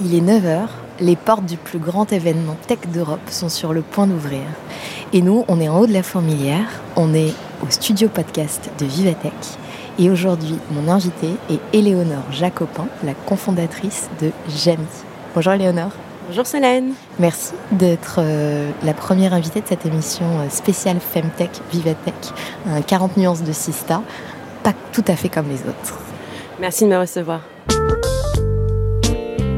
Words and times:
il 0.00 0.14
est 0.14 0.20
9h, 0.20 0.68
les 1.00 1.16
portes 1.16 1.46
du 1.46 1.56
plus 1.56 1.78
grand 1.78 2.12
événement 2.12 2.56
tech 2.66 2.78
d'Europe 2.92 3.20
sont 3.28 3.48
sur 3.48 3.72
le 3.72 3.82
point 3.82 4.06
d'ouvrir. 4.06 4.42
Et 5.12 5.22
nous, 5.22 5.44
on 5.48 5.60
est 5.60 5.68
en 5.68 5.78
haut 5.78 5.86
de 5.86 5.92
la 5.92 6.02
fourmilière, 6.02 6.80
on 6.96 7.14
est 7.14 7.32
au 7.62 7.70
studio 7.70 8.08
podcast 8.08 8.70
de 8.78 8.86
Vivatech. 8.86 9.32
Et 9.98 10.10
aujourd'hui, 10.10 10.58
mon 10.72 10.90
invité 10.90 11.28
est 11.50 11.60
Éléonore 11.72 12.30
Jacopin, 12.30 12.86
la 13.02 13.14
cofondatrice 13.14 14.10
de 14.20 14.30
Jamy. 14.54 14.84
Bonjour 15.34 15.54
Éléonore. 15.54 15.92
Bonjour 16.28 16.46
Solène. 16.46 16.92
Merci 17.18 17.52
d'être 17.70 18.16
euh, 18.18 18.70
la 18.82 18.94
première 18.94 19.32
invitée 19.32 19.60
de 19.60 19.66
cette 19.66 19.86
émission 19.86 20.26
euh, 20.40 20.50
spéciale 20.50 20.98
Femtech 21.00 21.50
Vivatech, 21.72 22.32
40 22.86 23.16
nuances 23.16 23.42
de 23.42 23.52
Sista, 23.52 24.02
pas 24.62 24.74
tout 24.92 25.04
à 25.06 25.14
fait 25.14 25.28
comme 25.28 25.48
les 25.48 25.60
autres. 25.60 26.00
Merci 26.58 26.84
de 26.84 26.90
me 26.90 26.98
recevoir. 26.98 27.40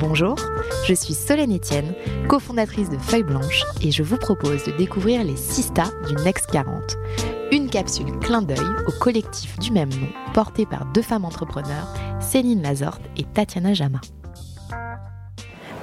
Bonjour, 0.00 0.34
je 0.86 0.94
suis 0.94 1.12
Solène 1.12 1.54
Etienne, 1.54 1.92
cofondatrice 2.26 2.88
de 2.88 2.96
Feuille 2.96 3.22
Blanche 3.22 3.64
et 3.82 3.90
je 3.90 4.02
vous 4.02 4.16
propose 4.16 4.64
de 4.64 4.72
découvrir 4.72 5.22
les 5.22 5.36
Sista 5.36 5.84
du 6.08 6.14
Next 6.24 6.46
40. 6.50 6.96
Une 7.52 7.68
capsule 7.68 8.18
clin 8.18 8.40
d'œil 8.40 8.56
au 8.86 8.92
collectif 8.92 9.58
du 9.58 9.72
même 9.72 9.90
nom 9.90 10.08
porté 10.32 10.64
par 10.64 10.86
deux 10.86 11.02
femmes 11.02 11.26
entrepreneurs, 11.26 11.92
Céline 12.18 12.62
Lazorte 12.62 13.02
et 13.18 13.24
Tatiana 13.24 13.74
Jama. 13.74 14.00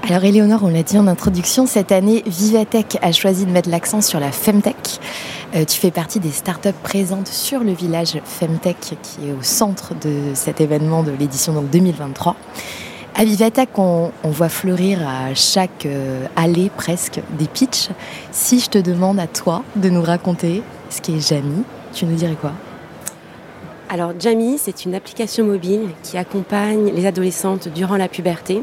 Alors 0.10 0.24
Éléonore, 0.24 0.64
on 0.64 0.70
l'a 0.70 0.82
dit 0.82 0.98
en 0.98 1.06
introduction, 1.06 1.68
cette 1.68 1.92
année, 1.92 2.24
Vivatech 2.26 2.98
a 3.04 3.12
choisi 3.12 3.46
de 3.46 3.52
mettre 3.52 3.70
l'accent 3.70 4.02
sur 4.02 4.20
la 4.20 4.32
Femtech. 4.32 5.00
Euh, 5.56 5.64
tu 5.64 5.78
fais 5.78 5.92
partie 5.92 6.20
des 6.20 6.32
startups 6.32 6.72
présentes 6.82 7.28
sur 7.28 7.60
le 7.60 7.72
village 7.72 8.20
Femtech 8.26 8.78
qui 8.80 9.30
est 9.30 9.34
au 9.34 9.44
centre 9.44 9.94
de 9.94 10.34
cet 10.34 10.60
événement 10.60 11.04
de 11.04 11.12
l'édition 11.12 11.62
2023. 11.62 12.36
À 13.20 13.26
Vivatech, 13.26 13.70
on, 13.80 14.12
voit 14.26 14.48
fleurir 14.48 15.00
à 15.02 15.34
chaque 15.34 15.88
euh, 15.88 16.28
allée 16.36 16.70
presque 16.70 17.20
des 17.40 17.48
pitchs. 17.48 17.90
Si 18.32 18.60
je 18.60 18.70
te 18.70 18.78
demande 18.78 19.20
à 19.20 19.26
toi 19.26 19.64
de 19.76 19.90
nous 19.90 20.04
raconter 20.04 20.62
ce 20.92 21.02
qu'est 21.02 21.20
Jamie, 21.20 21.64
tu 21.94 22.06
nous 22.06 22.16
dirais 22.16 22.38
quoi? 22.40 22.52
Alors 23.90 24.14
Jamie, 24.20 24.60
c'est 24.60 24.86
une 24.86 24.94
application 24.94 25.46
mobile 25.46 25.90
qui 26.04 26.20
accompagne 26.20 26.92
les 26.94 27.08
adolescentes 27.08 27.70
durant 27.70 27.98
la 27.98 28.08
puberté 28.08 28.62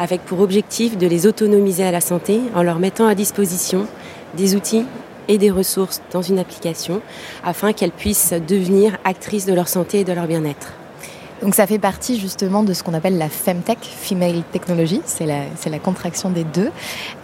avec 0.00 0.22
pour 0.22 0.40
objectif 0.40 0.98
de 0.98 1.06
les 1.06 1.28
autonomiser 1.28 1.84
à 1.84 1.92
la 1.92 2.00
santé 2.00 2.40
en 2.56 2.64
leur 2.64 2.80
mettant 2.80 3.06
à 3.06 3.14
disposition 3.14 3.86
des 4.36 4.56
outils 4.56 4.84
et 5.28 5.38
des 5.38 5.52
ressources 5.52 6.02
dans 6.10 6.22
une 6.22 6.40
application 6.40 7.02
afin 7.44 7.72
qu'elles 7.72 7.92
puissent 7.92 8.34
devenir 8.48 8.98
actrices 9.04 9.46
de 9.46 9.54
leur 9.54 9.68
santé 9.68 10.00
et 10.00 10.04
de 10.04 10.12
leur 10.12 10.26
bien-être. 10.26 10.72
Donc 11.42 11.56
ça 11.56 11.66
fait 11.66 11.80
partie 11.80 12.20
justement 12.20 12.62
de 12.62 12.72
ce 12.72 12.84
qu'on 12.84 12.94
appelle 12.94 13.18
la 13.18 13.28
Femtech, 13.28 13.78
Female 13.82 14.42
Technology, 14.52 15.02
c'est 15.04 15.26
la, 15.26 15.40
la, 15.68 15.78
contraction 15.80 16.30
des 16.30 16.44
deux. 16.44 16.70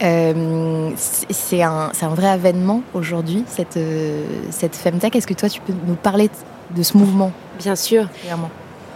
Euh, 0.03 0.91
c'est 0.97 1.63
un, 1.63 1.93
un, 2.01 2.09
vrai 2.09 2.29
avènement 2.29 2.83
aujourd'hui, 2.95 3.45
cette, 3.47 3.77
euh, 3.77 4.25
cette 4.51 4.75
Femtech. 4.75 5.15
Est-ce 5.15 5.27
que 5.27 5.35
toi 5.35 5.49
tu 5.49 5.61
peux 5.61 5.73
nous 5.87 5.95
parler 5.95 6.31
de 6.75 6.83
ce 6.83 6.97
mouvement? 6.97 7.31
Bien 7.61 7.77
sûr. 7.77 8.09
Clairement. 8.23 8.51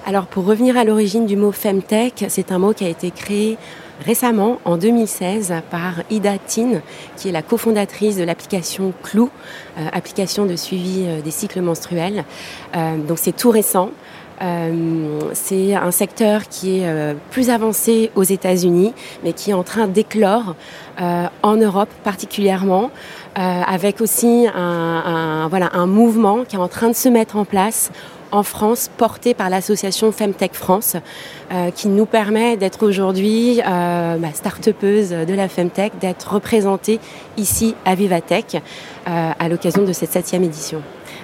Alors 0.05 0.27
pour 0.27 0.45
revenir 0.45 0.77
à 0.77 0.83
l'origine 0.83 1.27
du 1.27 1.37
mot 1.37 1.53
Femtech, 1.53 2.25
c'est 2.29 2.51
un 2.51 2.59
mot 2.59 2.73
qui 2.73 2.85
a 2.85 2.89
été 2.89 3.13
créé 3.13 3.57
récemment, 4.03 4.59
en 4.65 4.77
2016, 4.77 5.55
par 5.71 6.03
Ida 6.11 6.39
Tin, 6.39 6.81
qui 7.17 7.29
est 7.29 7.33
la 7.33 7.43
cofondatrice 7.43 8.17
de 8.17 8.25
l'application 8.25 8.93
Clou, 9.03 9.31
euh, 9.79 9.87
application 9.93 10.45
de 10.45 10.57
suivi 10.57 11.05
euh, 11.07 11.21
des 11.21 11.31
cycles 11.31 11.61
menstruels. 11.61 12.25
Euh, 12.77 12.97
donc 12.97 13.19
c'est 13.19 13.37
tout 13.37 13.51
récent. 13.51 13.91
C'est 15.33 15.75
un 15.75 15.91
secteur 15.91 16.49
qui 16.49 16.81
est 16.81 17.15
plus 17.31 17.51
avancé 17.51 18.11
aux 18.15 18.23
États-Unis, 18.23 18.93
mais 19.23 19.33
qui 19.33 19.51
est 19.51 19.55
en 19.55 19.63
train 19.63 19.87
d'éclore 19.87 20.57
en 20.99 21.57
Europe 21.57 21.89
particulièrement, 22.03 22.91
avec 23.35 24.01
aussi 24.01 24.47
un, 24.55 25.47
voilà, 25.49 25.71
un 25.75 25.87
mouvement 25.87 26.45
qui 26.45 26.57
est 26.57 26.61
en 26.61 26.69
train 26.69 26.89
de 26.89 26.95
se 26.95 27.09
mettre 27.09 27.37
en 27.37 27.45
place 27.45 27.91
en 28.33 28.43
France, 28.43 28.91
porté 28.97 29.35
par 29.35 29.51
l'association 29.51 30.11
Femtech 30.11 30.55
France, 30.55 30.97
euh, 31.53 31.71
qui 31.71 31.89
nous 31.89 32.07
permet 32.07 32.57
d'être 32.57 32.85
aujourd'hui 32.85 33.61
euh, 33.61 34.17
bah, 34.17 34.29
start-upeuse 34.33 35.11
de 35.11 35.35
la 35.35 35.49
Femtech, 35.49 35.93
d'être 36.01 36.33
représentée 36.33 36.99
ici 37.37 37.75
à 37.85 37.95
Vivatech 37.95 38.57
euh, 38.57 39.31
à 39.39 39.49
l'occasion 39.49 39.85
de 39.85 39.93
cette 39.93 40.13
septième 40.13 40.43
édition. 40.43 40.83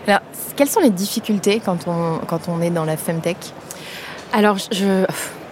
Alors, 0.09 0.23
quelles 0.57 0.71
sont 0.71 0.81
les 0.81 0.91
difficultés 0.91 1.61
quand 1.63 1.87
on, 1.87 2.19
quand 2.27 2.49
on 2.49 2.63
est 2.63 2.71
dans 2.71 2.87
la 2.87 2.97
Femtech? 2.97 3.37
Alors, 4.33 4.57
je... 4.73 5.05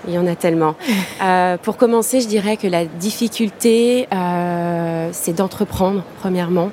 Il 0.08 0.14
y 0.14 0.18
en 0.18 0.26
a 0.26 0.34
tellement. 0.36 0.74
Euh, 1.22 1.56
pour 1.56 1.78
commencer, 1.78 2.20
je 2.20 2.28
dirais 2.28 2.58
que 2.58 2.66
la 2.66 2.84
difficulté, 2.84 4.06
euh, 4.12 5.08
c'est 5.12 5.32
d'entreprendre, 5.32 6.02
premièrement. 6.20 6.70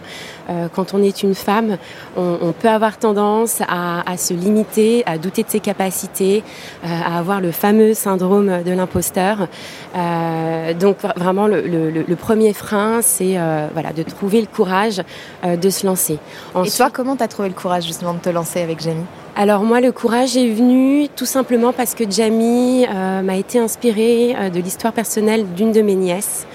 Euh, 0.50 0.68
quand 0.74 0.94
on 0.94 1.02
est 1.02 1.24
une 1.24 1.36
femme, 1.36 1.78
on, 2.18 2.38
on 2.42 2.52
peut 2.52 2.70
avoir 2.70 2.98
tendance 2.98 3.62
à, 3.68 4.10
à, 4.10 4.18
se 4.18 4.34
limiter, 4.34 5.04
à 5.06 5.18
douter 5.18 5.44
de 5.44 5.50
ses 5.50 5.60
capacités, 5.60 6.44
euh, 6.84 6.88
à 6.88 7.18
avoir 7.18 7.42
le 7.42 7.52
fameux 7.52 7.94
syndrome 7.94 8.64
de 8.64 8.72
l'imposteur. 8.72 9.48
Euh, 9.96 10.74
donc 10.74 10.98
vraiment, 11.16 11.48
le, 11.48 11.62
le, 11.62 11.90
le 11.92 12.16
premier 12.16 12.54
frein, 12.54 13.02
c'est 13.02 13.38
voilà, 13.74 13.94
de 13.94 14.04
trouver 14.04 14.42
le 14.42 14.48
courage 14.48 15.02
de 15.44 15.70
se 15.70 15.86
lancer. 15.86 16.20
Ensuite, 16.54 16.74
Et 16.74 16.78
toi, 16.78 16.90
comment 16.92 17.16
tu 17.16 17.24
as 17.24 17.28
trouvé 17.28 17.48
le 17.48 17.54
courage 17.54 17.86
justement 17.86 18.14
de 18.14 18.20
te 18.20 18.30
lancer 18.30 18.62
avec 18.62 18.82
Jamie? 18.82 19.06
Alors 19.36 19.64
moi, 19.64 19.82
le 19.82 19.92
courage 19.92 20.38
est 20.38 20.50
venu 20.50 21.08
tout 21.16 21.26
simplement 21.26 21.74
parce 21.74 21.96
que 21.96 22.04
Jamie 22.10 22.86
m'a 23.24 23.36
été 23.36 23.60
inspirée 23.60 24.36
de 24.54 24.60
l'histoire 24.60 24.94
personnelle 24.94 25.46
d'une 25.56 25.72
de 25.72 25.82
mes 25.82 25.96
nièces 25.96 26.46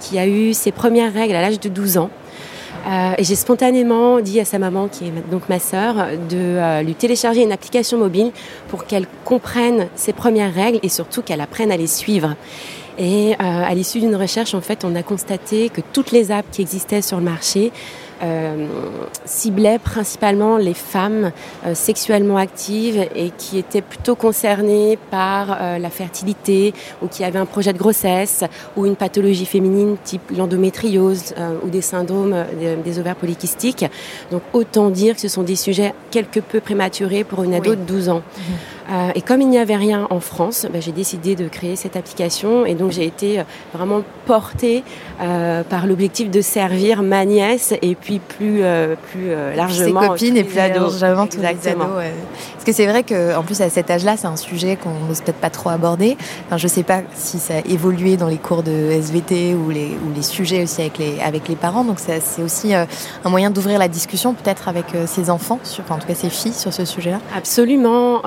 qui 0.00 0.18
a 0.18 0.26
eu 0.26 0.54
ses 0.54 0.72
premières 0.72 1.12
règles 1.12 1.34
à 1.34 1.42
l'âge 1.42 1.60
de 1.60 1.68
12 1.68 1.98
ans. 1.98 2.10
Euh, 2.86 3.14
et 3.18 3.24
j'ai 3.24 3.34
spontanément 3.34 4.20
dit 4.20 4.40
à 4.40 4.44
sa 4.44 4.58
maman, 4.58 4.88
qui 4.88 5.06
est 5.06 5.30
donc 5.30 5.48
ma 5.48 5.58
sœur, 5.58 5.96
de 6.28 6.36
euh, 6.36 6.82
lui 6.82 6.94
télécharger 6.94 7.42
une 7.42 7.52
application 7.52 7.98
mobile 7.98 8.30
pour 8.68 8.86
qu'elle 8.86 9.06
comprenne 9.24 9.88
ses 9.94 10.12
premières 10.12 10.54
règles 10.54 10.78
et 10.82 10.88
surtout 10.88 11.22
qu'elle 11.22 11.40
apprenne 11.40 11.72
à 11.72 11.76
les 11.76 11.86
suivre. 11.86 12.34
Et 12.98 13.34
euh, 13.34 13.36
à 13.38 13.74
l'issue 13.74 14.00
d'une 14.00 14.16
recherche, 14.16 14.54
en 14.54 14.60
fait, 14.60 14.84
on 14.84 14.94
a 14.96 15.02
constaté 15.02 15.68
que 15.68 15.80
toutes 15.92 16.10
les 16.10 16.32
apps 16.32 16.48
qui 16.50 16.62
existaient 16.62 17.02
sur 17.02 17.18
le 17.18 17.24
marché 17.24 17.72
euh, 18.20 18.66
ciblait 19.24 19.78
principalement 19.78 20.56
les 20.56 20.74
femmes 20.74 21.30
euh, 21.64 21.74
sexuellement 21.74 22.36
actives 22.36 23.06
et 23.14 23.30
qui 23.36 23.58
étaient 23.58 23.80
plutôt 23.80 24.16
concernées 24.16 24.98
par 25.10 25.56
euh, 25.60 25.78
la 25.78 25.88
fertilité 25.88 26.74
ou 27.00 27.06
qui 27.06 27.22
avaient 27.22 27.38
un 27.38 27.46
projet 27.46 27.72
de 27.72 27.78
grossesse 27.78 28.42
ou 28.76 28.86
une 28.86 28.96
pathologie 28.96 29.46
féminine 29.46 29.96
type 30.02 30.32
l'endométriose 30.36 31.34
ou 31.62 31.68
des 31.68 31.80
syndromes 31.80 32.34
des, 32.84 32.98
ovaires 32.98 33.14
polykystiques. 33.14 33.84
Donc 34.32 34.42
autant 34.52 34.90
dire 34.90 35.14
que 35.14 35.20
ce 35.20 35.28
sont 35.28 35.42
des 35.42 35.56
sujets 35.56 35.94
quelque 36.10 36.40
peu 36.40 36.60
prématurés 36.60 37.22
pour 37.22 37.44
une 37.44 37.54
ado 37.54 37.76
de 37.76 37.82
12 37.82 38.08
ans. 38.08 38.22
Mhm. 38.88 39.12
et 39.14 39.22
comme 39.22 39.40
il 39.42 39.48
n'y 39.48 39.58
avait 39.58 39.76
rien 39.76 40.06
en 40.10 40.20
France, 40.20 40.66
bah, 40.72 40.80
j'ai 40.80 40.92
décidé 40.92 41.36
de 41.36 41.46
créer 41.48 41.76
cette 41.76 41.96
application 41.96 42.66
et 42.66 42.74
donc 42.74 42.90
j'ai 42.92 43.04
été 43.04 43.42
vraiment 43.72 44.02
portée 44.26 44.82
par 45.18 45.86
l'objectif 45.86 46.30
de 46.30 46.40
servir 46.40 47.02
ma 47.02 47.24
nièce 47.24 47.74
et 47.82 47.94
puis 47.94 48.07
puis 48.08 48.20
plus, 48.20 48.62
plus 49.10 49.30
largement 49.54 50.00
ses 50.02 50.08
copines 50.08 50.36
et 50.38 50.44
plus 50.44 50.56
largement 50.56 51.26
tous 51.26 51.40
les 51.40 51.68
ados. 51.68 52.04
Que 52.68 52.74
c'est 52.74 52.86
vrai 52.86 53.02
qu'en 53.02 53.42
plus 53.42 53.62
à 53.62 53.70
cet 53.70 53.90
âge-là, 53.90 54.18
c'est 54.18 54.26
un 54.26 54.36
sujet 54.36 54.76
qu'on 54.76 54.90
n'ose 55.08 55.22
peut-être 55.22 55.38
pas 55.38 55.48
trop 55.48 55.70
aborder. 55.70 56.18
Je 56.54 56.68
sais 56.68 56.82
pas 56.82 57.00
si 57.14 57.38
ça 57.38 57.54
a 57.54 57.60
évolué 57.60 58.18
dans 58.18 58.28
les 58.28 58.36
cours 58.36 58.62
de 58.62 58.90
SVT 58.90 59.54
ou 59.54 59.70
les, 59.70 59.96
sujets 60.20 60.64
aussi 60.64 60.82
avec 60.82 61.48
les, 61.48 61.56
parents. 61.56 61.84
Donc 61.84 61.98
c'est 61.98 62.42
aussi 62.42 62.74
un 62.74 62.86
moyen 63.24 63.50
d'ouvrir 63.50 63.78
la 63.78 63.88
discussion 63.88 64.34
peut-être 64.34 64.68
avec 64.68 64.84
ses 65.06 65.30
enfants, 65.30 65.58
en 65.88 65.98
tout 65.98 66.06
cas 66.06 66.14
ses 66.14 66.28
filles 66.28 66.52
sur 66.52 66.74
ce 66.74 66.84
sujet-là. 66.84 67.20
Absolument. 67.34 68.20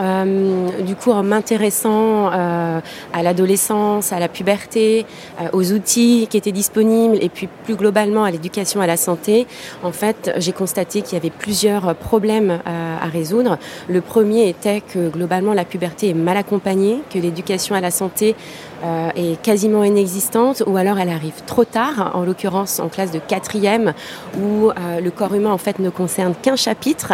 du 0.85 0.95
coup, 0.95 1.11
en 1.11 1.21
m'intéressant 1.21 2.29
à 2.29 3.23
l'adolescence, 3.23 4.11
à 4.11 4.19
la 4.19 4.27
puberté, 4.27 5.05
aux 5.53 5.71
outils 5.71 6.27
qui 6.29 6.37
étaient 6.37 6.51
disponibles 6.51 7.17
et 7.21 7.29
puis 7.29 7.47
plus 7.63 7.75
globalement 7.75 8.23
à 8.23 8.31
l'éducation 8.31 8.81
à 8.81 8.87
la 8.87 8.97
santé, 8.97 9.45
en 9.83 9.91
fait, 9.91 10.31
j'ai 10.37 10.51
constaté 10.51 11.03
qu'il 11.03 11.13
y 11.13 11.17
avait 11.17 11.29
plusieurs 11.29 11.93
problèmes 11.95 12.59
euh, 12.71 12.97
à, 12.99 13.07
résoudre. 13.07 13.57
Le 13.89 14.01
premier 14.01 14.30
était 14.39 14.81
que 14.81 15.09
globalement 15.09 15.53
la 15.53 15.65
puberté 15.65 16.09
est 16.09 16.13
mal 16.13 16.37
accompagnée, 16.37 16.99
que 17.13 17.19
l'éducation 17.19 17.75
à 17.75 17.81
la 17.81 17.91
santé 17.91 18.35
euh, 18.83 19.09
est 19.15 19.41
quasiment 19.41 19.83
inexistante 19.83 20.63
ou 20.65 20.77
alors 20.77 20.99
elle 20.99 21.09
arrive 21.09 21.41
trop 21.45 21.65
tard, 21.65 22.11
en 22.13 22.23
l'occurrence 22.23 22.79
en 22.79 22.89
classe 22.89 23.11
de 23.11 23.19
quatrième 23.19 23.93
où 24.39 24.69
euh, 24.69 24.99
le 24.99 25.11
corps 25.11 25.33
humain 25.33 25.51
en 25.51 25.57
fait 25.57 25.79
ne 25.79 25.89
concerne 25.89 26.33
qu'un 26.41 26.55
chapitre. 26.55 27.13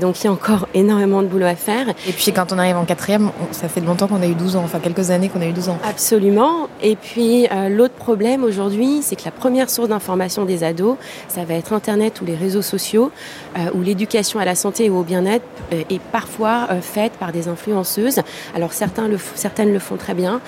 donc 0.00 0.20
il 0.20 0.24
y 0.24 0.28
a 0.28 0.32
encore 0.32 0.66
énormément 0.74 1.22
de 1.22 1.28
boulot 1.28 1.46
à 1.46 1.54
faire. 1.54 1.88
Et 2.08 2.12
puis 2.12 2.32
quand 2.32 2.52
on 2.52 2.58
arrive 2.58 2.76
en 2.76 2.84
quatrième, 2.84 3.30
ça 3.52 3.68
fait 3.68 3.80
longtemps 3.80 4.08
qu'on 4.08 4.22
a 4.22 4.26
eu 4.26 4.34
12 4.34 4.56
ans, 4.56 4.62
enfin 4.64 4.80
quelques 4.80 5.10
années 5.10 5.28
qu'on 5.28 5.40
a 5.40 5.46
eu 5.46 5.52
12 5.52 5.68
ans. 5.68 5.78
Absolument. 5.88 6.68
Et 6.82 6.96
puis 6.96 7.46
l'autre 7.70 7.94
problème 7.94 8.44
aujourd'hui, 8.44 9.00
c'est 9.02 9.16
que 9.16 9.24
la 9.24 9.30
première 9.30 9.70
source 9.70 9.88
d'information 9.88 10.44
des 10.44 10.64
ados, 10.64 10.96
ça 11.28 11.44
va 11.44 11.54
être 11.54 11.72
Internet 11.72 12.20
ou 12.20 12.24
les 12.24 12.34
réseaux 12.34 12.62
sociaux, 12.62 13.12
euh, 13.56 13.70
où 13.74 13.82
l'éducation 13.82 14.40
à 14.40 14.44
la 14.44 14.54
santé 14.54 14.90
ou 14.90 14.98
au 14.98 15.02
bien-être 15.02 15.44
euh, 15.72 15.82
est 15.90 16.00
parfois 16.00 16.68
euh, 16.70 16.80
faite 16.80 17.12
par 17.12 17.32
des 17.32 17.48
influenceuses. 17.48 18.20
Alors 18.54 18.72
certains 18.72 19.08
le, 19.08 19.18
certaines 19.34 19.72
le 19.72 19.78
font 19.78 19.96
très 19.96 20.14
bien, 20.14 20.40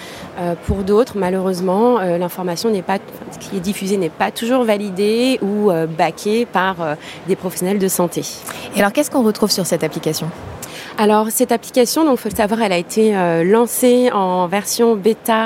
pour 0.66 0.84
d'autres, 0.84 1.16
malheureusement, 1.16 1.98
l'information 1.98 2.70
n'est 2.70 2.82
pas, 2.82 2.98
ce 3.32 3.38
qui 3.38 3.56
est 3.56 3.60
diffusé 3.60 3.96
n'est 3.96 4.08
pas 4.08 4.30
toujours 4.30 4.64
validé 4.64 5.38
ou 5.42 5.70
baqué 5.96 6.46
par 6.46 6.76
des 7.26 7.36
professionnels 7.36 7.78
de 7.78 7.88
santé. 7.88 8.22
Et 8.76 8.80
alors 8.80 8.92
qu'est-ce 8.92 9.10
qu'on 9.10 9.22
retrouve 9.22 9.50
sur 9.50 9.66
cette 9.66 9.82
application? 9.82 10.30
Alors 11.00 11.28
cette 11.30 11.52
application, 11.52 12.04
donc 12.04 12.18
faut 12.18 12.28
le 12.28 12.34
savoir, 12.34 12.60
elle 12.60 12.72
a 12.72 12.76
été 12.76 13.16
euh, 13.16 13.44
lancée 13.44 14.10
en 14.12 14.48
version 14.48 14.96
bêta 14.96 15.44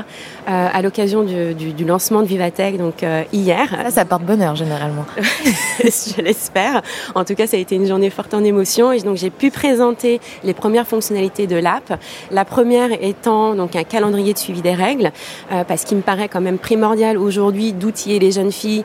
euh, 0.48 0.68
à 0.72 0.80
l'occasion 0.80 1.24
du, 1.24 1.52
du, 1.52 1.74
du, 1.74 1.84
lancement 1.84 2.22
de 2.22 2.26
Vivatech, 2.26 2.78
donc 2.78 3.02
euh, 3.02 3.22
hier. 3.34 3.68
Ça, 3.68 3.90
ça 3.90 4.04
porte 4.06 4.22
bonheur 4.22 4.56
généralement. 4.56 5.04
Je 5.84 6.22
l'espère. 6.22 6.80
En 7.14 7.26
tout 7.26 7.34
cas, 7.34 7.46
ça 7.46 7.58
a 7.58 7.60
été 7.60 7.74
une 7.74 7.86
journée 7.86 8.08
forte 8.08 8.32
en 8.32 8.42
émotion 8.42 8.92
et 8.92 9.00
donc 9.00 9.18
j'ai 9.18 9.28
pu 9.28 9.50
présenter 9.50 10.22
les 10.42 10.54
premières 10.54 10.86
fonctionnalités 10.86 11.46
de 11.46 11.56
l'app. 11.56 12.00
La 12.30 12.46
première 12.46 12.90
étant 13.04 13.54
donc 13.54 13.76
un 13.76 13.84
calendrier 13.84 14.32
de 14.32 14.38
suivi 14.38 14.62
des 14.62 14.74
règles, 14.74 15.12
parce 15.68 15.84
qu'il 15.84 15.98
me 15.98 16.02
paraît 16.02 16.28
quand 16.28 16.40
même 16.40 16.58
primordial 16.58 17.18
aujourd'hui 17.18 17.74
d'outiller 17.74 18.18
les 18.18 18.32
jeunes 18.32 18.52
filles 18.52 18.84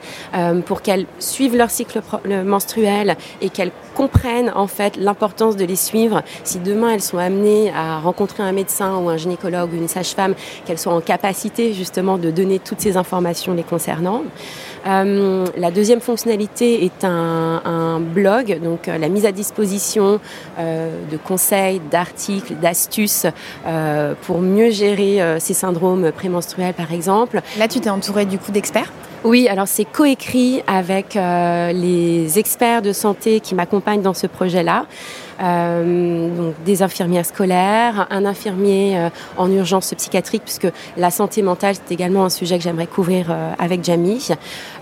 pour 0.66 0.82
qu'elles 0.82 1.06
suivent 1.20 1.56
leur 1.56 1.70
cycle 1.70 2.02
menstruel 2.46 3.16
et 3.42 3.50
qu'elles 3.50 3.72
comprennent 3.96 4.52
en 4.54 4.68
fait 4.68 4.98
l'importance 4.98 5.56
de 5.56 5.66
les 5.66 5.76
suivre. 5.76 6.22
Si 6.44 6.57
demain 6.58 6.92
elles 6.92 7.02
sont 7.02 7.18
amenées 7.18 7.72
à 7.76 8.00
rencontrer 8.00 8.44
un 8.44 8.52
médecin 8.52 8.98
ou 8.98 9.10
un 9.10 9.18
gynécologue 9.18 9.74
ou 9.74 9.78
une 9.78 9.88
sage-femme, 9.88 10.36
qu'elles 10.66 10.80
soient 10.80 10.94
en 10.94 11.02
capacité 11.02 11.74
justement 11.74 12.18
de 12.18 12.32
donner 12.32 12.60
toutes 12.60 12.82
ces 12.82 12.98
informations 12.98 13.54
les 13.54 13.64
concernant. 13.64 14.24
Euh, 14.86 15.46
la 15.58 15.72
deuxième 15.72 16.00
fonctionnalité 16.00 16.86
est 16.86 17.04
un, 17.04 18.00
blog, 18.00 18.60
donc 18.64 18.88
euh, 18.88 18.98
la 18.98 19.10
mise 19.10 19.26
à 19.26 19.32
disposition 19.32 20.20
euh, 20.60 20.90
de 21.12 21.18
conseils, 21.18 21.82
d'articles, 21.92 22.56
d'astuces 22.56 23.26
pour 24.22 24.40
mieux 24.40 24.72
gérer 24.72 25.40
ces 25.40 25.54
syndromes 25.54 26.12
prémenstruels 26.12 26.74
par 26.74 26.94
exemple. 26.94 27.42
Là, 27.58 27.68
tu 27.68 27.80
t'es 27.80 27.90
entourée 27.90 28.26
du 28.26 28.38
coup 28.38 28.52
d'experts? 28.52 28.92
Oui, 29.28 29.48
alors 29.48 29.68
c'est 29.68 29.86
coécrit 29.86 30.62
avec 30.68 31.16
les 31.16 32.40
experts 32.40 32.82
de 32.82 32.94
santé 32.94 33.40
qui 33.40 33.56
m'accompagnent 33.56 34.02
dans 34.02 34.14
ce 34.14 34.28
projet-là. 34.28 34.86
Euh, 35.42 36.36
donc 36.36 36.56
des 36.66 36.82
infirmières 36.82 37.26
scolaires, 37.26 38.08
un 38.10 38.26
infirmier 38.26 38.98
euh, 38.98 39.10
en 39.38 39.52
urgence 39.52 39.94
psychiatrique, 39.96 40.42
puisque 40.44 40.68
la 40.98 41.12
santé 41.12 41.44
mentale, 41.44 41.76
c'est 41.76 41.94
également 41.94 42.26
un 42.26 42.30
sujet 42.30 42.58
que 42.58 42.64
j'aimerais 42.64 42.88
couvrir 42.88 43.28
euh, 43.30 43.54
avec 43.60 43.84
Jamie. 43.84 44.30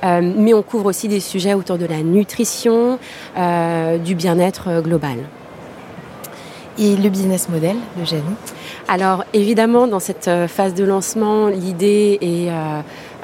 mais 0.04 0.54
on 0.54 0.62
couvre 0.62 0.86
aussi 0.86 1.08
des 1.08 1.20
sujets 1.20 1.54
autour 1.54 1.78
de 1.78 1.86
la 1.86 2.02
nutrition, 2.02 3.00
du 4.04 4.16
bien-être 4.16 4.82
global. 4.82 5.18
Et 6.78 6.96
le 6.96 7.10
business 7.10 7.50
model 7.50 7.76
de 8.00 8.06
Jamie? 8.06 8.36
Alors 8.88 9.24
évidemment, 9.34 9.88
dans 9.88 10.00
cette 10.00 10.30
phase 10.48 10.74
de 10.74 10.84
lancement, 10.84 11.48
l'idée 11.48 12.18
est 12.22 12.50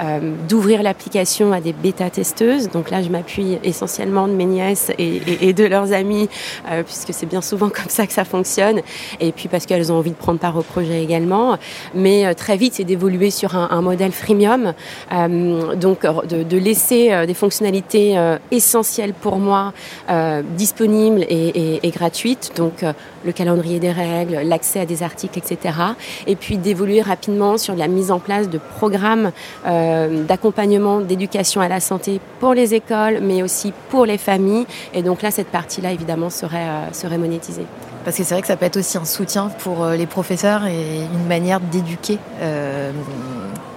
euh, 0.01 0.19
d'ouvrir 0.47 0.81
l'application 0.81 1.53
à 1.53 1.61
des 1.61 1.73
bêta-testeuses. 1.73 2.69
Donc 2.69 2.89
là, 2.89 3.03
je 3.03 3.09
m'appuie 3.09 3.59
essentiellement 3.63 4.27
de 4.27 4.33
mes 4.33 4.45
nièces 4.45 4.91
et, 4.97 5.53
de 5.53 5.63
leurs 5.65 5.93
amis, 5.93 6.27
euh, 6.69 6.81
puisque 6.83 7.13
c'est 7.13 7.25
bien 7.25 7.41
souvent 7.41 7.69
comme 7.73 7.89
ça 7.89 8.07
que 8.07 8.13
ça 8.13 8.25
fonctionne. 8.25 8.81
Et 9.19 9.31
puis 9.31 9.47
parce 9.47 9.65
qu'elles 9.65 9.91
ont 9.91 9.97
envie 9.97 10.11
de 10.11 10.15
prendre 10.15 10.39
part 10.39 10.57
au 10.57 10.63
projet 10.63 11.03
également. 11.03 11.57
Mais 11.93 12.25
euh, 12.25 12.33
très 12.33 12.57
vite, 12.57 12.73
c'est 12.75 12.83
d'évoluer 12.83 13.29
sur 13.29 13.55
un, 13.55 13.81
modèle 13.81 14.11
freemium. 14.11 14.73
donc 15.11 16.05
de, 16.05 16.57
laisser 16.57 17.25
des 17.25 17.33
fonctionnalités 17.33 18.15
essentielles 18.51 19.13
pour 19.13 19.37
moi 19.37 19.73
disponibles 20.55 21.21
et, 21.21 21.79
et 21.81 21.89
gratuites. 21.89 22.51
Donc 22.55 22.83
le 23.25 23.31
calendrier 23.31 23.79
des 23.79 23.91
règles, 23.91 24.41
l'accès 24.43 24.81
à 24.81 24.85
des 24.85 25.03
articles, 25.03 25.37
etc. 25.37 25.75
Et 26.27 26.35
puis 26.35 26.57
d'évoluer 26.57 27.01
rapidement 27.01 27.57
sur 27.57 27.75
la 27.75 27.87
mise 27.87 28.11
en 28.11 28.19
place 28.19 28.49
de 28.49 28.59
programmes 28.77 29.31
euh, 29.65 30.23
d'accompagnement, 30.23 31.01
d'éducation 31.01 31.61
à 31.61 31.67
la 31.67 31.79
santé 31.79 32.19
pour 32.39 32.53
les 32.53 32.73
écoles, 32.73 33.19
mais 33.21 33.43
aussi 33.43 33.73
pour 33.89 34.05
les 34.05 34.17
familles. 34.17 34.65
Et 34.93 35.03
donc 35.03 35.21
là, 35.21 35.31
cette 35.31 35.47
partie-là, 35.47 35.91
évidemment, 35.91 36.29
serait, 36.29 36.67
euh, 36.67 36.93
serait 36.93 37.17
monétisée. 37.17 37.65
Parce 38.03 38.17
que 38.17 38.23
c'est 38.23 38.33
vrai 38.33 38.41
que 38.41 38.47
ça 38.47 38.57
peut 38.57 38.65
être 38.65 38.77
aussi 38.77 38.97
un 38.97 39.05
soutien 39.05 39.49
pour 39.59 39.83
euh, 39.83 39.95
les 39.95 40.07
professeurs 40.07 40.65
et 40.65 40.97
une 41.13 41.27
manière 41.27 41.59
d'éduquer 41.59 42.17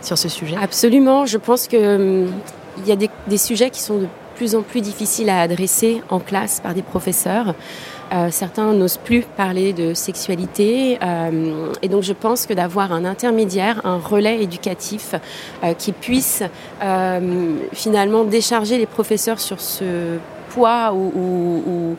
sur 0.00 0.18
ce 0.18 0.28
sujet. 0.28 0.56
Absolument. 0.60 1.26
Je 1.26 1.38
pense 1.38 1.66
qu'il 1.66 1.78
hum, 1.78 2.28
il 2.78 2.88
y 2.88 2.92
a 2.92 2.96
des, 2.96 3.10
des 3.26 3.38
sujets 3.38 3.70
qui 3.70 3.80
sont 3.80 3.98
de 3.98 4.08
plus 4.34 4.54
en 4.54 4.62
plus 4.62 4.80
difficiles 4.80 5.30
à 5.30 5.40
adresser 5.40 6.02
en 6.10 6.18
classe 6.18 6.60
par 6.60 6.74
des 6.74 6.82
professeurs. 6.82 7.54
Euh, 8.14 8.28
certains 8.30 8.72
n'osent 8.72 8.98
plus 8.98 9.22
parler 9.22 9.72
de 9.72 9.92
sexualité. 9.92 10.98
Euh, 11.02 11.72
et 11.82 11.88
donc 11.88 12.02
je 12.02 12.12
pense 12.12 12.46
que 12.46 12.54
d'avoir 12.54 12.92
un 12.92 13.04
intermédiaire, 13.04 13.80
un 13.84 13.98
relais 13.98 14.42
éducatif 14.42 15.14
euh, 15.64 15.74
qui 15.74 15.92
puisse 15.92 16.42
finalement 17.72 18.24
décharger 18.24 18.78
les 18.78 18.86
professeurs 18.86 19.40
sur 19.40 19.60
ce 19.60 20.18
poids 20.50 20.92
ou, 20.92 21.96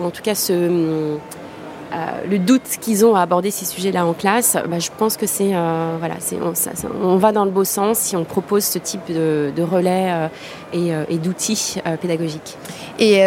en 0.00 0.10
tout 0.10 0.22
cas 0.22 0.34
ce 0.34 1.16
le 2.28 2.38
doute 2.38 2.76
qu'ils 2.80 3.06
ont 3.06 3.14
à 3.14 3.22
aborder 3.22 3.50
ces 3.50 3.64
sujets-là 3.64 4.04
en 4.04 4.12
classe, 4.12 4.58
bah, 4.68 4.78
je 4.78 4.90
pense 4.98 5.16
que 5.16 5.26
c'est 5.26 5.52
voilà, 5.98 6.16
on, 7.02 7.16
va 7.16 7.32
dans 7.32 7.44
le 7.44 7.50
beau 7.50 7.64
sens 7.64 7.98
si 7.98 8.16
on 8.16 8.24
propose 8.24 8.64
ce 8.64 8.78
type 8.78 9.06
de, 9.08 9.62
relais 9.62 10.28
et, 10.72 11.18
d'outils 11.18 11.76
pédagogiques. 12.00 12.58
Et, 12.98 13.20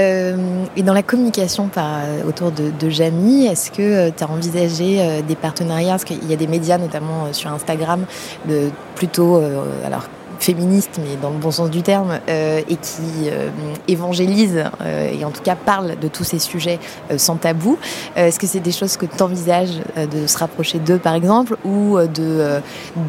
dans 0.84 0.94
la 0.94 1.04
communication 1.04 1.68
par, 1.68 2.02
autour 2.28 2.52
de, 2.52 2.72
de 2.80 2.90
Jamie, 2.90 3.46
est-ce 3.46 3.72
que 3.72 4.10
tu 4.10 4.24
as 4.24 4.30
envisagé 4.30 5.22
des 5.28 5.36
partenariats? 5.36 5.92
Parce 5.92 6.06
qu'il 6.06 6.30
y 6.30 6.34
a 6.34 6.38
des 6.38 6.48
médias, 6.48 6.78
notamment 6.78 7.32
sur 7.34 7.52
Instagram, 7.52 8.06
de, 8.48 8.70
plutôt 8.96 9.42
alors 9.86 10.08
féministe, 10.40 11.00
mais 11.04 11.18
dans 11.22 11.30
le 11.30 11.38
bon 11.38 11.52
sens 11.52 11.70
du 11.70 11.82
terme, 11.82 12.20
euh, 12.30 12.62
et 12.70 12.76
qui 12.76 13.28
euh, 13.28 13.50
évangélise 13.88 14.64
euh, 14.82 15.12
et 15.12 15.26
en 15.26 15.32
tout 15.32 15.42
cas 15.42 15.56
parle 15.56 16.00
de 16.00 16.08
tous 16.08 16.24
ces 16.24 16.40
sujets 16.40 16.80
sans 17.18 17.36
tabou. 17.36 17.78
Est-ce 18.16 18.40
que 18.40 18.48
c'est 18.48 18.60
des 18.60 18.72
choses 18.72 18.98
que 18.98 19.06
tu 19.06 19.22
envisages 19.22 19.82
de 19.98 20.28
se 20.28 20.38
rapprocher 20.38 20.80
d'eux, 20.80 20.98
par 20.98 21.14
exemple, 21.14 21.58
ou 21.66 21.98
de 22.00 22.60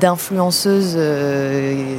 d'influenceuses 0.00 0.98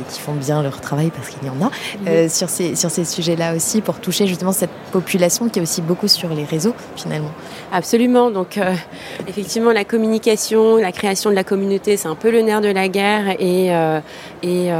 qui 0.10 0.20
font 0.20 0.34
bien 0.34 0.62
leur 0.62 0.82
travail 0.82 1.12
parce 1.12 1.30
qu'il 1.30 1.48
y 1.48 1.50
en 1.50 1.66
a 1.66 2.28
sur 2.30 2.50
ces 2.50 2.76
sur 2.76 2.92
ces 2.92 3.06
sujets-là 3.06 3.56
aussi 3.56 3.82
pour 3.82 4.00
toucher 4.00 4.28
justement 4.28 4.52
cette 4.52 4.72
population 4.92 5.50
qui 5.50 5.60
est 5.60 5.62
aussi 5.62 5.82
beaucoup 5.82 6.08
sur 6.08 6.30
les 6.30 6.44
réseaux 6.44 6.74
finalement? 6.96 7.32
Absolument. 7.72 8.32
Donc 8.32 8.60
effectivement, 9.28 9.72
la 9.72 9.86
communication, 9.86 10.78
la 10.78 10.92
création 10.92 11.30
de 11.30 11.36
la 11.36 11.44
communauté, 11.44 11.98
c'est 11.98 12.08
un 12.08 12.16
peu 12.16 12.32
le 12.32 12.42
nerf 12.42 12.62
de 12.62 12.70
la 12.70 12.88
guerre 12.88 13.36
et 13.40 13.72
et 14.44 14.72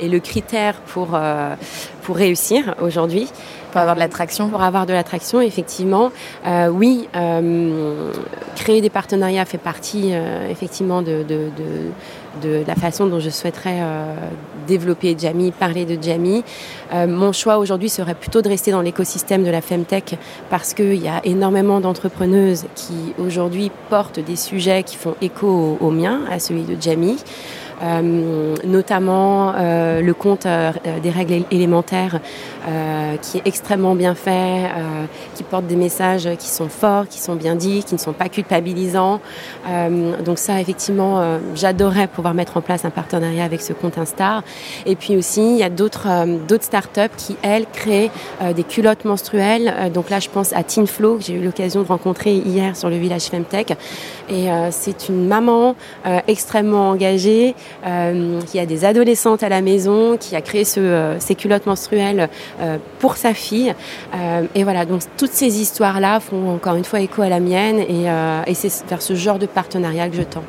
et 0.00 0.08
le 0.08 0.20
critère 0.20 0.74
pour, 0.86 1.10
euh, 1.14 1.54
pour 2.02 2.16
réussir 2.16 2.74
aujourd'hui. 2.80 3.28
Pour 3.72 3.80
avoir 3.80 3.96
de 3.96 4.00
l'attraction 4.00 4.48
Pour 4.48 4.62
avoir 4.62 4.86
de 4.86 4.92
l'attraction, 4.92 5.40
effectivement. 5.40 6.10
oui, 6.70 7.08
créer 8.54 8.80
des 8.80 8.88
partenariats 8.88 9.44
fait 9.44 9.58
partie 9.58 10.12
effectivement 10.50 11.02
de, 11.02 11.24
de, 11.28 11.50
de, 12.42 12.64
la 12.66 12.74
façon 12.74 13.06
dont 13.06 13.20
je 13.20 13.28
souhaiterais 13.28 13.80
développer 14.66 15.14
Jamie, 15.18 15.50
parler 15.50 15.84
de 15.84 16.02
Jamie. 16.02 16.42
mon 16.94 17.32
choix 17.32 17.58
aujourd'hui 17.58 17.90
serait 17.90 18.14
plutôt 18.14 18.40
de 18.40 18.48
rester 18.48 18.70
dans 18.70 18.80
l'écosystème 18.80 19.44
de 19.44 19.50
la 19.50 19.60
Femtech 19.60 20.16
parce 20.48 20.72
qu'il 20.72 21.02
y 21.02 21.08
a 21.08 21.20
énormément 21.24 21.80
d'entrepreneuses 21.80 22.64
qui 22.74 23.14
aujourd'hui 23.18 23.70
portent 23.90 24.20
des 24.20 24.36
sujets 24.36 24.84
qui 24.84 24.96
font 24.96 25.16
écho 25.20 25.46
au, 25.80 25.86
au 25.86 25.90
mien, 25.90 26.20
à 26.30 26.38
celui 26.38 26.62
de 26.62 26.80
Jamie. 26.80 27.18
Euh, 27.82 28.54
notamment 28.64 29.52
euh, 29.54 30.00
le 30.00 30.14
compte 30.14 30.46
euh, 30.46 30.72
des 31.02 31.10
règles 31.10 31.44
élémentaires 31.50 32.20
qui 33.22 33.38
est 33.38 33.42
extrêmement 33.44 33.94
bien 33.94 34.14
fait, 34.14 34.68
qui 35.34 35.42
porte 35.42 35.66
des 35.66 35.76
messages 35.76 36.28
qui 36.38 36.48
sont 36.48 36.68
forts, 36.68 37.06
qui 37.08 37.18
sont 37.18 37.36
bien 37.36 37.54
dits, 37.54 37.84
qui 37.84 37.94
ne 37.94 38.00
sont 38.00 38.12
pas 38.12 38.28
culpabilisants. 38.28 39.20
donc 40.24 40.38
ça, 40.38 40.60
effectivement, 40.60 41.38
j'adorerais 41.54 42.08
pouvoir 42.08 42.34
mettre 42.34 42.56
en 42.56 42.60
place 42.60 42.84
un 42.84 42.90
partenariat 42.90 43.44
avec 43.44 43.62
ce 43.62 43.72
compte 43.72 43.98
Instar. 43.98 44.42
Et 44.84 44.96
puis 44.96 45.16
aussi, 45.16 45.52
il 45.52 45.58
y 45.58 45.62
a 45.62 45.70
d'autres 45.70 46.08
d'autres 46.46 46.64
startups 46.64 47.14
qui, 47.16 47.36
elles, 47.42 47.66
créent 47.72 48.10
des 48.54 48.64
culottes 48.64 49.04
menstruelles. 49.04 49.90
donc 49.92 50.10
là, 50.10 50.18
je 50.18 50.28
pense 50.28 50.52
à 50.52 50.62
Tinflow, 50.62 51.18
que 51.18 51.24
j'ai 51.24 51.34
eu 51.34 51.44
l'occasion 51.44 51.82
de 51.82 51.88
rencontrer 51.88 52.34
hier 52.34 52.76
sur 52.76 52.90
le 52.90 52.96
village 52.96 53.22
Femtech. 53.22 53.74
Et 54.28 54.48
c'est 54.70 55.08
une 55.08 55.26
maman 55.26 55.76
extrêmement 56.26 56.90
engagée 56.90 57.54
euh, 57.86 58.40
qui 58.42 58.58
a 58.58 58.66
des 58.66 58.84
adolescentes 58.84 59.42
à 59.42 59.48
la 59.48 59.60
maison, 59.60 60.16
qui 60.16 60.36
a 60.36 60.40
créé 60.40 60.64
ce, 60.64 60.80
euh, 60.80 61.20
ces 61.20 61.34
culottes 61.34 61.66
menstruelles 61.66 62.28
euh, 62.55 62.55
pour 62.98 63.16
sa 63.16 63.34
fille. 63.34 63.74
et 64.54 64.64
voilà, 64.64 64.84
donc 64.84 65.02
toutes 65.16 65.32
ces 65.32 65.60
histoires-là 65.60 66.20
font 66.20 66.54
encore 66.54 66.76
une 66.76 66.84
fois 66.84 67.00
écho 67.00 67.22
à 67.22 67.28
la 67.28 67.40
mienne 67.40 67.78
et, 67.78 68.06
et 68.46 68.54
c'est 68.54 68.86
vers 68.88 69.02
ce 69.02 69.14
genre 69.14 69.38
de 69.38 69.46
partenariat 69.46 70.08
que 70.08 70.16
je 70.16 70.22
tends. 70.22 70.44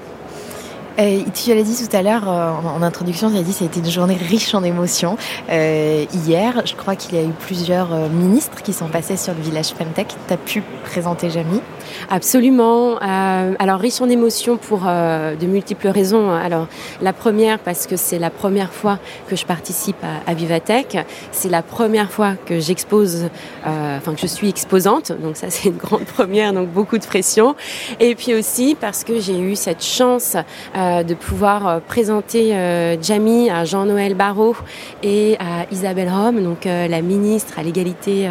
Euh, 1.00 1.22
tu 1.34 1.54
l'as 1.54 1.62
dit 1.62 1.76
tout 1.76 1.96
à 1.96 2.02
l'heure 2.02 2.28
euh, 2.28 2.52
en, 2.52 2.82
introduction, 2.82 3.30
tu 3.30 3.38
as 3.38 3.44
dit 3.44 3.56
que 3.56 3.64
été 3.64 3.80
une 3.80 3.90
journée 3.90 4.16
riche 4.16 4.56
en 4.56 4.64
émotions. 4.64 5.16
Euh, 5.50 6.06
hier, 6.26 6.64
je 6.66 6.74
crois 6.74 6.96
qu'il 6.96 7.16
y 7.16 7.20
a 7.20 7.24
eu 7.24 7.34
plusieurs 7.40 7.94
euh, 7.94 8.10
ministres 8.10 8.64
qui 8.64 8.74
sont 8.74 8.88
passés 8.88 9.16
sur 9.16 9.36
le 9.36 9.42
village 9.42 9.68
Femtech. 9.68 10.08
Tu 10.28 10.34
as 10.34 10.38
pu 10.38 10.64
présenter 10.86 11.30
Jamie? 11.30 11.62
Absolument. 12.10 12.98
alors 12.98 13.80
riche 13.80 14.02
en 14.02 14.10
émotions 14.10 14.58
pour 14.58 14.82
de 14.82 15.46
multiples 15.46 15.88
raisons. 15.88 16.32
Alors 16.32 16.68
la 17.02 17.14
première 17.14 17.60
parce 17.60 17.88
que 17.88 17.96
c'est 17.96 18.20
la 18.20 18.30
première 18.30 18.74
fois 18.74 19.00
que 19.30 19.36
je 19.36 19.46
participe 19.46 19.98
à, 20.04 20.30
à 20.30 20.34
Vivatech. 20.34 20.98
C'est 21.32 21.50
la 21.50 21.62
première 21.62 22.12
fois 22.12 22.34
que 22.46 22.60
j'expose, 22.60 23.30
enfin 23.66 24.14
que 24.14 24.20
je 24.22 24.28
suis 24.28 24.50
exposante. 24.50 25.12
Donc 25.14 25.38
ça 25.38 25.48
c'est 25.50 25.70
une 25.70 25.78
grande 25.78 26.04
première, 26.04 26.52
donc 26.54 26.70
beaucoup 26.70 26.98
de 26.98 27.06
pression. 27.06 27.56
Et 28.00 28.16
puis 28.16 28.36
aussi 28.36 28.76
parce 28.80 29.04
que 29.04 29.20
j'ai 29.20 29.40
eu 29.40 29.56
cette 29.56 29.84
chance 29.84 30.36
euh, 30.76 30.87
de 31.04 31.14
pouvoir 31.14 31.68
euh, 31.68 31.80
présenter 31.80 32.56
euh, 32.56 32.96
Jamie 33.02 33.50
à 33.50 33.66
Jean-Noël 33.66 34.14
Barrot 34.16 34.56
et 35.04 35.38
à 35.40 35.66
Isabelle 35.72 36.10
Rome, 36.10 36.44
donc 36.44 36.66
la 36.66 37.02
ministre 37.02 37.60
à 37.60 37.64
l'égalité 37.64 38.28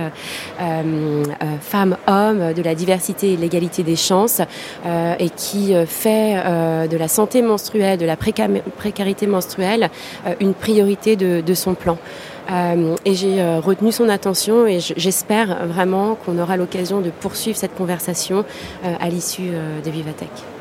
femmes-hommes, 1.61 2.53
de 2.53 2.63
la 2.63 2.75
diversité 2.75 3.33
et 3.33 3.37
de 3.37 3.41
l'égalité 3.41 3.83
des 3.83 3.97
chances, 3.97 4.41
et 5.19 5.31
qui 5.31 5.75
fait 5.87 6.35
de 6.89 6.97
la 6.97 7.09
santé 7.09 7.43
menstruelle, 7.43 7.99
de 7.99 8.07
la 8.07 8.17
précarité 8.17 9.27
menstruelle, 9.27 9.91
une 10.41 10.55
priorité 10.55 11.17
de, 11.17 11.55
son 11.55 11.75
plan. 11.75 11.99
Euh, 12.51 12.95
et 13.05 13.15
j'ai 13.15 13.43
retenu 13.59 13.93
son 13.93 14.09
attention 14.09 14.67
et 14.67 14.79
j'espère 14.81 15.67
vraiment 15.67 16.15
qu'on 16.15 16.39
aura 16.39 16.57
l'occasion 16.57 17.01
de 17.01 17.11
poursuivre 17.11 17.57
cette 17.57 17.75
conversation 17.75 18.45
euh, 18.85 18.95
à 19.01 19.09
l'issue 19.09 19.51
euh, 19.53 19.81
de 19.81 19.91
Vivatech. 19.91 20.56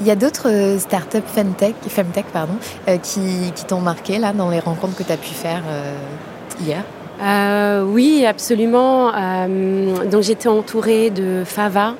Il 0.00 0.06
y 0.06 0.10
a 0.10 0.16
d'autres 0.16 0.50
euh, 0.50 0.78
startups 0.78 1.22
Femtech, 1.24 1.76
Femtech 1.88 2.26
pardon, 2.32 2.54
euh, 2.88 2.98
qui, 2.98 3.52
qui 3.54 3.64
t'ont 3.64 3.80
marqué 3.80 4.18
là 4.18 4.32
dans 4.32 4.50
les 4.50 4.58
rencontres 4.58 4.96
que 4.96 5.04
tu 5.04 5.12
as 5.12 5.16
pu 5.16 5.30
faire 5.30 5.62
euh, 5.68 5.94
hier? 6.64 6.82
Oui, 7.86 8.26
absolument. 8.26 9.12
Donc 10.10 10.22
j'étais 10.22 10.48
entourée 10.48 11.10
de 11.10 11.44
Fava. 11.44 11.94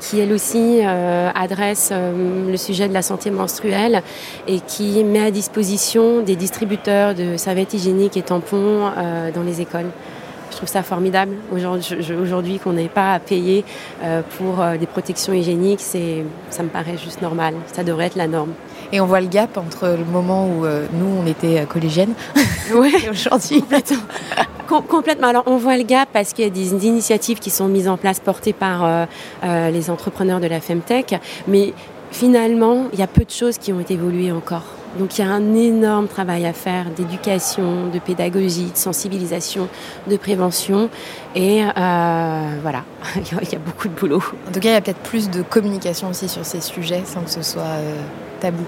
Qui 0.00 0.20
elle 0.20 0.32
aussi 0.32 0.80
adresse 0.82 1.92
le 1.92 2.56
sujet 2.56 2.88
de 2.88 2.94
la 2.94 3.02
santé 3.02 3.30
menstruelle 3.30 4.02
et 4.46 4.60
qui 4.60 5.04
met 5.04 5.26
à 5.26 5.30
disposition 5.30 6.22
des 6.22 6.36
distributeurs 6.36 7.14
de 7.14 7.36
serviettes 7.36 7.74
hygiéniques 7.74 8.16
et 8.16 8.22
tampons 8.22 8.90
dans 9.34 9.42
les 9.42 9.60
écoles. 9.60 9.90
Je 10.50 10.56
trouve 10.56 10.68
ça 10.68 10.82
formidable 10.82 11.36
aujourd'hui 11.52 12.58
qu'on 12.58 12.72
n'ait 12.72 12.88
pas 12.88 13.14
à 13.14 13.18
payer 13.20 13.64
euh, 14.02 14.22
pour 14.38 14.60
euh, 14.60 14.76
des 14.76 14.86
protections 14.86 15.32
hygiéniques. 15.32 15.80
Ça 15.80 16.62
me 16.62 16.68
paraît 16.68 16.98
juste 16.98 17.22
normal. 17.22 17.54
Ça 17.72 17.84
devrait 17.84 18.06
être 18.06 18.16
la 18.16 18.26
norme. 18.28 18.52
Et 18.92 19.00
on 19.00 19.06
voit 19.06 19.20
le 19.20 19.26
gap 19.26 19.56
entre 19.58 19.88
le 19.88 20.04
moment 20.04 20.46
où 20.48 20.64
euh, 20.64 20.86
nous, 20.92 21.22
on 21.22 21.26
était 21.26 21.66
collégiennes 21.66 22.14
ouais, 22.74 22.90
et 23.04 23.10
aujourd'hui. 23.10 23.60
Complètement. 23.60 24.82
complètement. 24.88 25.28
Alors, 25.28 25.42
on 25.46 25.56
voit 25.56 25.76
le 25.76 25.82
gap 25.82 26.08
parce 26.12 26.32
qu'il 26.32 26.44
y 26.44 26.46
a 26.46 26.50
des 26.50 26.72
initiatives 26.86 27.38
qui 27.38 27.50
sont 27.50 27.68
mises 27.68 27.88
en 27.88 27.98
place, 27.98 28.18
portées 28.18 28.54
par 28.54 28.84
euh, 28.84 29.04
euh, 29.44 29.70
les 29.70 29.90
entrepreneurs 29.90 30.40
de 30.40 30.46
la 30.46 30.60
Femtech. 30.60 31.14
Mais 31.46 31.74
finalement, 32.10 32.86
il 32.92 32.98
y 32.98 33.02
a 33.02 33.06
peu 33.06 33.24
de 33.24 33.30
choses 33.30 33.58
qui 33.58 33.72
ont 33.72 33.80
évolué 33.80 34.32
encore. 34.32 34.64
Donc 34.98 35.18
il 35.18 35.24
y 35.24 35.24
a 35.24 35.30
un 35.30 35.54
énorme 35.54 36.08
travail 36.08 36.46
à 36.46 36.52
faire 36.52 36.86
d'éducation, 36.96 37.88
de 37.92 37.98
pédagogie, 37.98 38.70
de 38.72 38.76
sensibilisation, 38.76 39.68
de 40.08 40.16
prévention. 40.16 40.88
Et 41.34 41.62
euh, 41.62 42.58
voilà, 42.62 42.84
il 43.16 43.52
y 43.52 43.54
a 43.54 43.58
beaucoup 43.58 43.88
de 43.88 43.94
boulot. 43.94 44.22
En 44.48 44.52
tout 44.52 44.60
cas, 44.60 44.70
il 44.70 44.72
y 44.72 44.76
a 44.76 44.80
peut-être 44.80 45.00
plus 45.00 45.28
de 45.30 45.42
communication 45.42 46.08
aussi 46.08 46.28
sur 46.28 46.44
ces 46.44 46.60
sujets 46.60 47.02
sans 47.04 47.22
que 47.22 47.30
ce 47.30 47.42
soit 47.42 47.62
euh, 47.62 47.96
tabou. 48.40 48.64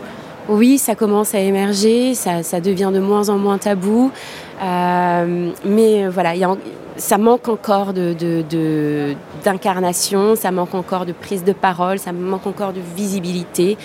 Oui, 0.49 0.79
ça 0.79 0.95
commence 0.95 1.35
à 1.35 1.39
émerger, 1.39 2.15
ça, 2.15 2.43
ça, 2.43 2.61
devient 2.61 2.91
de 2.93 2.99
moins 2.99 3.29
en 3.29 3.39
moins 3.39 3.59
tabou. 3.59 4.11
Euh, 4.63 5.51
mais 5.65 6.09
voilà, 6.09 6.35
il 6.35 6.41
y 6.41 6.45
a, 6.45 6.57
ça 7.01 7.19
manque 7.19 7.49
encore 7.49 7.93
de, 7.93 8.15
d'incarnation, 9.45 10.37
ça 10.37 10.51
manque 10.51 10.75
encore 10.75 11.07
de 11.07 11.13
prise 11.13 11.45
de 11.45 11.53
parole, 11.53 11.99
ça 11.99 12.13
manque 12.13 12.47
encore 12.47 12.73
de 12.73 12.81
visibilité. 12.97 13.77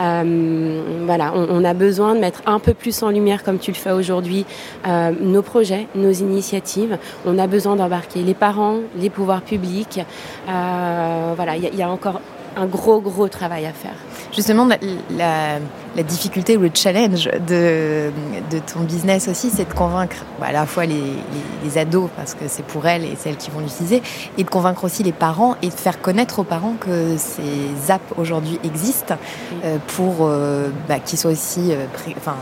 Euh, 0.00 0.82
voilà, 1.06 1.32
on, 1.34 1.64
a 1.64 1.74
besoin 1.74 2.14
de 2.14 2.20
mettre 2.20 2.42
un 2.46 2.58
peu 2.58 2.74
plus 2.74 3.02
en 3.02 3.10
lumière, 3.10 3.42
comme 3.42 3.58
tu 3.58 3.72
le 3.72 3.76
fais 3.76 3.92
aujourd'hui, 3.92 4.44
euh, 4.86 5.10
nos 5.20 5.42
projets, 5.42 5.88
nos 5.94 6.12
initiatives. 6.12 6.98
On 7.26 7.38
a 7.38 7.46
besoin 7.46 7.74
d'embarquer 7.74 8.22
les 8.22 8.34
parents, 8.34 8.78
les 8.96 9.10
pouvoirs 9.10 9.42
publics. 9.42 10.00
Euh, 10.48 11.32
voilà, 11.34 11.56
il 11.56 11.74
y, 11.74 11.82
a 11.82 11.90
encore 11.90 12.20
un 12.56 12.66
gros, 12.66 13.00
gros 13.00 13.28
travail 13.28 13.66
à 13.66 13.72
faire. 13.72 13.96
Justement, 14.32 14.68
la, 15.16 15.58
la 15.98 16.04
difficulté 16.04 16.56
ou 16.56 16.60
le 16.60 16.70
challenge 16.72 17.28
de, 17.48 18.12
de 18.50 18.58
ton 18.60 18.80
business 18.80 19.26
aussi, 19.26 19.50
c'est 19.50 19.68
de 19.68 19.74
convaincre 19.74 20.24
bah, 20.38 20.46
à 20.48 20.52
la 20.52 20.64
fois 20.64 20.86
les, 20.86 20.94
les, 20.94 21.64
les 21.64 21.76
ados, 21.76 22.08
parce 22.16 22.34
que 22.34 22.44
c'est 22.46 22.64
pour 22.64 22.86
elles 22.86 23.04
et 23.04 23.16
celles 23.18 23.36
qui 23.36 23.50
vont 23.50 23.58
l'utiliser, 23.58 24.00
et 24.38 24.44
de 24.44 24.48
convaincre 24.48 24.84
aussi 24.84 25.02
les 25.02 25.12
parents 25.12 25.56
et 25.60 25.68
de 25.68 25.74
faire 25.74 26.00
connaître 26.00 26.38
aux 26.38 26.44
parents 26.44 26.76
que 26.78 27.16
ces 27.16 27.90
apps 27.90 28.12
aujourd'hui 28.16 28.60
existent 28.62 29.16
euh, 29.64 29.78
pour 29.96 30.18
euh, 30.20 30.68
bah, 30.88 31.00
qu'ils 31.00 31.18
soient 31.18 31.32
aussi, 31.32 31.72
euh, 31.72 31.86
pré, 31.92 32.14
enfin, 32.16 32.36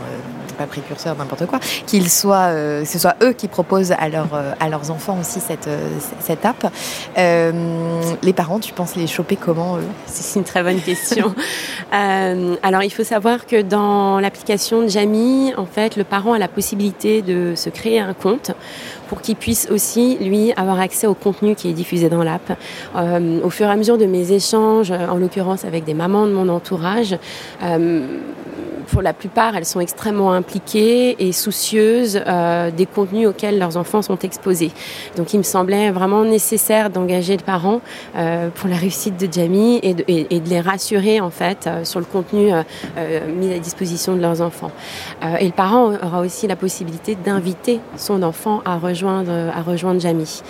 pas 0.59 0.67
précurseurs, 0.67 1.15
n'importe 1.17 1.47
quoi, 1.47 1.59
qu'ils 1.85 2.09
soient, 2.09 2.51
ce 2.83 2.97
soit 2.97 3.15
eux 3.21 3.31
qui 3.31 3.47
proposent 3.47 3.91
à, 3.91 4.09
leur, 4.09 4.27
à 4.59 4.69
leurs 4.69 4.89
enfants 4.89 5.17
aussi 5.19 5.39
cette, 5.39 5.69
cette 6.19 6.45
app. 6.45 6.71
les 7.15 8.33
parents, 8.33 8.59
tu 8.59 8.73
penses 8.73 8.95
les 8.95 9.05
choper 9.05 9.35
comment 9.35 9.77
eux? 9.77 9.87
C'est 10.07 10.39
une 10.39 10.45
très 10.45 10.63
bonne 10.63 10.81
question. 10.81 11.35
alors, 11.91 12.81
il 12.81 12.91
faut 12.91 13.03
savoir 13.03 13.45
que 13.47 13.61
dans 13.61 14.19
l'application 14.19 14.83
de 14.83 14.87
Jamie, 14.87 15.53
en 15.57 15.65
fait, 15.65 15.95
le 15.95 16.03
parent 16.03 16.33
a 16.33 16.39
la 16.39 16.47
possibilité 16.47 17.21
de 17.21 17.53
se 17.55 17.69
créer 17.69 17.99
un 17.99 18.13
compte 18.13 18.51
pour 19.07 19.21
qu'il 19.21 19.35
puisse 19.35 19.69
aussi, 19.71 20.17
lui, 20.19 20.51
avoir 20.57 20.79
accès 20.79 21.07
au 21.07 21.13
contenu 21.13 21.55
qui 21.55 21.69
est 21.69 21.73
diffusé 21.73 22.09
dans 22.09 22.23
l'app. 22.23 22.57
Euh, 22.95 23.39
au 23.41 23.49
fur 23.49 23.67
et 23.67 23.71
à 23.71 23.75
mesure 23.75 23.97
de 23.97 24.05
mes 24.05 24.31
échanges, 24.31 24.91
en 24.91 25.17
l'occurrence 25.17 25.65
avec 25.65 25.85
des 25.85 25.93
mamans 25.93 26.27
de 26.27 26.33
mon 26.33 26.49
entourage, 26.49 27.17
euh, 27.63 28.05
pour 28.87 29.01
la 29.01 29.13
plupart, 29.13 29.55
elles 29.55 29.65
sont 29.65 29.79
extrêmement 29.79 30.31
impliquées 30.31 31.15
et 31.19 31.31
soucieuses 31.31 32.21
euh, 32.25 32.71
des 32.71 32.85
contenus 32.85 33.27
auxquels 33.27 33.59
leurs 33.59 33.77
enfants 33.77 34.01
sont 34.01 34.19
exposés. 34.19 34.71
Donc 35.15 35.33
il 35.33 35.37
me 35.37 35.43
semblait 35.43 35.91
vraiment 35.91 36.23
nécessaire 36.23 36.89
d'engager 36.89 37.37
les 37.37 37.43
parents 37.43 37.81
euh, 38.15 38.49
pour 38.49 38.69
la 38.69 38.75
réussite 38.75 39.17
de 39.17 39.31
Jamie 39.31 39.79
et 39.83 39.93
de, 39.93 40.03
et, 40.07 40.39
de 40.39 40.49
les 40.49 40.61
rassurer 40.61 41.19
en 41.19 41.29
fait 41.29 41.67
euh, 41.67 41.83
sur 41.83 41.99
le 41.99 42.05
contenu 42.05 42.53
euh, 42.53 42.63
euh, 42.97 43.19
mis 43.31 43.53
à 43.53 43.59
disposition 43.59 44.15
de 44.15 44.21
leurs 44.21 44.41
enfants. 44.41 44.71
Euh, 45.23 45.37
et 45.39 45.45
le 45.45 45.51
parent 45.51 45.93
aura 46.03 46.21
aussi 46.21 46.47
la 46.47 46.55
possibilité 46.55 47.15
d'inviter 47.15 47.79
son 47.95 48.23
enfant 48.23 48.61
à 48.65 48.77
rejoindre, 48.77 49.31
à 49.31 49.61
rejoindre 49.61 49.99
Jamie. 49.99 50.41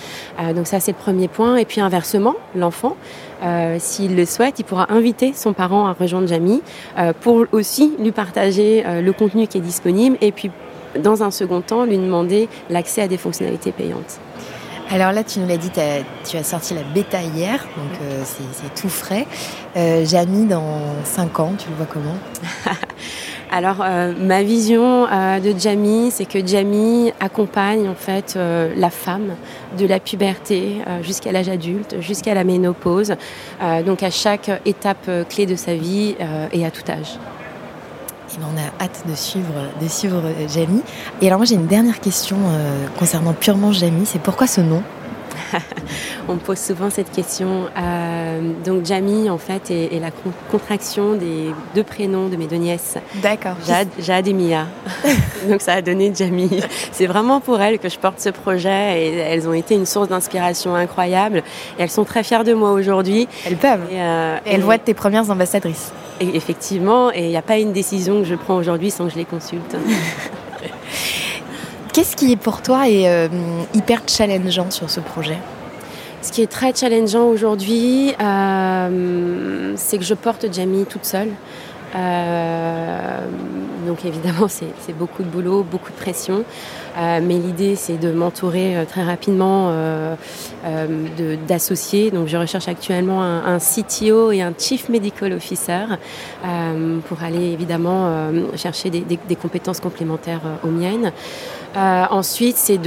donc 0.56 0.68
ça 0.68 0.80
c'est 0.80 0.92
le 0.92 0.98
premier 0.98 1.28
point. 1.28 1.56
Et 1.58 1.66
puis 1.66 1.82
inversement, 1.82 2.36
l'enfant 2.56 2.96
euh, 3.44 3.78
s'il 3.80 4.16
le 4.16 4.26
souhaite, 4.26 4.60
il 4.60 4.64
pourra 4.64 4.92
inviter 4.92 5.34
son 5.34 5.54
parent 5.54 5.88
à 5.88 5.94
rejoindre 5.94 6.28
Jamie 6.28 6.62
euh, 6.98 7.14
pour 7.20 7.46
aussi 7.52 7.94
lui 8.00 8.12
partager 8.12 8.84
euh, 8.86 9.02
le 9.02 9.14
contenu 9.14 9.48
qui 9.48 9.58
est 9.58 9.62
disponible 9.62 10.18
et 10.22 10.32
puis 10.32 10.52
dans 11.00 11.24
un 11.24 11.32
second 11.32 11.62
temps 11.62 11.86
lui 11.86 11.98
demander 11.98 12.50
l'accès 12.70 13.02
à 13.02 13.08
des 13.08 13.18
fonctionnalités 13.18 13.72
payantes. 13.72 14.20
Alors 14.90 15.12
là, 15.12 15.24
tu 15.24 15.40
nous 15.40 15.48
l'as 15.48 15.58
dit, 15.58 15.70
tu 15.70 16.38
as 16.38 16.44
sorti 16.44 16.74
la 16.74 16.84
bêta 16.84 17.22
hier, 17.22 17.66
donc 17.76 18.00
euh, 18.02 18.24
c'est 18.26 18.82
tout 18.82 18.88
frais. 18.88 19.28
Euh, 19.76 20.06
Jamie, 20.06 20.46
dans 20.46 20.80
5 21.04 21.40
ans, 21.42 21.54
tu 21.58 21.70
le 21.70 21.76
vois 21.76 21.88
comment? 21.92 22.16
Alors, 23.50 23.78
euh, 23.82 24.14
ma 24.20 24.44
vision 24.44 25.04
de 25.06 25.58
Jamie, 25.58 26.12
c'est 26.12 26.26
que 26.26 26.46
Jamie 26.46 27.14
accompagne 27.20 27.88
en 27.88 27.96
fait 27.96 28.38
la 28.38 28.90
femme 28.90 29.36
de 29.78 29.86
la 29.86 30.00
puberté 30.00 30.82
jusqu'à 31.02 31.32
l'âge 31.32 31.50
adulte, 31.50 31.96
jusqu'à 32.02 32.34
la 32.34 32.44
ménopause, 32.44 33.16
donc 33.86 34.04
à 34.04 34.10
chaque 34.10 34.52
étape 34.66 35.10
clé 35.30 35.46
de 35.46 35.56
sa 35.56 35.76
vie 35.76 36.16
et 36.52 36.66
à 36.66 36.72
tout 36.72 36.92
âge. 36.92 37.18
Et 38.34 38.40
ben, 38.40 38.48
on 38.54 38.58
a 38.58 38.84
hâte 38.84 39.04
de 39.10 39.16
suivre, 39.16 39.54
de 39.82 39.88
suivre 39.88 40.22
Jamie. 40.54 40.82
Et 41.22 41.28
alors 41.28 41.40
moi 41.40 41.46
j'ai 41.46 41.56
une 41.56 41.68
dernière 41.68 42.00
question 42.02 42.38
concernant 43.00 43.34
purement 43.34 43.72
Jamie, 43.72 44.06
c'est 44.06 44.22
pourquoi 44.22 44.48
ce 44.48 44.62
nom? 44.62 44.84
on 46.28 46.36
me 46.36 46.40
pose 46.40 46.58
souvent 46.58 46.90
cette 46.90 47.12
question. 47.12 47.66
Euh, 47.78 48.52
donc 48.66 48.86
Jamie, 48.86 49.30
en 49.30 49.38
fait, 49.38 49.72
est, 49.72 50.00
la 50.00 50.12
contraction 50.52 51.14
des 51.14 51.52
deux 51.76 51.84
prénoms 51.84 52.28
de 52.28 52.36
mes 52.36 52.48
deux 52.48 52.58
nièces. 52.58 52.98
D'accord. 53.16 53.56
Jade, 53.66 54.28
et 54.28 54.34
Mia. 54.34 54.68
donc 55.50 55.62
ça 55.62 55.74
a 55.74 55.82
donné 55.82 56.12
Jamie. 56.16 56.62
C'est 56.92 57.08
vraiment 57.08 57.40
pour 57.40 57.62
elles 57.62 57.80
que 57.80 57.90
je 57.90 57.98
porte 57.98 58.20
ce 58.20 58.30
projet 58.30 59.04
et 59.04 59.16
elles 59.16 59.48
ont 59.48 59.54
été 59.54 59.76
une 59.76 59.86
source 59.86 60.10
d'inspiration 60.10 60.76
incroyable. 60.76 61.44
Et 61.78 61.84
elles 61.84 61.92
sont 61.92 62.04
très 62.04 62.24
fières 62.24 62.44
de 62.44 62.54
moi 62.54 62.72
aujourd'hui. 62.72 63.28
Elles 63.46 63.58
peuvent. 63.58 63.88
Et, 63.92 64.02
euh, 64.02 64.38
elles 64.46 64.62
voient 64.62 64.78
tes 64.78 64.94
premières 64.94 65.30
ambassadrices. 65.30 65.92
Et 66.20 66.36
effectivement, 66.36 67.12
et 67.12 67.26
il 67.26 67.30
n'y 67.30 67.38
a 67.38 67.42
pas 67.42 67.58
une 67.58 67.74
décision 67.74 68.20
que 68.20 68.26
je 68.26 68.36
prends 68.36 68.56
aujourd'hui 68.56 68.92
sans 68.92 69.06
que 69.06 69.12
je 69.12 69.18
les 69.18 69.26
consulte. 69.26 69.76
Qu'est-ce 71.98 72.16
qui 72.16 72.32
est 72.32 72.36
pour 72.36 72.62
toi 72.62 72.84
euh, 72.88 73.28
hyper 73.74 74.04
challengeant 74.06 74.70
sur 74.70 74.88
ce 74.88 75.00
projet? 75.00 75.40
Ce 76.22 76.32
qui 76.32 76.44
est 76.44 76.52
très 76.52 76.72
challengeant 76.72 77.26
aujourd'hui, 77.26 78.14
euh, 78.22 79.74
c'est 79.78 79.98
que 79.98 80.04
je 80.04 80.14
porte 80.14 80.46
Jamie 80.54 80.86
toute 80.86 81.06
seule. 81.06 81.32
Euh, 81.96 83.20
donc 83.88 84.06
évidemment, 84.06 84.48
c'est 84.48 84.94
beaucoup 84.96 85.24
de 85.24 85.28
boulot, 85.28 85.64
beaucoup 85.64 85.90
de 85.90 85.98
pression. 85.98 86.44
Euh, 86.98 87.20
mais 87.22 87.36
l'idée, 87.36 87.76
c'est 87.76 87.98
de 87.98 88.12
m'entourer 88.12 88.76
euh, 88.76 88.86
très 88.86 89.04
rapidement 89.04 89.72
d'associés. 91.48 92.12
Donc 92.12 92.28
je 92.28 92.38
recherche 92.38 92.68
actuellement 92.68 93.24
un, 93.24 93.58
CTO 93.60 94.32
et 94.32 94.42
un 94.42 94.54
Chief 94.58 94.90
Medical 94.90 95.34
Officer 95.34 95.86
pour 97.08 97.24
aller 97.24 97.52
évidemment 97.52 98.32
chercher 98.56 98.90
des, 98.90 99.36
compétences 99.36 99.80
complémentaires 99.80 100.42
aux 100.64 100.70
miennes. 100.70 101.12
ensuite, 101.76 102.58
c'est 102.58 102.80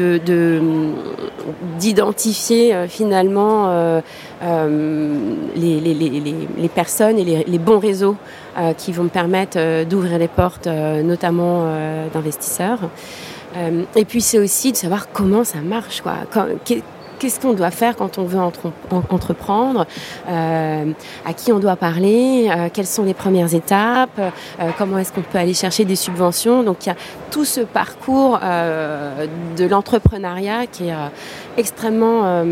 d'identifier 1.78 2.74
de, 2.74 2.86
finalement 2.86 4.02
les, 5.56 6.70
personnes 6.74 7.18
et 7.18 7.44
les, 7.46 7.58
bons 7.58 7.78
réseaux 7.78 8.16
qui 8.76 8.92
vont 8.92 9.04
me 9.04 9.08
permettre 9.08 9.84
d'ouvrir 9.84 10.18
les 10.18 10.28
portes, 10.28 10.66
notamment 10.66 11.64
d'investisseurs. 12.12 12.80
Et 13.96 14.04
puis 14.04 14.20
c'est 14.20 14.38
aussi 14.38 14.72
de 14.72 14.76
savoir 14.76 15.10
comment 15.12 15.44
ça 15.44 15.58
marche, 15.58 16.00
quoi. 16.02 16.14
Qu'est-ce 17.20 17.38
qu'on 17.38 17.52
doit 17.52 17.70
faire 17.70 17.96
quand 17.96 18.16
on 18.16 18.24
veut 18.24 18.40
entreprendre, 19.10 19.86
euh, 20.26 20.86
à 21.26 21.32
qui 21.34 21.52
on 21.52 21.58
doit 21.58 21.76
parler, 21.76 22.48
euh, 22.50 22.70
quelles 22.72 22.86
sont 22.86 23.04
les 23.04 23.12
premières 23.12 23.54
étapes, 23.54 24.18
euh, 24.18 24.70
comment 24.78 24.96
est-ce 24.96 25.12
qu'on 25.12 25.20
peut 25.20 25.36
aller 25.36 25.52
chercher 25.52 25.84
des 25.84 25.96
subventions? 25.96 26.62
Donc 26.62 26.86
il 26.86 26.88
y 26.88 26.92
a 26.92 26.96
tout 27.30 27.44
ce 27.44 27.60
parcours 27.60 28.38
de 28.40 29.66
l'entrepreneuriat 29.66 30.66
qui 30.66 30.88
est 30.88 30.94
extrêmement 31.56 32.44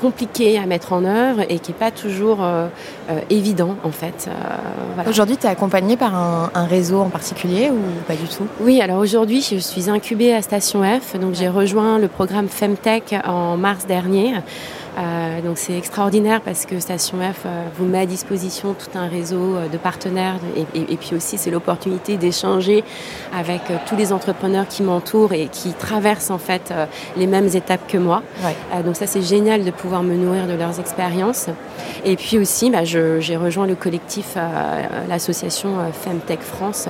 compliqué 0.00 0.58
à 0.58 0.66
mettre 0.66 0.92
en 0.92 1.04
œuvre 1.04 1.42
et 1.48 1.58
qui 1.58 1.72
n'est 1.72 1.78
pas 1.78 1.90
toujours 1.90 2.38
évident 3.30 3.76
en 3.84 3.90
fait. 3.90 4.28
Aujourd'hui, 5.08 5.36
tu 5.36 5.46
es 5.46 5.50
accompagné 5.50 5.96
par 5.96 6.14
un, 6.14 6.50
un, 6.54 6.66
réseau 6.66 7.00
en 7.00 7.08
particulier 7.08 7.70
ou 7.70 7.78
pas 8.06 8.14
du 8.14 8.26
tout? 8.26 8.46
Oui, 8.60 8.80
alors 8.80 8.98
aujourd'hui, 8.98 9.40
je 9.42 9.56
suis 9.56 9.88
incubée 9.88 10.34
à 10.34 10.42
Station 10.42 10.82
F, 10.82 11.18
donc 11.18 11.34
j'ai 11.34 11.48
rejoint 11.48 11.98
le 11.98 12.08
programme 12.08 12.48
Femtech 12.48 13.14
en 13.24 13.56
mars 13.56 13.86
dernier. 13.86 14.34
Euh, 14.96 15.42
donc 15.42 15.58
c'est 15.58 15.76
extraordinaire 15.76 16.40
parce 16.40 16.64
que 16.64 16.80
Station 16.80 17.18
F 17.18 17.42
euh, 17.44 17.64
vous 17.76 17.84
met 17.84 18.00
à 18.00 18.06
disposition 18.06 18.74
tout 18.74 18.98
un 18.98 19.08
réseau 19.08 19.56
euh, 19.56 19.68
de 19.68 19.76
partenaires 19.76 20.36
et, 20.74 20.96
puis 20.96 21.14
aussi 21.14 21.36
c'est 21.36 21.50
l'opportunité 21.50 22.16
d'échanger 22.16 22.82
avec 23.36 23.60
tous 23.86 23.96
les 23.96 24.12
entrepreneurs 24.12 24.66
qui 24.66 24.82
m'entourent 24.82 25.34
et 25.34 25.48
qui 25.48 25.74
traversent 25.74 26.30
en 26.30 26.38
fait 26.38 26.72
les 27.16 27.26
mêmes 27.26 27.48
étapes 27.54 27.86
que 27.86 27.98
moi. 27.98 28.22
donc 28.84 28.96
ça 28.96 29.06
c'est 29.06 29.20
génial 29.20 29.64
de 29.64 29.70
pouvoir 29.70 30.02
me 30.02 30.14
nourrir 30.14 30.46
de 30.46 30.54
leurs 30.54 30.80
expériences. 30.80 31.48
Et 32.04 32.16
puis 32.16 32.38
aussi 32.38 32.70
bah, 32.70 32.84
j'ai 32.84 33.36
rejoint 33.36 33.66
le 33.66 33.74
collectif, 33.74 34.36
l'association 35.08 35.76
Femtech 35.92 36.40
France 36.40 36.88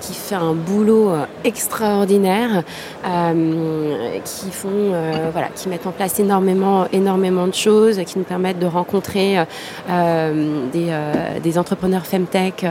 qui 0.00 0.14
fait 0.14 0.36
un 0.36 0.54
boulot 0.54 1.12
extraordinaire, 1.44 2.62
qui 4.24 4.50
font 4.50 4.92
voilà, 5.32 5.48
qui 5.54 5.68
mettent 5.68 5.86
en 5.86 5.92
place 5.92 6.20
énormément 6.20 6.86
énormément 6.92 7.47
de 7.48 7.54
choses 7.54 8.00
qui 8.06 8.18
nous 8.18 8.24
permettent 8.24 8.58
de 8.58 8.66
rencontrer 8.66 9.38
euh, 9.38 9.44
euh, 9.90 10.66
euh, 10.74 11.40
des, 11.40 11.58
entrepreneurs 11.58 12.06
femtech 12.06 12.64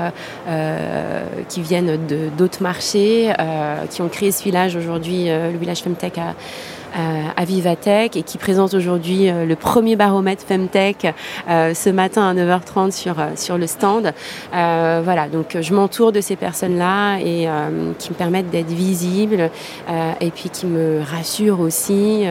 qui 1.49 1.61
viennent 1.61 1.97
d'autres 2.37 2.63
marchés, 2.63 3.33
qui 3.89 4.01
ont 4.01 4.07
créé 4.07 4.31
ce 4.31 4.43
village 4.43 4.75
aujourd'hui, 4.75 5.25
le 5.25 5.57
village 5.57 5.81
femtech 5.81 6.17
à 6.17 6.35
à 6.93 7.45
Vivatech 7.45 8.15
et 8.15 8.23
qui 8.23 8.38
présente 8.38 8.73
aujourd'hui 8.73 9.30
le 9.30 9.56
premier 9.56 9.95
baromètre 9.95 10.43
Femtech 10.43 11.13
ce 11.47 11.89
matin 11.89 12.30
à 12.30 12.34
9h30 12.34 12.91
sur, 12.91 13.15
sur 13.36 13.58
le 13.58 13.67
stand. 13.67 14.13
voilà, 14.52 15.28
donc 15.32 15.58
je 15.60 15.73
m'entoure 15.73 16.12
de 16.12 16.21
ces 16.21 16.36
personnes-là 16.36 17.17
et 17.19 17.47
qui 18.00 18.10
me 18.10 18.15
permettent 18.15 18.50
d'être 18.50 18.71
visible 18.71 19.50
et 20.21 20.32
puis 20.32 20.50
qui 20.50 20.65
me 20.65 21.02
rassurent 21.02 21.60
aussi 21.60 22.26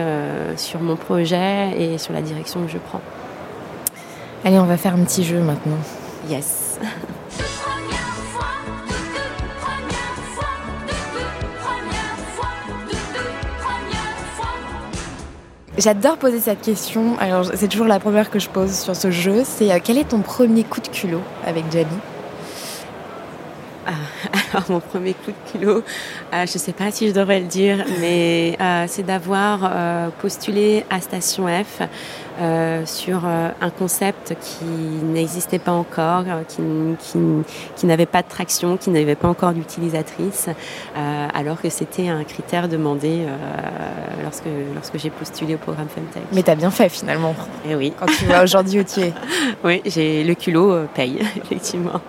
sur 0.55 0.81
mon 0.81 0.95
projet 0.95 1.71
et 1.77 1.97
sur 1.97 2.13
la 2.13 2.21
direction 2.21 2.63
que 2.65 2.71
je 2.71 2.77
prends. 2.77 3.01
Allez, 4.43 4.59
on 4.59 4.65
va 4.65 4.77
faire 4.77 4.93
un 4.93 5.03
petit 5.03 5.23
jeu 5.23 5.39
maintenant. 5.39 5.77
Yes. 6.29 6.79
J'adore 15.77 16.17
poser 16.17 16.39
cette 16.39 16.61
question. 16.61 17.19
Alors, 17.19 17.45
c'est 17.53 17.67
toujours 17.67 17.85
la 17.85 17.99
première 17.99 18.31
que 18.31 18.39
je 18.39 18.49
pose 18.49 18.71
sur 18.71 18.95
ce 18.95 19.11
jeu. 19.11 19.43
C'est 19.45 19.71
euh, 19.71 19.77
quel 19.83 19.99
est 19.99 20.09
ton 20.09 20.21
premier 20.21 20.63
coup 20.63 20.81
de 20.81 20.87
culot 20.87 21.21
avec 21.45 21.65
Jamie 21.71 21.85
alors 24.53 24.65
mon 24.69 24.79
premier 24.79 25.13
coup 25.13 25.31
de 25.31 25.51
culot, 25.51 25.83
euh, 26.33 26.45
je 26.45 26.53
ne 26.53 26.59
sais 26.59 26.73
pas 26.73 26.91
si 26.91 27.07
je 27.07 27.13
devrais 27.13 27.39
le 27.39 27.47
dire, 27.47 27.85
mais 27.99 28.57
euh, 28.59 28.85
c'est 28.87 29.03
d'avoir 29.03 30.11
postulé 30.19 30.85
à 30.89 31.01
Station 31.01 31.47
F 31.47 31.81
euh, 32.39 32.85
sur 32.85 33.21
euh, 33.25 33.49
un 33.61 33.69
concept 33.71 34.35
qui 34.39 34.65
n'existait 34.65 35.57
pas 35.57 35.71
encore, 35.71 36.23
euh, 36.27 36.43
qui, 36.47 36.61
qui, 36.99 37.19
qui 37.75 37.85
n'avait 37.87 38.05
pas 38.05 38.21
de 38.21 38.27
traction, 38.27 38.77
qui 38.77 38.91
n'avait 38.91 39.15
pas 39.15 39.27
encore 39.27 39.53
d'utilisatrice, 39.53 40.47
alors 41.33 41.59
que 41.59 41.69
c'était 41.69 42.09
un 42.09 42.23
critère 42.23 42.67
demandé 42.67 43.25
lorsque, 44.23 44.45
lorsque 44.75 44.97
j'ai 44.97 45.09
postulé 45.09 45.55
au 45.55 45.57
programme 45.57 45.87
Femtech. 45.87 46.23
Mais 46.31 46.43
tu 46.43 46.51
as 46.51 46.55
bien 46.55 46.69
fait 46.69 46.89
finalement. 46.89 47.33
Et 47.65 47.71
eh 47.71 47.75
oui. 47.75 47.93
Quand 47.99 48.05
tu 48.05 48.25
vois 48.25 48.43
aujourd'hui 48.43 48.81
où 48.81 48.83
tu 48.83 49.01
es. 49.01 49.13
oui, 49.63 49.81
j'ai 49.85 50.23
le 50.23 50.35
culot 50.35 50.85
paye, 50.93 51.19
effectivement. 51.43 52.01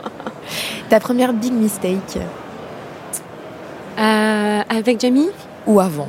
Ta 0.89 1.01
première 1.01 1.33
big 1.33 1.53
mistake 1.53 2.19
Avec 3.97 5.01
Jamie 5.01 5.31
Ou 5.67 5.81
avant 5.81 6.09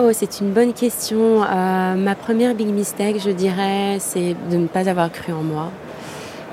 Oh, 0.00 0.10
c'est 0.12 0.38
une 0.40 0.52
bonne 0.52 0.74
question. 0.74 1.42
Euh, 1.42 1.96
ma 1.96 2.14
première 2.14 2.54
big 2.54 2.68
mistake, 2.68 3.16
je 3.18 3.30
dirais, 3.30 3.96
c'est 3.98 4.36
de 4.48 4.56
ne 4.56 4.68
pas 4.68 4.88
avoir 4.88 5.10
cru 5.10 5.32
en 5.32 5.42
moi. 5.42 5.72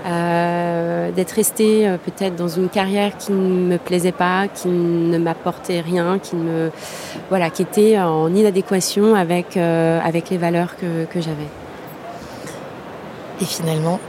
Euh, 0.08 1.12
d'être 1.12 1.34
restée 1.34 1.88
euh, 1.88 1.98
peut-être 1.98 2.36
dans 2.36 2.48
une 2.48 2.70
carrière 2.70 3.16
qui 3.18 3.34
ne 3.34 3.68
me 3.68 3.78
plaisait 3.78 4.12
pas, 4.12 4.48
qui 4.48 4.68
ne 4.68 5.20
m'apportait 5.20 5.82
rien, 5.82 6.18
qui 6.18 6.36
me 6.36 6.72
voilà, 7.30 7.52
qui 7.52 7.62
était 7.62 8.00
en 8.00 8.34
inadéquation 8.34 9.14
avec 9.14 9.58
avec 9.58 10.32
les 10.32 10.38
valeurs 10.40 10.76
que, 10.76 11.06
que 11.06 11.22
j'avais. 11.22 11.50
Et 13.42 13.46
finalement, 13.46 14.00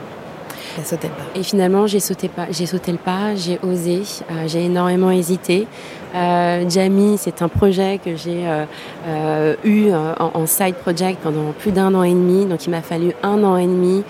Et 1.35 1.43
finalement, 1.43 1.87
j'ai 1.87 2.01
sauté, 2.01 2.29
pas, 2.29 2.47
j'ai 2.51 2.67
sauté 2.67 2.93
le 2.93 2.99
pas, 2.99 3.35
j'ai 3.35 3.59
osé, 3.63 4.03
euh, 4.31 4.47
j'ai 4.47 4.65
énormément 4.65 5.11
hésité. 5.11 5.67
Euh, 6.15 6.69
Jamie, 6.69 7.17
c'est 7.19 7.43
un 7.43 7.49
projet 7.49 7.99
que 8.03 8.17
j'ai 8.17 8.45
euh, 8.47 9.55
eu 9.65 9.91
en, 9.93 10.47
side 10.47 10.75
project 10.77 11.21
pendant 11.23 11.53
plus 11.59 11.73
d'un 11.73 11.95
an 11.95 12.03
et 12.03 12.13
demi. 12.13 12.47
Donc, 12.47 12.67
il 12.67 12.71
m'a 12.71 12.83
fallu 12.83 13.13
un 13.23 13.43
an 13.45 13.57
et 13.57 13.67
demi 13.67 14.03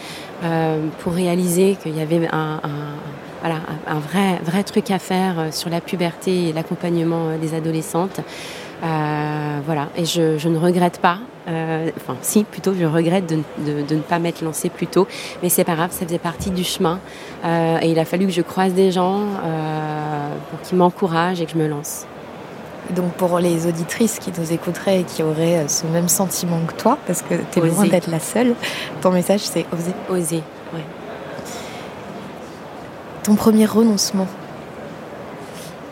pour 0.99 1.15
réaliser 1.15 1.77
qu'il 1.83 1.97
y 1.97 2.01
avait 2.01 2.29
un, 2.31 2.61
un 3.43 3.99
vrai, 3.99 4.39
vrai 4.45 4.63
truc 4.63 4.91
à 4.91 4.99
faire 4.99 5.49
sur 5.51 5.71
la 5.71 5.81
puberté 5.81 6.49
et 6.49 6.53
l'accompagnement 6.53 7.37
des 7.41 7.55
adolescentes. 7.55 8.21
Voilà, 8.83 9.89
et 9.97 10.05
je, 10.05 10.49
ne 10.49 10.59
regrette 10.59 11.01
pas. 11.01 11.19
enfin, 11.47 12.17
si, 12.23 12.45
plutôt, 12.45 12.75
je 12.79 12.85
regrette 12.85 13.27
de, 13.27 13.43
ne 13.95 14.01
pas 14.01 14.19
m'être 14.19 14.43
lancée 14.43 14.69
plus 14.69 14.87
tôt. 14.87 15.07
Mais 15.43 15.49
c'est 15.49 15.65
pas 15.65 15.75
grave, 15.75 15.91
ça 15.93 16.07
faisait 16.07 16.19
partie 16.19 16.51
du 16.51 16.65
chemin. 16.65 17.01
et 17.45 17.91
il 17.91 17.99
a 17.99 18.05
fallu 18.05 18.27
que 18.27 18.33
je 18.33 18.43
croise 18.43 18.75
des 18.75 18.93
gens 18.93 19.21
pour 20.51 20.61
qu'ils 20.63 20.79
m'encouragent 20.79 21.41
et 21.41 21.47
que 21.47 21.53
je 21.53 21.59
me 21.59 21.69
lance. 21.69 22.07
Donc 22.95 23.13
pour 23.15 23.39
les 23.39 23.67
auditrices 23.67 24.19
qui 24.19 24.33
nous 24.39 24.53
écouteraient 24.53 25.01
et 25.01 25.05
qui 25.05 25.23
auraient 25.23 25.59
euh, 25.59 25.69
ce 25.69 25.87
même 25.87 26.09
sentiment 26.09 26.61
que 26.67 26.75
toi, 26.75 26.99
parce 27.07 27.23
que 27.23 27.35
tu 27.51 27.59
es 27.59 27.63
loin 27.63 27.87
d'être 27.87 28.09
la 28.09 28.21
seule, 28.21 28.55
ton 29.01 29.11
message 29.11 29.41
c'est 29.41 29.67
oser. 29.73 29.93
Oser, 30.09 30.43
oui. 30.73 30.81
Ton 33.25 33.35
premier 33.35 33.67
renoncement 33.67 34.29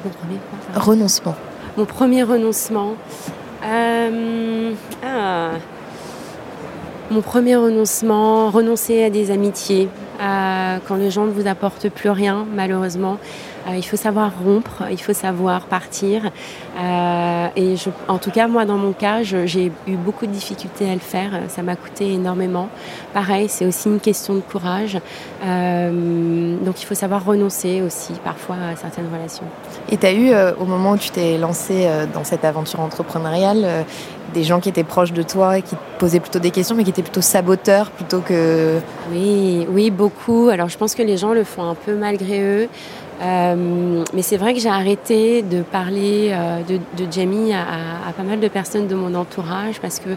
Mon 0.04 0.10
premier 0.10 0.38
Renoncement. 0.74 1.34
Mon 1.76 1.86
premier 1.86 2.22
renoncement. 2.22 2.94
Euh, 3.64 4.72
ah. 5.04 5.50
Mon 7.10 7.20
premier 7.20 7.56
renoncement, 7.56 8.50
renoncer 8.50 9.02
à 9.02 9.10
des 9.10 9.30
amitiés, 9.30 9.88
quand 10.18 10.96
les 10.96 11.10
gens 11.10 11.26
ne 11.26 11.30
vous 11.30 11.46
apportent 11.46 11.88
plus 11.88 12.10
rien, 12.10 12.46
malheureusement. 12.54 13.18
Euh, 13.66 13.76
il 13.76 13.82
faut 13.82 13.96
savoir 13.96 14.32
rompre, 14.44 14.82
il 14.90 15.00
faut 15.00 15.12
savoir 15.12 15.62
partir. 15.62 16.30
Euh, 16.78 17.46
et 17.56 17.76
je, 17.76 17.90
en 18.08 18.18
tout 18.18 18.30
cas, 18.30 18.46
moi, 18.46 18.64
dans 18.64 18.76
mon 18.76 18.92
cas, 18.92 19.22
j'ai 19.22 19.72
eu 19.86 19.96
beaucoup 19.96 20.26
de 20.26 20.32
difficultés 20.32 20.88
à 20.88 20.94
le 20.94 21.00
faire. 21.00 21.30
Ça 21.48 21.62
m'a 21.62 21.76
coûté 21.76 22.12
énormément. 22.12 22.68
Pareil, 23.12 23.48
c'est 23.48 23.66
aussi 23.66 23.88
une 23.88 24.00
question 24.00 24.34
de 24.34 24.40
courage. 24.40 24.98
Euh, 25.44 26.56
donc, 26.58 26.82
il 26.82 26.84
faut 26.84 26.94
savoir 26.94 27.24
renoncer 27.24 27.82
aussi 27.82 28.12
parfois 28.22 28.56
à 28.72 28.76
certaines 28.76 29.08
relations. 29.12 29.46
Et 29.90 29.96
tu 29.96 30.06
as 30.06 30.12
eu, 30.12 30.32
au 30.58 30.64
moment 30.64 30.92
où 30.92 30.98
tu 30.98 31.10
t'es 31.10 31.38
lancé 31.38 31.88
dans 32.12 32.24
cette 32.24 32.44
aventure 32.44 32.80
entrepreneuriale, 32.80 33.84
des 34.34 34.42
gens 34.42 34.60
qui 34.60 34.68
étaient 34.68 34.84
proches 34.84 35.12
de 35.12 35.22
toi 35.22 35.58
et 35.58 35.62
qui 35.62 35.76
te 35.76 35.80
posaient 35.98 36.20
plutôt 36.20 36.40
des 36.40 36.50
questions, 36.50 36.74
mais 36.74 36.84
qui 36.84 36.90
étaient 36.90 37.02
plutôt 37.02 37.20
saboteurs 37.20 37.90
plutôt 37.90 38.20
que... 38.20 38.78
Oui, 39.12 39.66
oui, 39.70 39.90
beaucoup. 39.90 40.48
Alors, 40.48 40.68
je 40.68 40.76
pense 40.76 40.94
que 40.94 41.02
les 41.02 41.16
gens 41.16 41.32
le 41.32 41.44
font 41.44 41.62
un 41.62 41.74
peu 41.74 41.94
malgré 41.94 42.40
eux. 42.40 42.68
Euh, 43.22 44.04
mais 44.12 44.22
c'est 44.22 44.36
vrai 44.36 44.54
que 44.54 44.60
j'ai 44.60 44.68
arrêté 44.68 45.42
de 45.42 45.62
parler 45.62 46.30
euh, 46.32 46.60
de, 46.62 46.78
Jamie 47.10 47.52
à, 47.52 48.12
pas 48.16 48.22
mal 48.22 48.40
de 48.40 48.48
personnes 48.48 48.88
de 48.88 48.94
mon 48.94 49.14
entourage 49.14 49.80
parce 49.80 49.98
que 49.98 50.10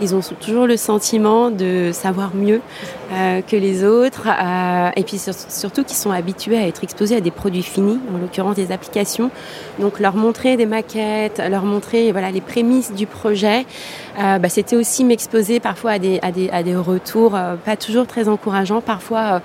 ils 0.00 0.14
ont 0.14 0.20
toujours 0.40 0.66
le 0.66 0.76
sentiment 0.76 1.50
de 1.50 1.90
savoir 1.92 2.34
mieux 2.34 2.60
euh, 3.12 3.40
que 3.42 3.56
les 3.56 3.84
autres 3.84 4.28
et 4.96 5.02
puis 5.02 5.20
surtout 5.48 5.84
qu'ils 5.84 5.96
sont 5.96 6.10
habitués 6.10 6.56
à 6.56 6.66
être 6.66 6.84
exposés 6.84 7.16
à 7.16 7.20
des 7.20 7.30
produits 7.30 7.62
finis, 7.62 7.98
en 8.14 8.18
l'occurrence 8.18 8.56
des 8.56 8.72
applications. 8.72 9.30
Donc 9.80 9.98
leur 9.98 10.14
montrer 10.14 10.56
des 10.56 10.66
maquettes, 10.66 11.42
leur 11.50 11.64
montrer 11.64 12.12
voilà 12.12 12.30
les 12.30 12.40
prémices 12.40 12.92
du 12.92 13.06
projet, 13.06 13.66
bah, 14.16 14.48
c'était 14.48 14.76
aussi 14.76 15.04
m'exposer 15.04 15.60
parfois 15.60 15.92
à 15.92 15.98
des, 15.98 16.18
à 16.22 16.30
des, 16.30 16.50
à 16.50 16.62
des 16.62 16.76
retours 16.76 17.36
pas 17.64 17.76
toujours 17.76 18.06
très 18.06 18.28
encourageants, 18.28 18.80
parfois 18.80 19.40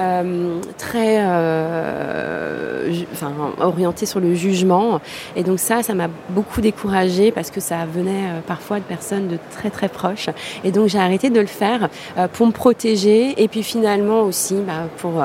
euh, 0.00 0.60
très 0.78 1.18
euh, 1.20 2.90
enfin, 3.12 3.32
orienté 3.60 4.06
sur 4.06 4.18
le 4.18 4.34
jugement. 4.34 5.00
Et 5.36 5.42
donc 5.42 5.58
ça, 5.58 5.82
ça 5.82 5.94
m'a 5.94 6.08
beaucoup 6.30 6.60
découragée 6.60 7.32
parce 7.32 7.50
que 7.50 7.60
ça 7.60 7.84
venait 7.84 8.28
euh, 8.28 8.40
parfois 8.46 8.78
de 8.78 8.84
personnes 8.84 9.28
de 9.28 9.38
très 9.50 9.68
très 9.68 9.88
proches. 9.88 10.30
Et 10.64 10.70
donc 10.72 10.88
j'ai 10.88 10.98
arrêté 10.98 11.28
de 11.28 11.40
le 11.40 11.46
faire 11.46 11.88
pour 12.32 12.46
me 12.46 12.52
protéger 12.52 13.42
et 13.42 13.48
puis 13.48 13.62
finalement 13.62 14.22
aussi 14.22 14.56
bah, 14.66 14.88
pour 14.98 15.22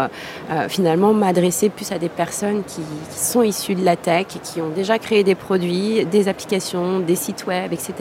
finalement 0.68 1.14
m'adresser 1.14 1.70
plus 1.70 1.92
à 1.92 2.00
des 2.00 2.10
personnes 2.10 2.64
qui, 2.66 2.82
qui, 3.12 3.20
sont 3.20 3.42
issues 3.42 3.76
de 3.76 3.86
la 3.86 3.96
tech, 3.96 4.28
qui 4.44 4.62
ont 4.62 4.70
déjà 4.70 5.00
créé 5.00 5.24
des 5.24 5.36
produits, 5.36 6.06
des 6.06 6.28
applications, 6.28 7.00
des 7.00 7.16
sites 7.16 7.46
web, 7.46 7.72
etc. 7.72 7.94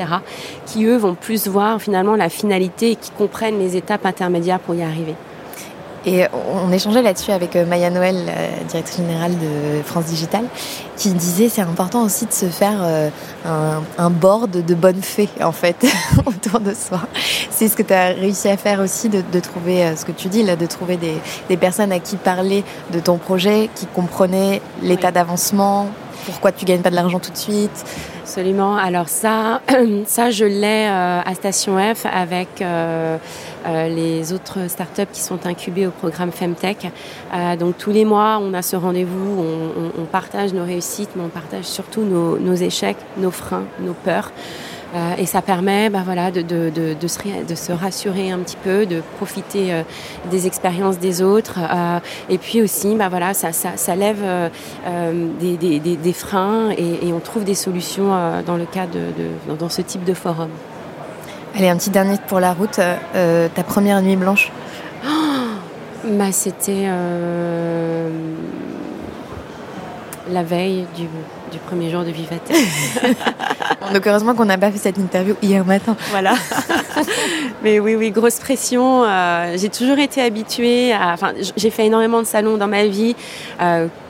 qui 0.66 0.84
eux 0.84 0.96
vont 0.96 1.14
plus 1.14 1.46
voir 1.46 1.80
finalement 1.80 2.16
la 2.16 2.28
finalité 2.28 2.92
et 2.92 2.96
qui 2.96 3.10
comprennent 3.10 3.58
les 3.58 3.76
étapes 3.76 4.06
intermédiaires 4.06 4.60
pour 4.60 4.74
y 4.74 4.82
arriver. 4.82 5.14
Et 6.06 6.24
on 6.32 6.70
échangeait 6.70 7.02
là-dessus 7.02 7.30
avec 7.30 7.56
euh, 7.56 7.64
Maya 7.64 7.90
Noël, 7.90 8.16
directrice 8.68 8.98
générale 8.98 9.32
de 9.32 9.82
France 9.82 10.04
Digital, 10.04 10.44
qui 10.96 11.12
disait 11.12 11.48
c'est 11.48 11.62
important 11.62 12.02
aussi 12.02 12.26
de 12.26 12.32
se 12.32 12.46
faire 12.46 12.78
euh, 12.82 13.08
un, 13.98 14.10
board 14.10 14.50
de 14.50 14.74
bonnes 14.74 15.02
fées 15.02 15.28
en 15.42 15.52
fait 15.52 15.76
autour 16.26 16.60
de 16.60 16.74
soi. 16.74 17.00
C'est 17.50 17.68
ce 17.68 17.76
que 17.76 17.82
tu 17.82 17.92
as 17.92 18.08
réussi 18.08 18.48
à 18.48 18.56
faire 18.56 18.80
aussi, 18.80 19.08
de, 19.08 19.40
trouver 19.40 19.84
euh, 19.84 19.96
ce 19.96 20.04
que 20.04 20.12
tu 20.12 20.28
dis 20.28 20.42
là, 20.42 20.56
de 20.56 20.66
trouver 20.66 20.98
des, 20.98 21.56
personnes 21.56 21.92
à 21.92 22.00
qui 22.00 22.16
parler 22.16 22.64
de 22.92 23.00
ton 23.00 23.16
projet, 23.16 23.70
qui 23.74 23.86
comprenaient 23.86 24.60
l'état 24.82 25.10
d'avancement, 25.10 25.88
pourquoi 26.24 26.52
tu 26.52 26.64
gagnes 26.64 26.82
pas 26.82 26.90
de 26.90 26.96
l'argent 26.96 27.18
tout 27.18 27.30
de 27.30 27.36
suite? 27.36 27.84
Absolument. 28.22 28.76
Alors 28.76 29.08
ça, 29.08 29.60
ça 30.06 30.30
je 30.30 30.44
l'ai 30.44 30.86
à 30.86 31.34
Station 31.34 31.76
F 31.94 32.06
avec 32.06 32.62
euh, 33.66 33.88
les 33.88 34.34
autres 34.34 34.68
startups 34.68 35.10
qui 35.10 35.22
sont 35.22 35.46
incubées 35.46 35.86
au 35.86 35.90
programme 35.90 36.32
Femtech. 36.32 36.86
Euh, 37.32 37.56
donc 37.56 37.78
tous 37.78 37.90
les 37.90 38.04
mois, 38.04 38.38
on 38.42 38.52
a 38.52 38.60
ce 38.60 38.76
rendez-vous, 38.76 39.42
on, 39.98 40.04
partage 40.04 40.52
nos 40.52 40.64
réussites, 40.64 41.10
mais 41.16 41.22
on 41.24 41.28
partage 41.28 41.64
surtout 41.64 42.02
nos, 42.02 42.54
échecs, 42.54 42.98
nos 43.16 43.30
freins, 43.30 43.64
nos 43.80 43.94
peurs. 43.94 44.32
Euh, 44.94 45.14
et 45.18 45.26
ça 45.26 45.42
permet 45.42 45.90
bah, 45.90 46.02
voilà, 46.04 46.30
de, 46.30 46.40
se, 47.06 47.72
rassurer 47.72 48.30
un 48.30 48.38
petit 48.38 48.56
peu, 48.56 48.86
de 48.86 49.02
profiter 49.16 49.82
des 50.30 50.46
expériences 50.46 50.98
des 50.98 51.22
autres. 51.22 51.58
et 52.28 52.38
puis 52.38 52.62
aussi, 52.62 52.94
bah, 52.94 53.08
voilà, 53.08 53.34
ça, 53.34 53.96
lève 53.96 54.22
des, 55.40 56.12
freins 56.12 56.70
et, 56.70 57.12
on 57.12 57.20
trouve 57.20 57.44
des 57.44 57.54
solutions 57.54 58.10
dans 58.46 58.56
le 58.56 58.66
cadre 58.66 58.92
de, 58.92 59.54
dans 59.56 59.68
ce 59.68 59.82
type 59.82 60.04
de 60.04 60.14
forum. 60.14 60.50
Allez, 61.56 61.68
un 61.68 61.76
petit 61.76 61.90
dernier 61.90 62.16
pour 62.26 62.40
la 62.40 62.52
route. 62.52 62.80
Euh, 63.14 63.48
ta 63.54 63.62
première 63.62 64.02
nuit 64.02 64.16
blanche 64.16 64.50
bah, 66.04 66.32
C'était 66.32 66.86
euh, 66.86 68.10
la 70.30 70.42
veille 70.42 70.84
du, 70.96 71.06
premier 71.68 71.90
jour 71.90 72.02
de 72.02 72.10
Vivate. 72.10 72.50
Donc 73.94 74.06
heureusement 74.06 74.34
qu'on 74.34 74.44
n'a 74.44 74.58
pas 74.58 74.70
fait 74.70 74.78
cette 74.78 74.98
interview 74.98 75.34
hier 75.42 75.64
matin. 75.64 75.96
Voilà. 76.10 76.34
Mais 77.62 77.80
oui, 77.80 77.94
oui, 77.94 78.10
grosse 78.10 78.38
pression. 78.38 79.04
Euh, 79.04 79.56
j'ai 79.56 79.68
toujours 79.68 79.98
été 79.98 80.20
habituée 80.20 80.92
à... 80.92 81.12
Enfin, 81.12 81.32
j'ai 81.56 81.70
fait 81.70 81.86
énormément 81.86 82.20
de 82.20 82.26
salons 82.26 82.56
dans 82.56 82.68
ma 82.68 82.86
vie 82.86 83.14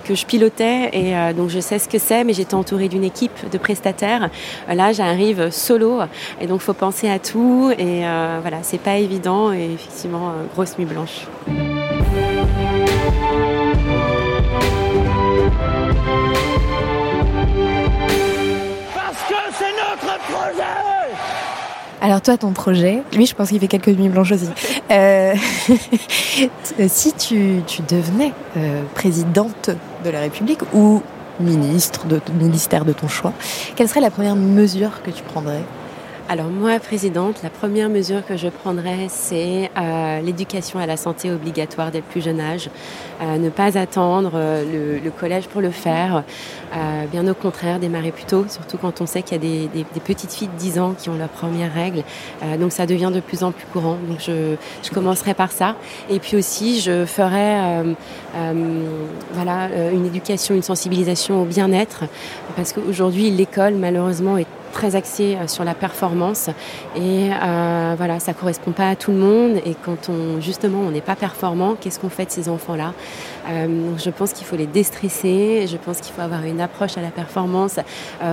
que 0.04 0.14
je 0.14 0.24
pilotais 0.26 0.90
et 0.92 1.16
euh, 1.16 1.32
donc 1.32 1.48
je 1.48 1.58
sais 1.58 1.78
ce 1.78 1.88
que 1.88 1.98
c'est, 1.98 2.22
mais 2.22 2.32
j'étais 2.32 2.54
entourée 2.54 2.88
d'une 2.88 3.04
équipe 3.04 3.50
de 3.50 3.58
prestataires. 3.58 4.30
Euh, 4.68 4.74
là, 4.74 4.92
j'arrive 4.92 5.50
solo 5.50 6.00
et 6.40 6.46
donc 6.46 6.60
faut 6.60 6.74
penser 6.74 7.08
à 7.08 7.18
tout 7.18 7.72
et 7.76 8.06
euh, 8.06 8.38
voilà, 8.40 8.58
c'est 8.62 8.78
pas 8.78 8.96
évident 8.96 9.52
et 9.52 9.70
effectivement 9.74 10.32
grosse 10.54 10.78
nuit 10.78 10.84
blanche. 10.84 11.26
Alors 22.04 22.20
toi, 22.20 22.36
ton 22.36 22.52
projet, 22.52 23.02
lui, 23.14 23.24
je 23.24 23.34
pense 23.34 23.48
qu'il 23.48 23.58
fait 23.58 23.66
quelques 23.66 23.88
nuits 23.88 24.10
blanches 24.10 24.32
aussi. 24.32 24.50
Euh, 24.90 25.34
si 26.86 27.14
tu, 27.14 27.62
devenais 27.88 28.34
euh, 28.58 28.82
présidente 28.94 29.70
de 30.04 30.10
la 30.10 30.20
République 30.20 30.60
ou 30.74 31.00
ministre, 31.40 32.06
de, 32.06 32.20
ministère 32.38 32.84
de 32.84 32.92
ton 32.92 33.08
choix, 33.08 33.32
quelle 33.74 33.88
serait 33.88 34.02
la 34.02 34.10
première 34.10 34.36
mesure 34.36 35.02
que 35.02 35.10
tu 35.10 35.22
prendrais? 35.22 35.62
Alors 36.26 36.46
moi, 36.46 36.80
présidente, 36.80 37.42
la 37.42 37.50
première 37.50 37.90
mesure 37.90 38.24
que 38.26 38.38
je 38.38 38.48
prendrais, 38.48 39.08
c'est 39.10 39.70
euh, 39.76 40.20
l'éducation 40.22 40.78
à 40.78 40.86
la 40.86 40.96
santé 40.96 41.30
obligatoire 41.30 41.90
dès 41.90 41.98
le 41.98 42.04
plus 42.04 42.24
jeune 42.24 42.40
âge. 42.40 42.70
Euh, 43.20 43.36
ne 43.36 43.50
pas 43.50 43.76
attendre 43.76 44.32
euh, 44.34 45.00
le, 45.04 45.10
collège 45.10 45.48
pour 45.48 45.60
le 45.60 45.70
faire. 45.70 46.24
bien 47.12 47.28
au 47.28 47.34
contraire, 47.34 47.78
démarrer 47.78 48.10
plus 48.10 48.24
tôt, 48.24 48.46
surtout 48.48 48.78
quand 48.78 49.02
on 49.02 49.06
sait 49.06 49.22
qu'il 49.22 49.44
y 49.44 49.66
a 49.66 49.68
des, 49.68 50.00
petites 50.00 50.32
filles 50.32 50.48
de 50.48 50.58
10 50.58 50.78
ans 50.78 50.94
qui 50.98 51.10
ont 51.10 51.16
leurs 51.16 51.28
premières 51.28 51.72
règles. 51.72 52.02
donc 52.58 52.72
ça 52.72 52.86
devient 52.86 53.10
de 53.14 53.20
plus 53.20 53.44
en 53.44 53.52
plus 53.52 53.66
courant. 53.66 53.98
Donc 54.08 54.18
je, 54.18 54.56
je 54.82 54.90
commencerai 54.90 55.34
par 55.34 55.52
ça. 55.52 55.76
Et 56.08 56.18
puis 56.20 56.36
aussi, 56.36 56.80
je 56.80 57.04
ferai 57.04 57.84
voilà, 59.34 59.68
une 59.92 60.06
éducation, 60.06 60.54
une 60.54 60.62
sensibilisation 60.62 61.42
au 61.42 61.44
bien-être. 61.44 62.04
Parce 62.56 62.72
qu'aujourd'hui, 62.72 63.30
l'école, 63.30 63.74
malheureusement, 63.74 64.38
est 64.38 64.46
très 64.74 64.96
axé 64.96 65.36
euh, 65.36 65.46
sur 65.46 65.64
la 65.64 65.72
performance. 65.72 66.50
Et 66.96 67.30
euh, 67.32 67.94
voilà, 67.96 68.18
ça 68.18 68.34
correspond 68.34 68.72
pas 68.72 68.90
à 68.90 68.96
tout 68.96 69.12
le 69.12 69.16
monde. 69.16 69.56
Et 69.64 69.74
quand 69.74 70.10
on 70.10 70.40
justement 70.40 70.80
on 70.80 70.90
n'est 70.90 71.00
pas 71.00 71.16
performant, 71.16 71.76
qu'est-ce 71.80 71.98
qu'on 71.98 72.10
fait 72.10 72.26
de 72.26 72.30
ces 72.30 72.48
enfants-là? 72.48 72.92
Euh, 73.48 73.92
Je 73.96 74.10
pense 74.10 74.32
qu'il 74.32 74.46
faut 74.46 74.56
les 74.56 74.66
déstresser, 74.66 75.66
je 75.66 75.76
pense 75.76 76.00
qu'il 76.00 76.12
faut 76.12 76.20
avoir 76.20 76.44
une 76.44 76.60
approche 76.60 76.98
à 76.98 77.02
la 77.02 77.10
performance, 77.10 77.78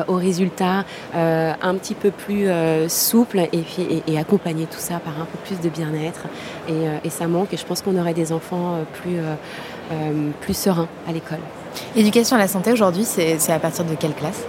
au 0.08 0.16
résultat 0.16 0.86
un 1.14 1.76
petit 1.76 1.94
peu 1.94 2.12
plus 2.12 2.48
souple 2.88 3.40
et, 3.40 3.64
et, 4.08 4.18
accompagner 4.18 4.66
tout 4.66 4.80
ça 4.80 5.00
par 5.00 5.14
un 5.22 5.26
peu 5.26 5.38
plus 5.46 5.60
de 5.60 5.70
bien-être. 5.70 6.24
Et, 6.68 7.08
et, 7.08 7.10
ça 7.10 7.28
manque. 7.28 7.54
Et 7.54 7.58
je 7.58 7.66
pense 7.66 7.82
qu'on 7.82 7.98
aurait 8.00 8.14
des 8.14 8.32
enfants 8.32 8.80
plus, 8.94 9.20
plus 10.42 10.58
sereins 10.58 10.88
à 11.08 11.12
l'école. 11.12 11.44
L'éducation 11.96 12.36
à 12.38 12.40
la 12.40 12.48
santé 12.48 12.72
aujourd'hui, 12.72 13.06
c'est 13.06 13.52
à 13.52 13.60
partir 13.60 13.86
de 13.86 13.96
quelle 13.96 14.16
classe? 14.16 14.44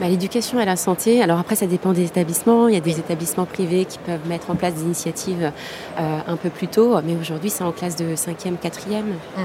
Bah, 0.00 0.08
L'éducation 0.08 0.60
et 0.60 0.64
la 0.64 0.76
santé, 0.76 1.22
alors 1.22 1.38
après 1.38 1.56
ça 1.56 1.66
dépend 1.66 1.92
des 1.92 2.04
établissements. 2.04 2.68
Il 2.68 2.74
y 2.74 2.76
a 2.76 2.80
des 2.80 2.98
établissements 2.98 3.46
privés 3.46 3.84
qui 3.84 3.98
peuvent 3.98 4.26
mettre 4.28 4.50
en 4.50 4.54
place 4.54 4.74
des 4.74 4.82
initiatives 4.82 5.52
euh, 5.98 6.18
un 6.26 6.36
peu 6.36 6.50
plus 6.50 6.68
tôt, 6.68 6.96
mais 7.04 7.16
aujourd'hui 7.20 7.50
c'est 7.50 7.64
en 7.64 7.72
classe 7.72 7.96
de 7.96 8.14
5e, 8.14 8.56
4e. 8.62 8.98
Hum. 9.36 9.44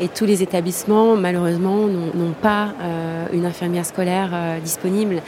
Et 0.00 0.08
tous 0.08 0.24
les 0.24 0.42
établissements, 0.42 1.14
malheureusement, 1.16 1.86
n'ont 1.86 2.34
pas 2.40 2.70
euh, 2.80 3.26
une 3.32 3.44
infirmière 3.46 3.86
scolaire 3.86 4.30
euh, 4.32 4.58
disponible. 4.58 5.22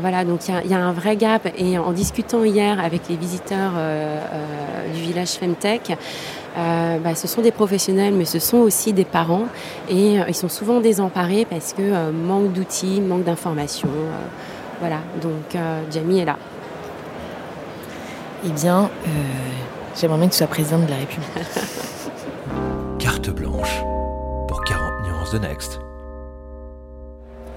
voilà, 0.00 0.24
donc 0.24 0.40
il 0.48 0.70
y, 0.70 0.74
a 0.74 0.78
un 0.78 0.92
vrai 0.92 1.16
gap. 1.16 1.48
Et 1.56 1.78
en 1.78 1.92
discutant 1.92 2.42
hier 2.44 2.82
avec 2.82 3.02
les 3.08 3.16
visiteurs 3.16 3.72
du 4.92 5.00
village 5.00 5.30
Femtech, 5.30 5.96
bah, 6.56 7.14
ce 7.14 7.28
sont 7.28 7.42
des 7.42 7.52
professionnels, 7.52 8.14
mais 8.14 8.24
ce 8.24 8.38
sont 8.38 8.58
aussi 8.58 8.92
des 8.92 9.04
parents. 9.04 9.46
Et 9.88 10.16
ils 10.28 10.34
sont 10.34 10.48
souvent 10.48 10.80
désemparés 10.80 11.46
parce 11.48 11.72
que 11.72 12.10
manque 12.10 12.52
d'outils, 12.52 13.00
manque 13.00 13.24
d'informations. 13.24 13.88
voilà, 14.80 14.98
donc 15.22 15.60
Jamie 15.90 16.20
est 16.20 16.24
là. 16.24 16.36
Eh 18.44 18.50
bien, 18.50 18.90
j'aimerais 19.98 20.18
bien 20.18 20.26
que 20.26 20.32
tu 20.32 20.38
sois 20.38 20.46
présidente 20.46 20.86
de 20.86 20.90
la 20.90 20.96
République. 20.96 21.28
Carte 22.98 23.30
blanche 23.30 23.82
pour 24.48 24.62
40 24.64 25.06
nuances 25.06 25.32
de 25.32 25.38
Next. 25.38 25.89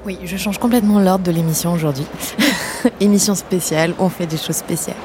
Oui, 0.06 0.20
je 0.26 0.36
change 0.36 0.58
complètement 0.58 1.00
l'ordre 1.00 1.24
de 1.24 1.32
l'émission 1.32 1.72
aujourd'hui. 1.72 2.06
émission 3.00 3.36
spéciale, 3.36 3.94
on 4.00 4.10
fait 4.10 4.26
des 4.26 4.36
choses 4.36 4.58
spéciales. 4.58 4.98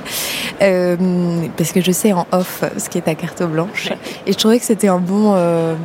Euh, 0.61 1.47
parce 1.57 1.71
que 1.71 1.81
je 1.81 1.93
sais 1.93 2.13
en 2.13 2.27
off 2.33 2.65
ce 2.77 2.89
qui 2.89 2.99
est 2.99 3.03
ta 3.03 3.15
carte 3.15 3.45
blanche. 3.45 3.93
Et 4.27 4.33
je 4.33 4.39
trouvais 4.39 4.59
que 4.59 4.65
c'était 4.65 4.89
un 4.89 4.99
bon, 4.99 5.35
euh, 5.37 5.77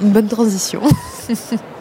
une 0.00 0.10
bonne 0.10 0.28
transition. 0.28 0.82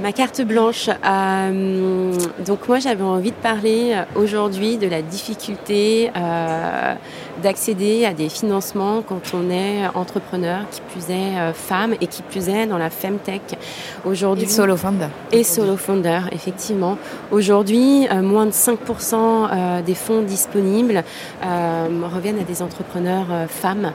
Ma 0.00 0.12
carte 0.12 0.42
blanche. 0.42 0.88
Euh, 0.88 2.12
donc 2.46 2.68
moi 2.68 2.78
j'avais 2.78 3.02
envie 3.02 3.32
de 3.32 3.36
parler 3.36 3.94
euh, 3.94 4.04
aujourd'hui 4.14 4.76
de 4.76 4.86
la 4.86 5.02
difficulté 5.02 6.12
euh, 6.16 6.94
d'accéder 7.42 8.04
à 8.04 8.14
des 8.14 8.28
financements 8.28 9.02
quand 9.02 9.34
on 9.34 9.50
est 9.50 9.88
entrepreneur, 9.94 10.60
qui 10.70 10.80
plus 10.82 11.12
est 11.12 11.52
femme 11.52 11.94
et 12.00 12.06
qui 12.06 12.22
plus 12.22 12.48
est 12.48 12.66
dans 12.66 12.78
la 12.78 12.90
femtech. 12.90 13.58
Aujourd'hui. 14.04 14.44
Et 14.44 14.48
solo 14.48 14.76
founder. 14.76 15.08
Et 15.32 15.42
solo 15.42 15.76
founder, 15.76 16.20
effectivement. 16.30 16.96
Aujourd'hui, 17.32 18.08
moins 18.22 18.46
de 18.46 18.52
5% 18.52 19.82
des 19.84 19.94
fonds 19.94 20.22
disponibles 20.22 21.04
reviennent 21.42 22.40
à 22.40 22.44
des 22.44 22.60
entrepreneurs 22.60 23.28
femmes. 23.48 23.92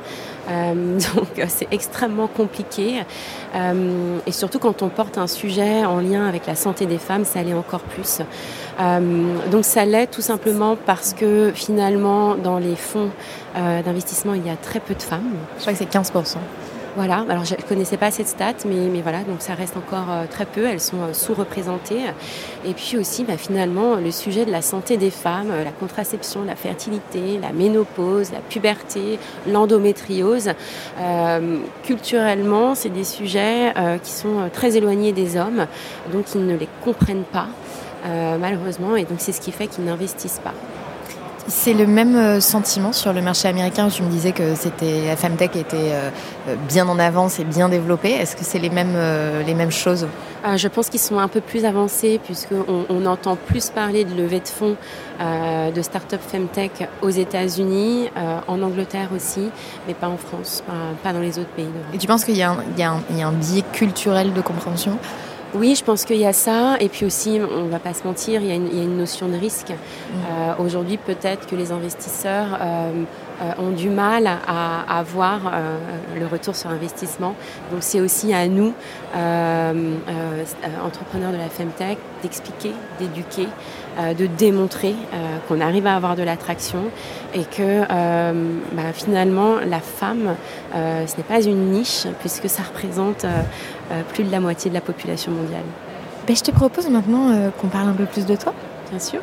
Euh, 0.50 1.00
donc 1.16 1.40
euh, 1.40 1.46
c'est 1.48 1.68
extrêmement 1.72 2.28
compliqué. 2.28 3.04
Euh, 3.56 4.18
et 4.26 4.32
surtout 4.32 4.60
quand 4.60 4.82
on 4.82 4.90
porte 4.90 5.18
un 5.18 5.28
sujet 5.28 5.86
en 5.86 6.00
lien 6.00 6.28
avec 6.28 6.46
la 6.46 6.56
santé 6.56 6.86
des 6.86 6.98
femmes, 6.98 7.26
ça 7.26 7.44
l'est 7.44 7.54
encore 7.54 7.82
plus. 7.82 8.20
donc 9.52 9.66
ça 9.66 9.86
l'est 9.86 10.08
tout 10.08 10.22
simplement 10.22 10.76
parce 10.76 11.14
que 11.14 11.52
finalement 11.54 12.36
dans 12.36 12.58
les 12.58 12.76
fonds 12.76 13.10
d'investissement, 13.56 14.34
il 14.34 14.46
y 14.46 14.50
a 14.50 14.56
très 14.56 14.80
peu 14.80 14.96
de 14.96 15.02
femmes. 15.02 15.34
Je 15.58 15.62
crois 15.62 15.74
que 15.74 15.80
c'est 15.80 15.92
15%. 15.92 16.38
Voilà, 16.96 17.26
alors 17.28 17.44
je 17.44 17.56
ne 17.56 17.62
connaissais 17.62 17.98
pas 17.98 18.12
cette 18.12 18.28
stat, 18.28 18.54
mais, 18.68 18.88
mais 18.92 19.02
voilà, 19.02 19.24
donc 19.24 19.38
ça 19.42 19.56
reste 19.56 19.76
encore 19.76 20.12
euh, 20.12 20.26
très 20.30 20.46
peu, 20.46 20.64
elles 20.68 20.80
sont 20.80 21.02
euh, 21.02 21.14
sous-représentées. 21.14 22.02
Et 22.66 22.74
puis 22.74 22.98
aussi, 22.98 23.24
bah, 23.24 23.36
finalement, 23.36 23.96
le 23.96 24.12
sujet 24.12 24.46
de 24.46 24.52
la 24.52 24.62
santé 24.62 24.98
des 24.98 25.10
femmes, 25.10 25.50
euh, 25.50 25.64
la 25.64 25.72
contraception, 25.72 26.44
la 26.44 26.56
fertilité, 26.56 27.40
la 27.42 27.52
ménopause, 27.52 28.32
la 28.32 28.42
puberté, 28.42 29.18
l'endométriose, 29.48 30.52
culturellement, 31.84 32.76
c'est 32.76 32.90
des 32.90 33.04
sujets 33.04 33.74
qui 34.04 34.12
sont 34.12 34.50
très 34.52 34.78
éloignés 34.78 35.12
des 35.12 35.38
hommes, 35.38 35.66
donc 36.12 36.26
ils 36.36 36.46
ne 36.46 36.56
les 36.56 36.68
comprennent 36.84 37.24
pas, 37.24 37.48
malheureusement, 38.40 38.96
et 38.96 39.04
donc 39.04 39.18
c'est 39.20 39.32
ce 39.32 39.42
qui 39.42 39.52
fait 39.52 39.68
qu'ils 39.68 39.86
n'investissent 39.86 40.42
pas. 40.44 40.54
C'est 41.48 41.74
le 41.74 41.86
même 41.86 42.16
euh, 42.16 42.40
sentiment 42.40 42.94
sur 42.94 43.12
le 43.12 43.22
marché 43.22 43.50
américain. 43.50 43.90
Tu 43.90 44.02
me 44.02 44.10
disais 44.10 44.32
que 44.32 44.56
c'était 44.56 45.08
la 45.08 45.18
Femtech 45.18 45.56
était 45.58 45.76
euh, 45.76 46.10
euh, 46.48 46.56
bien 46.70 46.88
en 46.88 46.98
avance 47.00 47.38
et 47.40 47.44
bien 47.44 47.68
développée. 47.68 48.12
Est-ce 48.12 48.38
que 48.38 48.46
c'est 48.46 48.60
les 48.60 48.70
mêmes 48.70 48.98
les 49.46 49.54
mêmes 49.54 49.72
choses? 49.72 50.08
Je 50.56 50.68
pense 50.68 50.90
qu'ils 50.90 51.00
sont 51.00 51.20
un 51.20 51.28
peu 51.28 51.42
plus 51.42 51.66
avancés 51.66 52.20
puisqu'on 52.24 52.86
on 52.90 53.06
entend 53.06 53.36
plus 53.36 53.70
parler 53.70 54.04
de 54.04 54.14
levée 54.14 54.40
de 54.40 54.48
fonds 54.48 54.76
de 55.20 55.82
start-up 55.82 56.20
Femtech 56.22 56.90
aux 57.02 57.10
États-Unis, 57.10 58.10
en 58.48 58.62
Angleterre 58.62 59.10
aussi, 59.16 59.50
mais 59.88 59.94
pas 59.94 60.10
en 60.10 60.18
France, 60.18 60.64
pas, 61.02 61.14
dans 61.14 61.22
les 61.22 61.40
autres 61.40 61.50
pays. 61.56 61.70
Et 61.94 61.98
tu 61.98 62.08
penses 62.08 62.26
qu'il 62.26 62.36
y, 62.36 62.40
y, 62.40 62.44
a 62.44 62.92
un 62.92 63.32
biais 63.32 63.64
culturel 63.72 64.34
de 64.34 64.42
compréhension? 64.42 64.98
Oui, 65.56 65.76
je 65.76 65.84
pense 65.84 66.06
qu'il 66.06 66.18
y 66.18 66.26
a 66.26 66.34
ça. 66.34 66.78
Et 66.80 66.89
puis 66.89 67.06
aussi, 67.06 67.39
on 67.39 67.66
ne 67.66 67.70
va 67.70 67.80
pas 67.80 67.94
se 67.94 68.04
mentir, 68.04 68.42
il 68.42 68.48
y 68.48 68.52
a 68.52 68.56
une, 68.56 68.98
notion 68.98 69.28
de 69.28 69.38
risque. 69.38 69.70
Mm. 69.70 69.74
Euh, 70.32 70.54
aujourd'hui, 70.60 70.98
peut-être 70.98 71.48
que 71.48 71.56
les 71.56 71.72
investisseurs 71.72 72.58
euh, 72.60 73.04
euh, 73.42 73.52
ont 73.60 73.72
du 73.72 73.89
mal 73.89 74.28
à, 74.28 75.00
à 75.00 75.04
voir 75.04 75.52
le 76.18 76.26
retour 76.28 76.56
sur 76.56 76.70
investissement. 76.70 77.36
Donc 77.72 77.82
c'est 77.82 78.00
aussi 78.00 78.34
à 78.34 78.48
nous, 78.48 78.74
entrepreneurs 80.84 81.32
de 81.32 81.38
la 81.38 81.50
Femtech, 81.50 81.98
d'expliquer, 82.22 82.72
d'éduquer, 83.00 83.48
de 83.98 84.26
démontrer 84.26 84.96
qu'on 85.48 85.62
arrive 85.62 85.88
à 85.88 85.96
avoir 85.96 86.16
de 86.16 86.24
l'attraction 86.24 86.86
et 87.34 87.44
que 87.44 87.82
bah, 88.76 88.94
finalement 88.94 89.56
la 89.66 89.80
femme, 89.80 90.36
ce 90.74 91.18
n'est 91.18 91.24
pas 91.24 91.42
une 91.42 91.72
niche 91.72 92.08
puisque 92.22 92.50
ça 92.50 92.64
représente 92.64 93.26
euh, 93.92 94.02
plus 94.14 94.24
de 94.24 94.32
la 94.32 94.40
moitié 94.40 94.70
de 94.70 94.76
la 94.76 94.82
population 94.82 95.32
mondiale. 95.32 95.64
Ben, 96.26 96.36
je 96.36 96.42
te 96.42 96.52
propose 96.52 96.90
maintenant 96.90 97.30
euh, 97.32 97.50
qu'on 97.52 97.68
parle 97.68 97.90
un 97.90 97.94
peu 97.94 98.06
plus 98.06 98.26
de 98.26 98.36
toi. 98.36 98.54
Bien 98.90 99.00
sûr. 99.00 99.20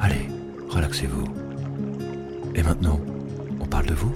Allez, 0.00 0.28
relaxez-vous. 0.68 1.24
Et 2.54 2.62
maintenant, 2.62 3.00
on 3.60 3.64
parle 3.64 3.86
de 3.86 3.94
vous 3.94 4.12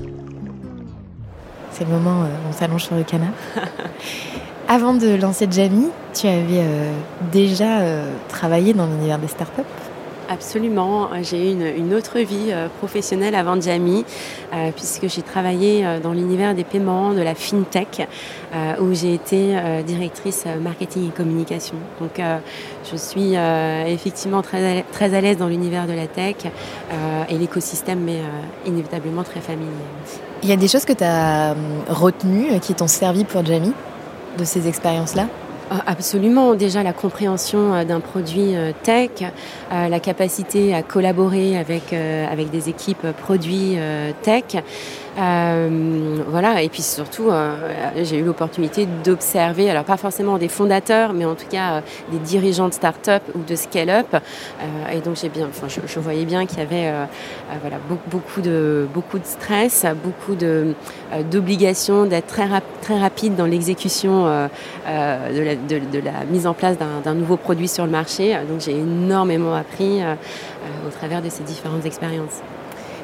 C'est 1.70 1.84
le 1.84 1.90
moment 1.90 2.22
où 2.22 2.26
on 2.48 2.52
s'allonge 2.52 2.84
sur 2.84 2.94
le 2.94 3.04
canapé. 3.04 3.32
Avant 4.72 4.94
de 4.94 5.20
lancer 5.20 5.46
Jamie, 5.50 5.90
tu 6.14 6.26
avais 6.26 6.60
euh, 6.60 6.92
déjà 7.30 7.80
travaillé 8.30 8.72
dans 8.72 8.86
l'univers 8.86 9.18
des 9.18 9.28
startups? 9.28 9.60
Absolument. 10.32 11.10
J'ai 11.20 11.52
eu 11.52 11.76
une, 11.76 11.92
autre 11.92 12.18
vie 12.20 12.48
euh, 12.48 12.68
professionnelle 12.78 13.34
avant 13.34 13.60
Jamie, 13.60 14.06
euh, 14.54 14.70
puisque 14.74 15.06
j'ai 15.06 15.20
travaillé 15.20 15.84
euh, 15.84 16.00
dans 16.00 16.12
l'univers 16.12 16.54
des 16.54 16.64
paiements, 16.64 17.12
de 17.12 17.20
la 17.20 17.34
fintech, 17.34 18.08
où 18.80 18.94
j'ai 18.94 19.14
été 19.14 19.56
directrice 19.86 20.44
marketing 20.60 21.08
et 21.08 21.10
communication. 21.10 21.74
Donc, 22.00 22.20
je 22.90 22.96
suis 22.96 23.34
effectivement 23.86 24.42
très 24.42 24.84
très 24.92 25.14
à 25.14 25.20
l'aise 25.22 25.38
dans 25.38 25.48
l'univers 25.48 25.86
de 25.86 25.94
la 25.94 26.06
tech 26.06 26.36
et 27.30 27.38
l'écosystème 27.38 28.00
mais 28.00 28.20
inévitablement 28.66 29.22
très 29.22 29.40
familier. 29.40 29.70
Il 30.42 30.50
y 30.50 30.52
a 30.52 30.56
des 30.56 30.68
choses 30.68 30.84
que 30.84 30.92
tu 30.92 31.04
as 31.04 31.54
retenues 31.88 32.60
qui 32.60 32.74
t'ont 32.74 32.88
servi 32.88 33.24
pour 33.24 33.42
Jamie? 33.44 33.72
De 34.38 34.44
ces 34.44 34.68
expériences-là 34.68 35.26
ah, 35.74 35.82
absolument. 35.86 36.54
Déjà 36.54 36.82
la 36.82 36.92
compréhension 36.92 37.72
euh, 37.72 37.84
d'un 37.84 38.00
produit 38.00 38.54
euh, 38.54 38.72
tech, 38.82 39.10
euh, 39.22 39.88
la 39.88 40.00
capacité 40.00 40.74
à 40.74 40.82
collaborer 40.82 41.56
avec, 41.56 41.94
avec 41.94 42.50
des 42.50 42.68
équipes 42.68 43.06
produits 43.22 43.78
tech. 44.22 44.62
Voilà, 45.16 46.62
et 46.62 46.68
puis 46.68 46.82
surtout, 46.82 47.30
j'ai 47.96 48.18
eu 48.18 48.22
l'opportunité 48.22 48.86
d'observer, 49.04 49.70
alors 49.70 49.84
pas 49.84 49.96
forcément 49.96 50.38
des 50.38 50.48
fondateurs, 50.48 51.12
mais 51.12 51.24
en 51.24 51.34
tout 51.34 51.46
cas 51.50 51.82
des 52.10 52.18
dirigeants 52.18 52.68
de 52.68 52.74
start-up 52.74 53.22
ou 53.34 53.40
de 53.46 53.54
scale-up. 53.54 54.16
et 54.92 55.00
donc 55.00 55.16
j'ai 55.16 55.28
bien, 55.28 55.46
enfin, 55.48 55.66
je, 55.68 56.00
voyais 56.00 56.24
bien 56.24 56.46
qu'il 56.46 56.58
y 56.58 56.62
avait 56.62 56.92
voilà, 57.60 57.76
beaucoup, 57.88 58.10
beaucoup, 58.10 58.40
de, 58.40 58.86
beaucoup 58.92 59.18
de 59.18 59.26
stress, 59.26 59.84
beaucoup 60.02 60.34
d'obligations 60.34 62.06
d'être 62.06 62.26
très, 62.26 62.48
très 62.80 62.98
rapide 62.98 63.36
dans 63.36 63.46
l'exécution 63.46 64.24
de 64.24 65.42
la, 65.42 65.56
de, 65.56 65.98
la 65.98 66.24
mise 66.30 66.46
en 66.46 66.54
place 66.54 66.76
d'un 66.78 67.14
nouveau 67.14 67.36
produit 67.36 67.68
sur 67.68 67.84
le 67.84 67.90
marché. 67.90 68.36
Donc 68.48 68.60
j'ai 68.60 68.72
énormément 68.72 69.54
appris 69.54 70.02
euh, 70.02 70.14
euh, 70.14 70.88
au 70.88 70.90
travers 70.90 71.22
de 71.22 71.28
ces 71.28 71.42
différentes 71.42 71.86
expériences. 71.86 72.40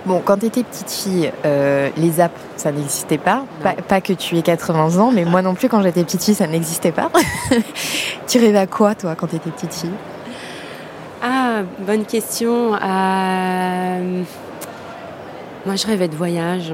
Bon, 0.07 0.23
quand 0.25 0.39
tu 0.39 0.47
étais 0.47 0.63
petite 0.63 0.91
fille, 0.91 1.33
euh, 1.45 1.91
les 1.97 2.21
apps, 2.21 2.41
ça 2.57 2.73
n'existait 2.73 3.19
pas. 3.19 3.45
pas. 3.89 4.01
que 4.01 4.13
tu 4.13 4.37
aies 4.39 4.43
80 4.43 4.99
ans, 4.99 5.11
mais 5.13 5.25
moi 5.25 5.43
non 5.43 5.55
plus, 5.55 5.69
quand 5.69 5.83
j'étais 5.83 6.05
petite 6.05 6.23
fille, 6.23 6.35
ça 6.35 6.47
n'existait 6.47 6.93
pas. 6.93 7.11
tu 8.27 8.39
rêvais 8.39 8.59
à 8.59 8.67
quoi, 8.67 8.95
toi, 8.95 9.15
quand 9.17 9.27
tu 9.27 9.37
étais 9.37 9.51
petite 9.51 9.75
fille? 9.75 9.91
Ah, 11.23 11.63
bonne 11.81 12.05
question. 12.05 12.71
Moi, 15.67 15.77
je 15.77 15.87
rêvais 15.87 16.09
de 16.09 16.15
voyage. 16.15 16.73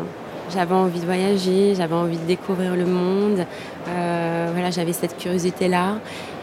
J'avais 0.52 0.74
envie 0.74 1.00
de 1.00 1.06
voyager, 1.06 1.74
j'avais 1.74 1.94
envie 1.94 2.18
de 2.18 2.26
découvrir 2.26 2.76
le 2.76 2.84
monde. 2.84 3.46
Euh, 3.88 4.50
voilà, 4.52 4.70
j'avais 4.70 4.92
cette 4.92 5.16
curiosité-là. 5.16 5.94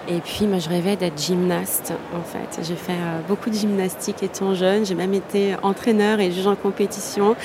Et 0.08 0.20
puis, 0.20 0.48
moi, 0.48 0.60
je 0.60 0.68
rêvais 0.68 0.96
d'être 0.96 1.22
gymnaste, 1.22 1.94
en 2.14 2.24
fait. 2.24 2.64
J'ai 2.64 2.76
fait 2.76 2.94
euh, 2.94 3.20
beaucoup 3.28 3.50
de 3.50 3.56
gymnastique 3.56 4.24
étant 4.24 4.56
jeune. 4.56 4.86
J'ai 4.86 4.96
même 4.96 5.14
été 5.14 5.56
entraîneur 5.62 6.20
et 6.20 6.32
juge 6.32 6.48
en 6.48 6.56
compétition. 6.56 7.36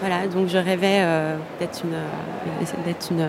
Voilà, 0.00 0.26
donc 0.28 0.48
je 0.48 0.58
rêvais 0.58 1.00
euh, 1.00 1.36
d'être 1.58 1.82
une, 1.84 2.84
d'être 2.84 3.10
une 3.10 3.26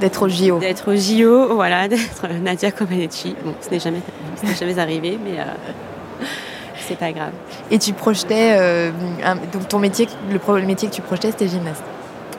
D'être 0.00 0.22
au 0.22 0.28
JO. 0.28 0.58
D'être 0.60 0.92
au 0.92 0.96
JO, 0.96 1.54
voilà, 1.56 1.88
d'être 1.88 2.28
Nadia 2.40 2.70
Comaneci. 2.70 3.34
Bon, 3.44 3.52
ce 3.60 3.70
n'est 3.70 3.80
jamais, 3.80 4.00
jamais 4.56 4.78
arrivé, 4.78 5.18
mais 5.22 5.38
c'est 6.86 6.96
pas 6.96 7.10
grave. 7.10 7.32
Et 7.72 7.80
tu 7.80 7.92
projetais, 7.92 8.92
donc 9.52 9.66
ton 9.66 9.80
métier, 9.80 10.06
le 10.30 10.38
premier 10.38 10.66
métier 10.66 10.88
que 10.88 10.94
tu 10.94 11.02
projetais, 11.02 11.32
c'était 11.32 11.48
gymnaste 11.48 11.82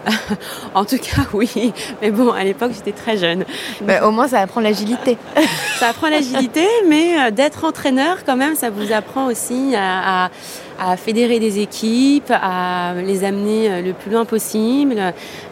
en 0.76 0.86
tout 0.86 0.98
cas, 0.98 1.24
oui. 1.34 1.74
Mais 2.02 2.12
bon, 2.12 2.32
à 2.32 2.44
l'époque, 2.44 2.72
j'étais 2.76 2.92
très 2.92 3.18
jeune. 3.18 3.46
Au 4.04 4.12
moins, 4.12 4.28
ça 4.28 4.40
apprend 4.40 4.62
l'agilité. 4.62 5.18
ça 5.80 5.90
apprend 5.90 6.10
l'agilité, 6.10 6.66
mais 6.88 7.20
euh, 7.20 7.32
d'être 7.32 7.66
entraîneur, 7.66 8.24
quand 8.26 8.36
même, 8.36 8.56
ça 8.56 8.70
vous 8.70 8.92
apprend 8.92 9.28
aussi 9.28 9.74
à, 9.76 10.30
fédérer 10.96 11.40
des 11.40 11.60
équipes, 11.60 12.32
à 12.32 12.94
les 12.96 13.26
amener 13.26 13.70
euh, 13.70 13.82
le 13.82 13.92
plus 13.92 14.12
loin 14.12 14.24
possible, 14.24 14.98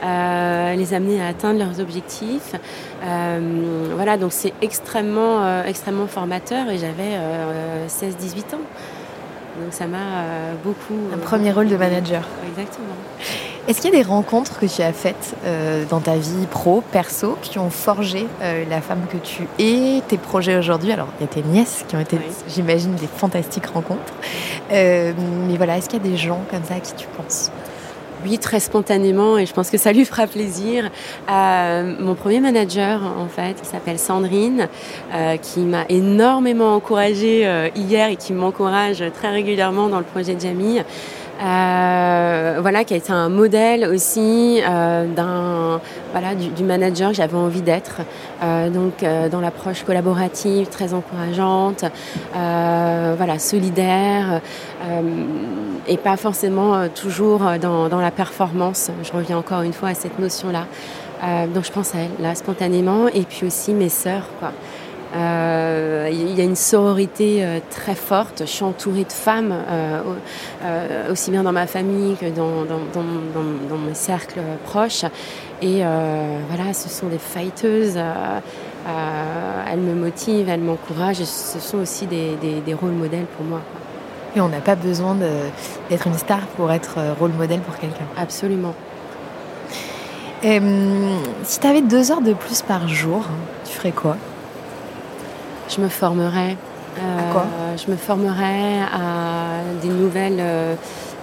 à 0.02 0.74
les 0.76 0.94
amener 0.94 1.22
à 1.22 1.28
atteindre 1.28 1.60
leurs 1.60 1.82
objectifs. 1.82 2.54
Euh, 3.04 3.40
voilà, 3.94 4.18
donc 4.18 4.32
c'est 4.32 4.54
extrêmement, 4.62 5.64
extrêmement 5.64 6.08
formateur 6.08 6.70
et 6.70 6.78
j'avais 6.78 7.18
16-18 7.88 8.56
ans. 8.56 8.66
Donc 9.60 9.72
ça 9.72 9.86
m'a 9.88 9.98
beaucoup... 10.64 10.94
Un 11.14 11.18
premier 11.18 11.52
rôle 11.52 11.68
de 11.68 11.76
manager. 11.76 12.24
Exactement. 12.48 12.96
Est-ce 13.68 13.82
qu'il 13.82 13.94
y 13.94 13.98
a 13.98 14.02
des 14.02 14.08
rencontres 14.08 14.60
que 14.60 14.66
tu 14.66 14.82
as 14.82 14.94
faites 14.94 15.36
euh, 15.44 15.84
dans 15.90 16.00
ta 16.00 16.16
vie 16.16 16.48
pro, 16.50 16.80
perso, 16.80 17.38
qui 17.42 17.60
ont 17.60 17.70
forgé 17.70 18.26
euh, 18.42 18.64
la 18.70 18.80
femme 18.80 19.02
que 19.12 19.18
tu 19.18 19.46
es, 19.60 20.02
tes 20.08 20.18
projets 20.18 20.56
aujourd'hui? 20.56 20.94
Alors, 20.94 21.10
il 21.20 21.24
y 21.24 21.26
a 21.26 21.28
tes 21.28 21.42
nièces 21.42 21.84
qui 21.86 21.98
ont 21.98 22.00
été, 22.00 22.18
j'imagine, 22.48 22.96
des 22.96 23.08
fantastiques 23.08 23.66
rencontres. 23.66 24.14
Euh, 24.72 25.12
mais 25.50 25.58
voilà, 25.58 25.78
est-ce 25.78 25.90
qu'il 25.90 26.02
y 26.02 26.08
a 26.08 26.10
des 26.10 26.16
gens 26.16 26.40
comme 26.50 26.64
ça 26.64 26.76
à 26.76 26.80
qui 26.80 26.94
tu 26.94 27.08
penses? 27.18 27.52
Oui, 28.24 28.40
très 28.40 28.62
spontanément, 28.62 29.38
et 29.38 29.46
je 29.46 29.54
pense 29.54 29.70
que 29.70 29.78
ça 29.78 29.92
lui 29.92 30.06
fera 30.06 30.28
plaisir. 30.28 30.90
mon 31.28 32.16
premier 32.16 32.40
manager, 32.40 33.02
en 33.04 33.28
fait, 33.28 33.62
qui 33.62 33.68
s'appelle 33.68 34.00
Sandrine, 34.00 34.70
qui 35.42 35.60
m'a 35.60 35.84
énormément 35.90 36.74
encouragée 36.74 37.42
hier 37.76 38.10
et 38.10 38.16
qui 38.16 38.34
m'encourage 38.34 39.04
très 39.14 39.30
régulièrement 39.30 39.88
dans 39.88 40.00
le 40.00 40.06
projet 40.06 40.34
de 40.34 40.42
Jamie. 40.42 40.82
Euh, 41.42 42.58
voilà, 42.62 42.84
qui 42.84 42.96
a 42.96 42.98
été 42.98 43.12
un 43.12 43.30
modèle 43.30 43.86
aussi 43.86 44.60
euh, 44.68 45.06
d'un 45.06 45.80
voilà 46.12 46.34
du, 46.34 46.64
manager 46.64 47.12
que 47.12 47.16
j'avais 47.18 47.38
envie 47.38 47.62
d'être. 47.62 48.02
Euh, 48.44 48.70
donc 48.70 49.06
dans 49.32 49.40
l'approche 49.40 49.84
collaborative, 49.84 50.68
très 50.68 50.94
encourageante, 50.94 51.86
voilà 52.34 53.40
solidaire 53.40 54.42
et 55.88 55.98
pas 55.98 56.18
forcément 56.18 56.88
toujours 56.90 57.42
dans, 57.62 57.88
dans, 57.90 58.02
la 58.02 58.12
performance. 58.12 58.92
Je 59.04 59.12
reviens 59.12 59.38
encore 59.38 59.62
une 59.62 59.74
fois 59.74 59.90
à 59.90 59.94
cette 59.94 60.20
notion-là. 60.20 60.66
donc 61.54 61.66
je 61.66 61.72
pense 61.72 61.94
à 61.94 62.00
elle 62.00 62.24
là 62.24 62.36
spontanément 62.36 63.08
et 63.08 63.22
puis 63.22 63.46
aussi 63.46 63.74
mes 63.74 63.90
sœurs 63.90 64.30
quoi. 64.40 64.52
Euh, 65.16 66.10
il 66.12 66.38
y 66.38 66.42
a 66.42 66.44
une 66.44 66.56
sororité 66.56 67.44
euh, 67.44 67.60
très 67.70 67.96
forte. 67.96 68.42
Je 68.42 68.52
suis 68.52 68.64
entourée 68.64 69.06
de 69.06 69.12
femmes, 69.12 69.54
euh, 69.70 71.12
aussi 71.12 71.32
bien 71.32 71.44
dans 71.44 71.52
ma 71.52 71.68
famille 71.68 72.16
que 72.16 72.30
dans, 72.30 72.66
dans, 72.66 73.78
mes 73.78 73.94
cercles 73.94 74.42
proches. 74.66 75.06
Et 75.62 75.82
voilà, 76.50 76.74
ce 76.74 76.90
sont 76.90 77.08
des 77.08 77.18
fighteuses. 77.18 77.98
elles 77.98 79.80
me 79.80 79.94
motivent, 79.94 80.50
elles 80.50 80.62
m'encouragent. 80.62 81.24
ce 81.24 81.60
sont 81.60 81.78
aussi 81.80 82.06
des, 82.06 82.36
des, 82.66 82.74
rôles 82.74 82.92
modèles 82.92 83.26
pour 83.38 83.46
moi. 83.46 83.62
Et 84.36 84.42
on 84.42 84.50
n'a 84.50 84.60
pas 84.60 84.76
besoin 84.76 85.16
d'être 85.90 86.08
une 86.08 86.18
star 86.18 86.42
pour 86.58 86.72
être 86.72 86.98
rôle 87.20 87.32
modèle 87.32 87.62
pour 87.62 87.78
quelqu'un. 87.78 88.06
Absolument. 88.18 88.76
si 90.42 91.60
tu 91.60 91.68
avais 91.68 91.82
deux 91.82 92.12
heures 92.12 92.22
de 92.22 92.34
plus 92.34 92.62
par 92.62 92.88
jour, 92.88 93.26
tu 93.66 93.74
ferais 93.74 93.92
quoi? 93.92 94.18
Je 95.70 95.82
me 95.82 95.90
formerai. 95.90 96.58
à 96.98 97.32
quoi 97.32 97.46
euh, 97.60 97.78
Je 97.78 97.92
me 97.92 97.98
formerai 97.98 98.82
à 98.82 99.62
des 99.82 99.90
nouvelles 99.90 100.40
euh, 100.40 100.76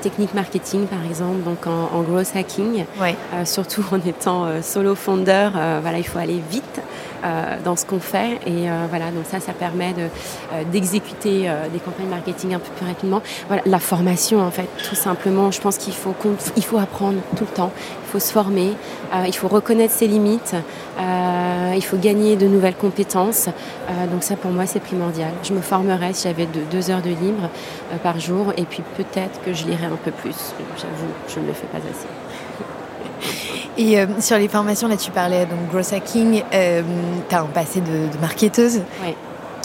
techniques 0.03 0.35
marketing, 0.35 0.87
par 0.87 1.05
exemple, 1.05 1.43
donc 1.45 1.67
en, 1.67 2.03
growth 2.03 2.35
hacking. 2.35 2.85
Euh, 3.01 3.45
surtout 3.45 3.85
en 3.93 4.01
étant 4.07 4.63
solo 4.63 4.95
founder, 4.95 5.51
voilà, 5.83 5.99
il 5.99 6.07
faut 6.07 6.19
aller 6.19 6.43
vite. 6.51 6.81
Euh, 7.25 7.57
dans 7.65 7.75
ce 7.75 7.87
qu'on 7.87 8.01
fait. 8.01 8.39
Et 8.47 8.69
euh, 8.69 8.85
voilà, 8.91 9.07
donc 9.07 9.25
ça, 9.31 9.41
ça 9.41 9.55
permet 9.55 9.95
euh, 9.99 10.63
d'exécuter 10.71 11.51
des 11.73 11.79
campagnes 11.79 12.09
marketing 12.09 12.55
un 12.55 12.59
peu 12.59 12.71
plus 12.77 12.85
rapidement. 12.85 13.23
Voilà, 13.49 13.63
la 13.65 13.79
formation, 13.79 14.43
en 14.43 14.51
fait, 14.51 14.69
tout 14.87 14.95
simplement. 14.95 15.51
Je 15.51 15.59
pense 15.59 15.79
qu'il 15.79 15.95
faut, 15.95 16.15
il 16.57 16.65
faut 16.65 16.77
apprendre 16.77 17.21
tout 17.37 17.45
le 17.45 17.55
temps. 17.55 17.73
Il 18.05 18.11
faut 18.11 18.19
se 18.19 18.31
former. 18.31 18.73
il 19.27 19.35
faut 19.35 19.49
reconnaître 19.49 19.95
ses 19.95 20.07
limites. 20.07 20.55
il 20.99 21.83
faut 21.83 21.97
gagner 21.97 22.37
de 22.37 22.47
nouvelles 22.47 22.77
compétences. 22.77 23.49
donc 24.13 24.23
ça, 24.23 24.37
pour 24.37 24.51
moi, 24.51 24.67
c'est 24.67 24.81
primordial. 24.81 25.33
Je 25.43 25.53
me 25.55 25.61
formerai 25.61 26.13
si 26.13 26.29
j'avais 26.29 26.47
deux 26.47 26.91
heures 26.91 27.03
de 27.03 27.11
libre 27.11 27.49
par 28.03 28.21
jour. 28.21 28.53
Et 28.57 28.65
puis 28.65 28.83
peut-être 28.97 29.41
que 29.45 29.55
je 29.55 29.65
lirai 29.65 29.87
un 29.87 29.99
peu 30.05 30.11
plus. 30.11 30.53
J'avoue, 30.77 31.13
je 31.29 31.41
ne 31.41 31.47
le 31.47 31.53
fais 31.55 31.67
pas 31.67 31.79
assez. 31.79 32.24
Et 33.77 33.99
euh, 33.99 34.07
sur 34.21 34.39
les 34.39 34.49
formations, 34.49 34.89
là, 34.89 34.97
tu 34.97 35.11
parlais 35.11 35.47
donc 35.47 35.71
gross 35.71 35.93
hacking. 35.93 36.43
Euh, 36.53 36.83
tu 37.29 37.35
as 37.35 37.41
un 37.41 37.47
passé 37.47 37.81
de, 37.81 38.21
marketeuse. 38.21 38.81
Oui. 39.05 39.15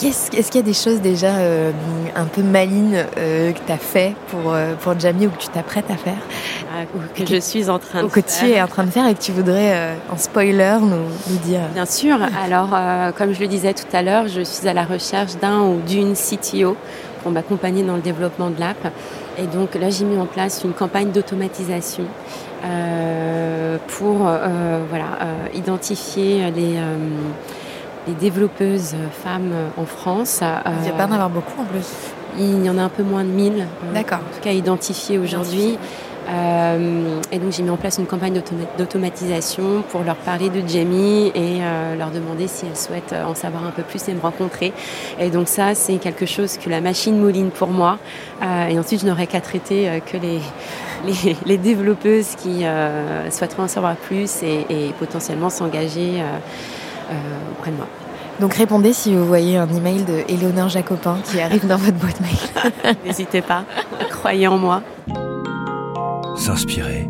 Est-ce 0.02 0.30
qu'il 0.30 0.56
y 0.56 0.64
a 0.64 0.66
des 0.66 0.72
choses 0.72 1.02
déjà 1.02 1.34
euh, 1.34 1.72
un 2.16 2.24
peu 2.24 2.42
malines 2.42 3.04
que 3.14 3.52
tu 3.52 3.70
as 3.70 3.76
fait 3.76 4.14
pour, 4.28 4.56
pour 4.80 4.98
Jamie 4.98 5.26
ou 5.26 5.30
que 5.30 5.36
tu 5.36 5.48
t'apprêtes 5.48 5.90
à 5.90 5.96
faire? 5.98 6.16
Ah, 6.72 6.84
Que, 7.14 7.26
je 7.26 7.38
suis 7.38 7.68
en 7.68 7.78
train 7.78 8.04
de 8.04 8.08
faire. 8.08 8.22
que 8.24 8.26
tu 8.26 8.50
es 8.50 8.62
en 8.62 8.66
train 8.66 8.84
de 8.84 8.90
faire 8.90 9.06
et 9.06 9.14
que 9.14 9.20
tu 9.20 9.30
voudrais, 9.30 9.90
en 10.10 10.16
spoiler, 10.16 10.78
nous, 10.80 10.96
nous, 11.28 11.36
dire? 11.44 11.60
Bien 11.74 11.84
sûr. 11.84 12.16
Alors, 12.42 12.70
comme 13.14 13.34
je 13.34 13.40
le 13.40 13.46
disais 13.46 13.74
tout 13.74 13.94
à 13.94 14.00
l'heure, 14.00 14.26
je 14.26 14.40
suis 14.40 14.66
à 14.66 14.72
la 14.72 14.84
recherche 14.84 15.36
d'un 15.36 15.60
ou 15.60 15.82
d'une 15.86 16.14
CTO 16.14 16.78
pour 17.22 17.30
m'accompagner 17.30 17.82
dans 17.82 17.96
le 17.96 18.02
développement 18.02 18.48
de 18.48 18.58
l'app. 18.58 18.78
Et 19.40 19.46
donc 19.46 19.74
là, 19.74 19.88
j'ai 19.88 20.04
mis 20.04 20.18
en 20.18 20.26
place 20.26 20.62
une 20.64 20.72
campagne 20.72 21.10
d'automatisation 21.10 22.04
euh, 22.64 23.78
pour 23.88 24.26
euh, 24.26 24.82
voilà, 24.88 25.06
euh, 25.22 25.46
identifier 25.54 26.50
les, 26.50 26.78
les 28.06 28.14
développeuses 28.14 28.94
femmes 29.24 29.52
en 29.78 29.86
France. 29.86 30.42
Il 30.42 30.82
n'y 30.82 30.88
a 30.90 30.92
pas 30.92 31.06
en 31.06 31.12
avoir 31.12 31.30
beaucoup 31.30 31.60
en 31.60 31.64
plus. 31.64 31.86
Il 32.38 32.64
y 32.64 32.70
en 32.70 32.78
a 32.78 32.82
un 32.82 32.88
peu 32.88 33.02
moins 33.02 33.24
de 33.24 33.30
1000. 33.30 33.66
D'accord. 33.94 34.18
En 34.18 34.34
tout 34.34 34.42
cas, 34.42 34.52
aujourd'hui. 35.18 35.78
Et 36.30 37.38
donc 37.38 37.52
j'ai 37.52 37.62
mis 37.62 37.70
en 37.70 37.76
place 37.76 37.98
une 37.98 38.06
campagne 38.06 38.40
d'automatisation 38.78 39.82
pour 39.90 40.02
leur 40.02 40.16
parler 40.16 40.48
de 40.48 40.66
Jamie 40.66 41.32
et 41.34 41.58
euh, 41.60 41.96
leur 41.96 42.10
demander 42.10 42.46
si 42.46 42.66
elles 42.66 42.76
souhaitent 42.76 43.14
en 43.14 43.34
savoir 43.34 43.64
un 43.64 43.70
peu 43.70 43.82
plus 43.82 44.08
et 44.08 44.14
me 44.14 44.20
rencontrer. 44.20 44.72
Et 45.18 45.30
donc 45.30 45.48
ça, 45.48 45.74
c'est 45.74 45.96
quelque 45.96 46.26
chose 46.26 46.56
que 46.56 46.70
la 46.70 46.80
machine 46.80 47.18
mouline 47.18 47.50
pour 47.50 47.68
moi. 47.68 47.98
Euh, 48.42 48.68
et 48.68 48.78
ensuite, 48.78 49.00
je 49.00 49.06
n'aurai 49.06 49.26
qu'à 49.26 49.40
traiter 49.40 50.02
que 50.06 50.16
les, 50.18 50.40
les, 51.46 51.58
développeuses 51.58 52.36
qui 52.36 52.64
souhaiteraient 53.30 53.62
en 53.62 53.68
savoir 53.68 53.96
plus 53.96 54.42
et, 54.42 54.66
et 54.68 54.92
potentiellement 54.98 55.50
s'engager 55.50 56.22
auprès 57.52 57.70
de 57.70 57.76
moi. 57.76 57.86
Donc 58.38 58.54
répondez 58.54 58.92
si 58.92 59.14
vous 59.14 59.26
voyez 59.26 59.58
un 59.58 59.68
email 59.68 60.02
de 60.04 60.24
Éléonore 60.28 60.70
Jacopin 60.70 61.18
qui 61.24 61.40
arrive 61.40 61.66
dans 61.66 61.76
votre 61.76 61.98
boîte 61.98 62.20
mail. 62.20 62.94
N'hésitez 63.04 63.42
pas, 63.42 63.64
croyez 64.10 64.46
en 64.46 64.56
moi 64.56 64.82
s'inspirer, 66.40 67.06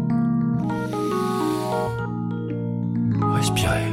respirer. 3.32 3.86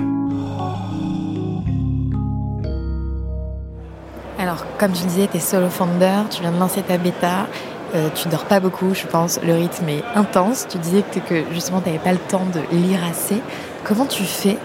Alors, 4.39 4.65
comme 4.79 4.93
tu 4.93 5.03
disais, 5.03 5.27
tu 5.27 5.37
es 5.37 5.39
solo 5.39 5.69
founder, 5.69 6.23
tu 6.31 6.41
viens 6.41 6.51
de 6.51 6.59
lancer 6.59 6.81
ta 6.81 6.97
bêta, 6.97 7.47
euh, 7.93 8.09
tu 8.15 8.29
dors 8.29 8.45
pas 8.45 8.59
beaucoup, 8.59 8.95
je 8.95 9.05
pense, 9.05 9.39
le 9.43 9.53
rythme 9.53 9.89
est 9.89 10.03
intense. 10.15 10.65
Tu 10.69 10.79
disais 10.79 11.03
que, 11.29 11.43
justement, 11.53 11.81
tu 11.81 11.89
n'avais 11.89 12.03
pas 12.03 12.13
le 12.13 12.17
temps 12.17 12.45
de 12.51 12.75
lire 12.75 12.99
assez. 13.07 13.41
Comment 13.83 14.05
tu 14.05 14.23
fais 14.23 14.57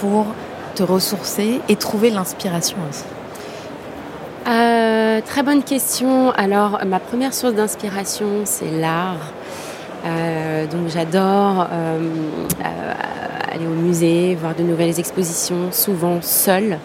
pour 0.00 0.26
te 0.76 0.84
ressourcer 0.84 1.60
et 1.68 1.74
trouver 1.74 2.10
l'inspiration 2.10 2.76
aussi? 2.88 3.04
Euh, 4.48 5.20
Très 5.26 5.42
bonne 5.42 5.62
question. 5.62 6.30
Alors, 6.30 6.80
ma 6.86 6.98
première 6.98 7.34
source 7.34 7.54
d'inspiration, 7.54 8.42
c'est 8.44 8.70
l'art. 8.70 9.32
Euh, 10.04 10.66
donc 10.66 10.88
j'adore 10.88 11.66
euh, 11.70 11.98
euh, 12.64 12.92
aller 13.52 13.66
au 13.66 13.74
musée, 13.74 14.34
voir 14.40 14.54
de 14.54 14.62
nouvelles 14.62 14.98
expositions, 14.98 15.72
souvent 15.72 16.20
seule, 16.22 16.78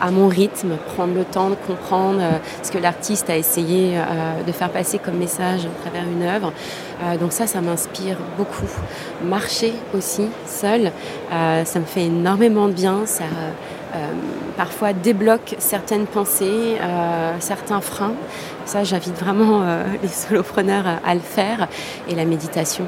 à 0.00 0.10
mon 0.10 0.28
rythme, 0.28 0.76
prendre 0.94 1.14
le 1.14 1.24
temps 1.24 1.50
de 1.50 1.54
comprendre 1.54 2.20
ce 2.62 2.70
que 2.70 2.78
l'artiste 2.78 3.28
a 3.28 3.36
essayé 3.36 3.98
de 4.46 4.52
faire 4.52 4.70
passer 4.70 4.98
comme 4.98 5.16
message 5.16 5.66
à 5.66 5.82
travers 5.82 6.04
une 6.08 6.22
œuvre. 6.22 6.52
donc 7.18 7.32
ça, 7.32 7.48
ça 7.48 7.60
m'inspire 7.60 8.18
beaucoup. 8.36 8.70
Marcher 9.24 9.72
aussi, 9.94 10.28
seule, 10.46 10.92
ça 11.30 11.78
me 11.80 11.84
fait 11.84 12.04
énormément 12.04 12.68
de 12.68 12.72
bien. 12.72 13.00
Ça, 13.04 13.24
parfois 14.56 14.92
débloque 14.92 15.56
certaines 15.58 16.06
pensées, 16.06 16.76
certains 17.40 17.80
freins. 17.80 18.14
Ça, 18.64 18.84
j'invite 18.84 19.18
vraiment 19.18 19.62
les 20.02 20.08
solopreneurs 20.08 20.84
à, 21.04 21.14
le 21.14 21.20
faire. 21.20 21.68
Et 22.08 22.14
la 22.14 22.24
méditation. 22.24 22.84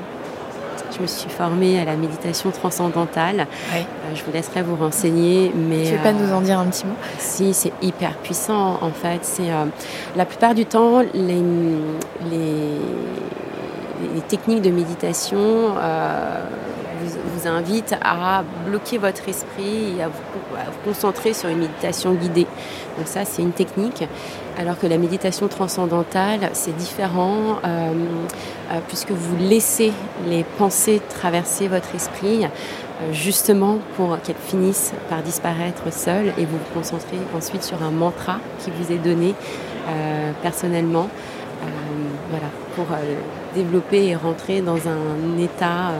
Je 0.96 1.02
me 1.02 1.06
suis 1.08 1.28
formée 1.28 1.80
à 1.80 1.84
la 1.84 1.96
méditation 1.96 2.50
transcendantale. 2.50 3.46
je 4.14 4.22
vous 4.22 4.32
laisserai 4.32 4.62
vous 4.62 4.76
renseigner. 4.76 5.52
Mais, 5.54 5.84
tu 5.84 5.92
veux 5.92 6.02
pas 6.02 6.12
nous 6.12 6.32
en 6.32 6.40
dire 6.40 6.58
un 6.58 6.66
petit 6.66 6.86
mot? 6.86 6.94
Si, 7.18 7.52
c'est 7.52 7.72
hyper 7.82 8.16
puissant 8.18 8.78
en 8.80 8.90
fait. 8.90 9.20
C'est 9.22 9.50
la 10.16 10.24
plupart 10.24 10.54
du 10.54 10.66
temps 10.66 11.00
les, 11.00 11.42
les, 12.30 12.78
les 14.14 14.20
techniques 14.28 14.62
de 14.62 14.70
méditation 14.70 15.74
vous 17.04 17.48
invite 17.48 17.94
à 18.02 18.42
bloquer 18.66 18.98
votre 18.98 19.28
esprit 19.28 19.98
et 19.98 20.02
à 20.02 20.08
vous, 20.08 20.14
concentrer 20.84 21.32
sur 21.32 21.48
une 21.48 21.58
méditation 21.58 22.14
guidée. 22.14 22.46
Donc 22.96 23.06
ça, 23.06 23.24
c'est 23.24 23.42
une 23.42 23.52
technique. 23.52 24.04
Alors 24.56 24.78
que 24.78 24.86
la 24.86 24.98
méditation 24.98 25.48
transcendantale, 25.48 26.50
c'est 26.52 26.76
différent 26.76 27.58
euh, 27.64 27.92
euh, 28.70 28.78
puisque 28.86 29.10
vous 29.10 29.36
laissez 29.36 29.92
les 30.28 30.44
pensées 30.44 31.00
traverser 31.08 31.66
votre 31.66 31.92
esprit 31.92 32.44
euh, 32.44 33.12
justement 33.12 33.78
pour 33.96 34.16
qu'elles 34.22 34.36
finissent 34.36 34.92
par 35.10 35.22
disparaître 35.22 35.92
seules 35.92 36.32
et 36.38 36.44
vous 36.44 36.56
vous 36.56 36.74
concentrez 36.74 37.18
ensuite 37.36 37.64
sur 37.64 37.82
un 37.82 37.90
mantra 37.90 38.38
qui 38.60 38.70
vous 38.70 38.92
est 38.92 38.98
donné 38.98 39.34
personnellement 40.42 41.08
pour 42.74 42.86
développer 43.54 44.06
et 44.06 44.16
rentrer 44.16 44.62
dans 44.62 44.78
un 44.88 45.38
état 45.38 45.92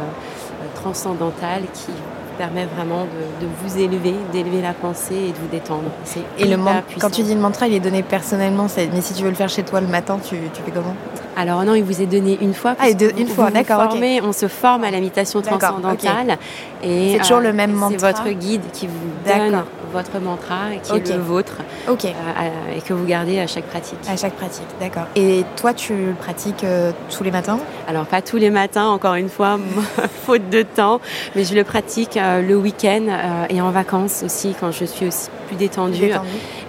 transcendantale 0.74 1.64
qui 1.74 1.92
permet 2.36 2.66
vraiment 2.66 3.06
de, 3.40 3.46
vous 3.62 3.78
élever, 3.78 4.14
d'élever 4.32 4.60
la 4.62 4.72
pensée 4.72 5.14
et 5.14 5.32
de 5.32 5.36
vous 5.36 5.48
détendre. 5.50 5.90
Et 6.38 6.46
le 6.46 6.56
quand 7.00 7.10
tu 7.10 7.22
dis 7.22 7.34
le 7.34 7.40
mantra, 7.40 7.66
il 7.66 7.74
est 7.74 7.80
donné 7.80 8.02
personnellement, 8.02 8.66
mais 8.76 9.00
si 9.00 9.14
tu 9.14 9.22
veux 9.22 9.30
le 9.30 9.34
faire 9.34 9.48
chez 9.48 9.62
toi 9.62 9.80
le 9.80 9.86
matin, 9.86 10.18
tu, 10.22 10.36
tu 10.52 10.62
fais 10.62 10.70
comment? 10.70 10.94
Alors 11.36 11.64
non, 11.64 11.74
il 11.74 11.82
vous 11.82 12.00
est 12.00 12.06
donné 12.06 12.38
une 12.40 12.54
fois. 12.54 12.76
Ah, 12.78 12.88
une 12.90 13.28
fois, 13.28 13.50
d'accord. 13.50 13.94
On 14.22 14.32
se 14.32 14.48
forme 14.48 14.84
à 14.84 14.90
la 14.90 14.98
méditation 14.98 15.42
transcendantale. 15.42 16.38
Et 16.82 17.12
c'est 17.12 17.20
toujours 17.20 17.40
le 17.40 17.52
même 17.52 17.72
mantra. 17.72 17.98
C'est 17.98 18.06
votre 18.06 18.28
guide 18.30 18.62
qui 18.72 18.86
vous 18.86 18.92
donne 19.26 19.64
votre 19.94 20.18
mantra 20.20 20.74
qui 20.82 20.92
est 20.92 21.16
le 21.16 21.22
vôtre 21.22 21.58
Ok. 21.88 22.04
Euh, 22.04 22.76
et 22.76 22.80
que 22.80 22.92
vous 22.92 23.06
gardez 23.06 23.38
à 23.38 23.46
chaque 23.46 23.64
pratique. 23.64 23.98
À 24.08 24.16
chaque 24.16 24.34
pratique, 24.34 24.66
d'accord. 24.80 25.04
Et 25.14 25.44
toi, 25.56 25.72
tu 25.72 25.94
le 25.94 26.12
pratiques 26.12 26.64
euh, 26.64 26.92
tous 27.16 27.22
les 27.22 27.30
matins? 27.30 27.58
Alors, 27.86 28.04
pas 28.04 28.20
tous 28.20 28.36
les 28.36 28.50
matins, 28.50 28.88
encore 28.88 29.14
une 29.14 29.28
fois, 29.28 29.58
faute 30.26 30.50
de 30.50 30.62
temps, 30.62 31.00
mais 31.36 31.44
je 31.44 31.54
le 31.54 31.64
pratique 31.64 32.16
euh, 32.16 32.42
le 32.42 32.56
week-end 32.56 33.06
et 33.48 33.60
en 33.60 33.70
vacances 33.70 34.22
aussi, 34.24 34.54
quand 34.58 34.72
je 34.72 34.84
suis 34.84 35.06
aussi 35.06 35.28
plus 35.46 35.56
détendue. 35.56 36.10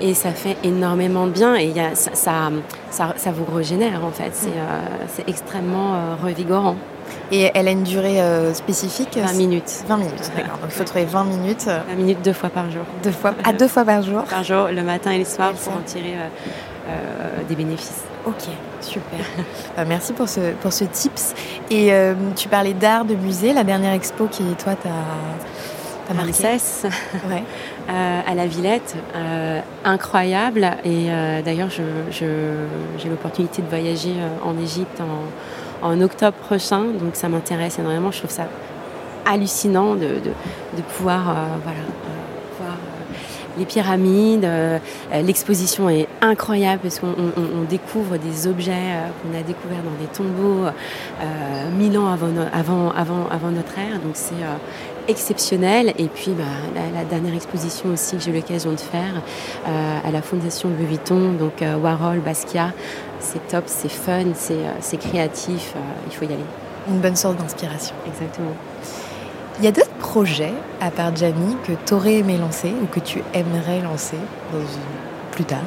Et 0.02 0.14
ça 0.14 0.32
fait 0.32 0.58
énormément 0.64 1.26
de 1.26 1.32
bien 1.32 1.56
et 1.56 1.66
y 1.68 1.80
a, 1.80 1.96
ça, 1.96 2.12
ça, 2.14 3.14
ça, 3.18 3.32
vous 3.32 3.46
régénère 3.56 4.04
en 4.06 4.12
fait. 4.12 4.32
C'est 4.34 5.26
mm. 5.26 5.30
extrêmement 5.30 6.16
revigorant. 6.22 6.76
Et 7.32 7.52
elle 7.54 7.68
a 7.68 7.72
une 7.72 7.84
durée 7.84 8.22
euh, 8.22 8.54
spécifique 8.54 9.18
20 9.18 9.34
minutes. 9.34 9.84
20 9.88 9.98
minutes, 9.98 10.32
d'accord. 10.36 10.58
Donc 10.60 10.70
il 10.70 10.72
faut 10.72 10.84
trouver 10.84 11.06
20 11.06 11.24
minutes. 11.26 11.66
20 11.66 11.96
minutes 11.96 12.22
deux 12.24 12.34
fois 12.34 12.50
par 12.50 12.70
jour. 12.70 12.84
Deux 13.04 13.12
fois, 13.12 13.34
à 13.44 13.54
deux 13.54 13.68
fois 13.68 13.84
par 13.84 14.04
jour 14.04 14.24
Par 14.24 14.44
jour, 14.44 14.68
le 14.68 14.84
matin 14.84 15.12
et 15.12 15.20
le 15.20 15.26
soir, 15.26 15.54
pour 15.54 15.74
en 15.74 15.82
tirer 15.82 16.14
euh, 16.16 16.28
euh, 16.90 17.44
des 17.48 17.56
bénéfices. 17.56 18.04
Ok, 18.26 18.44
super. 18.82 19.20
Bah, 19.76 19.86
merci 19.86 20.14
pour 20.14 20.30
ce, 20.30 20.54
pour 20.62 20.72
ce 20.72 20.84
tips. 20.86 21.34
Et 21.72 21.92
tu 22.36 22.48
parlais 22.48 22.74
d'art, 22.74 23.06
de 23.06 23.16
musée, 23.16 23.54
la 23.54 23.64
dernière 23.64 23.94
expo 23.94 24.28
qui, 24.28 24.44
toi, 24.56 24.74
t'as 24.82 26.14
marqué 26.14 26.44
ouais. 26.44 27.44
à 27.90 28.34
la 28.34 28.48
Villette, 28.48 28.96
incroyable. 29.84 30.70
Et 30.86 31.08
d'ailleurs, 31.44 31.70
j'ai 31.70 31.84
je, 32.12 33.10
l'opportunité 33.10 33.62
de 33.62 33.68
voyager 33.68 34.14
en 34.44 34.58
Égypte 34.58 35.02
en, 35.02 35.26
en 35.82 36.02
octobre 36.02 36.38
prochain. 36.38 36.84
Donc 37.00 37.16
ça 37.16 37.30
m'intéresse 37.30 37.80
énormément. 37.80 38.12
Je 38.12 38.20
trouve 38.20 38.32
ça 38.32 38.48
hallucinant 39.26 39.96
de, 39.96 40.20
pouvoir 40.98 41.30
euh, 41.30 41.34
euh, 41.34 41.72
voir 42.60 42.74
euh, 42.74 43.58
les 43.58 43.66
pyramides. 43.66 44.48
L'exposition 45.14 45.90
est 45.90 46.08
incroyable 46.22 46.82
parce 46.84 47.00
qu'on 47.00 47.64
découvre 47.70 48.18
des 48.18 48.48
objets 48.48 48.74
qu'on 49.22 49.38
a 49.38 49.42
découverts 49.42 49.82
dans 49.84 49.98
des 50.02 50.12
tombeaux 50.12 50.70
mille 51.78 51.98
ans 51.98 52.08
avant 52.08 53.52
notre 53.52 53.80
ère. 53.80 54.00
Donc 54.04 54.16
c'est 54.16 54.36
exceptionnel. 55.08 55.94
Et 55.98 56.08
puis 56.08 56.32
bah, 56.32 56.44
la, 56.94 57.06
dernière 57.06 57.34
exposition 57.34 57.94
aussi 57.94 58.18
que 58.18 58.24
j'ai 58.24 58.32
eu 58.32 58.36
l'occasion 58.36 58.72
de 58.72 58.80
faire 58.80 59.22
à 59.66 60.12
la 60.12 60.22
Fondation 60.22 60.68
Louis 60.70 60.88
Vuitton, 60.88 61.32
donc 61.40 61.64
Warhol, 61.82 62.20
Basquiat, 62.20 62.74
c'est 63.26 63.48
top, 63.48 63.64
c'est 63.68 63.90
fun, 63.90 64.34
c'est 64.36 64.54
euh, 64.54 64.98
créatif, 64.98 65.74
euh, 65.76 65.80
il 66.08 66.16
faut 66.16 66.26
y 66.26 66.34
aller. 66.34 66.46
Une 66.88 67.00
bonne 67.00 67.16
source 67.16 67.36
d'inspiration. 67.36 67.96
Exactement. 68.06 68.54
Il 69.58 69.66
y 69.66 69.68
a 69.68 69.72
d'autres 69.72 69.90
projets, 70.00 70.54
à 70.82 70.92
part 70.92 71.16
Jamie, 71.16 71.56
que 71.66 71.72
tu 71.86 71.94
aurais 71.94 72.16
aimé 72.16 72.38
lancer 72.38 72.72
ou 72.82 72.86
que 72.86 73.00
tu 73.00 73.24
aimerais 73.34 73.82
lancer 73.82 74.18
plus 75.32 75.46
tard? 75.46 75.64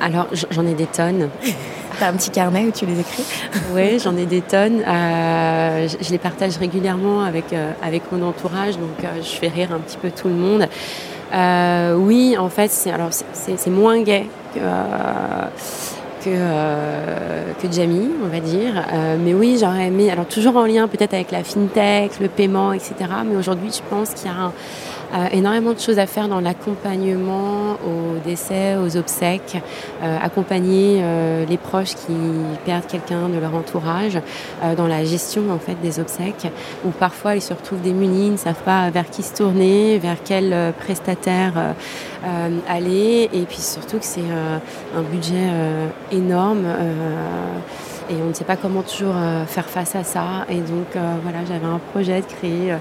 Alors, 0.00 0.26
j'en 0.50 0.66
ai 0.66 0.74
des 0.74 0.86
tonnes. 0.86 1.28
T'as 2.00 2.08
un 2.08 2.12
petit 2.14 2.30
carnet 2.30 2.64
où 2.64 2.70
tu 2.70 2.86
les 2.86 3.00
écris? 3.00 3.24
Oui, 3.72 3.98
j'en 3.98 4.16
ai 4.16 4.24
des 4.24 4.40
tonnes. 4.40 4.82
Euh, 4.86 5.88
je, 5.88 6.10
les 6.10 6.18
partage 6.18 6.56
régulièrement 6.56 7.22
avec, 7.22 7.46
avec 7.82 8.10
mon 8.12 8.26
entourage, 8.26 8.78
donc 8.78 8.96
je 9.16 9.36
fais 9.36 9.48
rire 9.48 9.72
un 9.72 9.80
petit 9.80 9.98
peu 9.98 10.10
tout 10.10 10.28
le 10.28 10.34
monde. 10.34 10.68
oui, 12.06 12.36
en 12.38 12.48
fait, 12.48 12.70
c'est 12.70 13.70
moins 13.70 14.00
gai 14.02 14.28
que 14.54 14.60
que, 16.18 16.30
euh, 16.30 17.52
que 17.60 17.70
Jamie, 17.70 18.10
on 18.22 18.28
va 18.28 18.40
dire. 18.40 18.84
Euh, 18.92 19.16
mais 19.22 19.34
oui, 19.34 19.58
j'aurais 19.60 19.86
aimé, 19.86 20.10
alors 20.10 20.26
toujours 20.26 20.56
en 20.56 20.66
lien 20.66 20.88
peut-être 20.88 21.14
avec 21.14 21.30
la 21.30 21.44
fintech, 21.44 22.20
le 22.20 22.28
paiement, 22.28 22.72
etc. 22.72 22.94
Mais 23.28 23.36
aujourd'hui, 23.36 23.70
je 23.72 23.80
pense 23.88 24.10
qu'il 24.10 24.26
y 24.26 24.30
a 24.30 24.36
un, 24.36 24.52
énormément 25.32 25.72
de 25.72 25.78
choses 25.78 25.98
à 25.98 26.06
faire 26.06 26.28
dans 26.28 26.40
l'accompagnement 26.40 27.72
au 27.86 28.18
décès, 28.24 28.76
aux 28.76 28.96
obsèques, 28.96 29.56
euh, 30.02 30.18
accompagner 30.22 31.00
euh, 31.00 31.44
les 31.46 31.56
proches 31.56 31.94
qui 31.94 32.14
perdent 32.64 32.86
quelqu'un 32.86 33.28
de 33.28 33.38
leur 33.38 33.54
entourage, 33.54 34.20
dans 34.76 34.86
la 34.86 35.04
gestion 35.04 35.50
en 35.50 35.58
fait 35.58 35.76
des 35.82 36.00
obsèques, 36.00 36.48
où 36.84 36.90
parfois 36.90 37.36
ils 37.36 37.42
se 37.42 37.54
retrouvent 37.54 37.80
démunis, 37.80 38.26
ils 38.26 38.32
ne 38.32 38.36
savent 38.36 38.62
pas 38.64 38.90
vers 38.90 39.08
qui 39.08 39.22
se 39.22 39.34
tourner, 39.34 39.98
vers 39.98 40.16
quel 40.24 40.72
prestataire 40.78 41.74
aller, 42.68 43.28
et 43.32 43.42
puis 43.42 43.58
surtout 43.58 43.98
que 43.98 44.04
c'est 44.04 44.20
un 44.96 45.02
budget 45.02 45.48
énorme 46.12 46.66
et 48.10 48.14
on 48.22 48.28
ne 48.28 48.32
sait 48.32 48.44
pas 48.44 48.56
comment 48.56 48.82
toujours 48.82 49.14
faire 49.46 49.66
face 49.66 49.94
à 49.94 50.04
ça. 50.04 50.46
Et 50.48 50.60
donc 50.60 50.88
voilà, 50.94 51.38
j'avais 51.46 51.66
un 51.66 51.80
projet 51.92 52.20
de 52.20 52.26
créer 52.26 52.74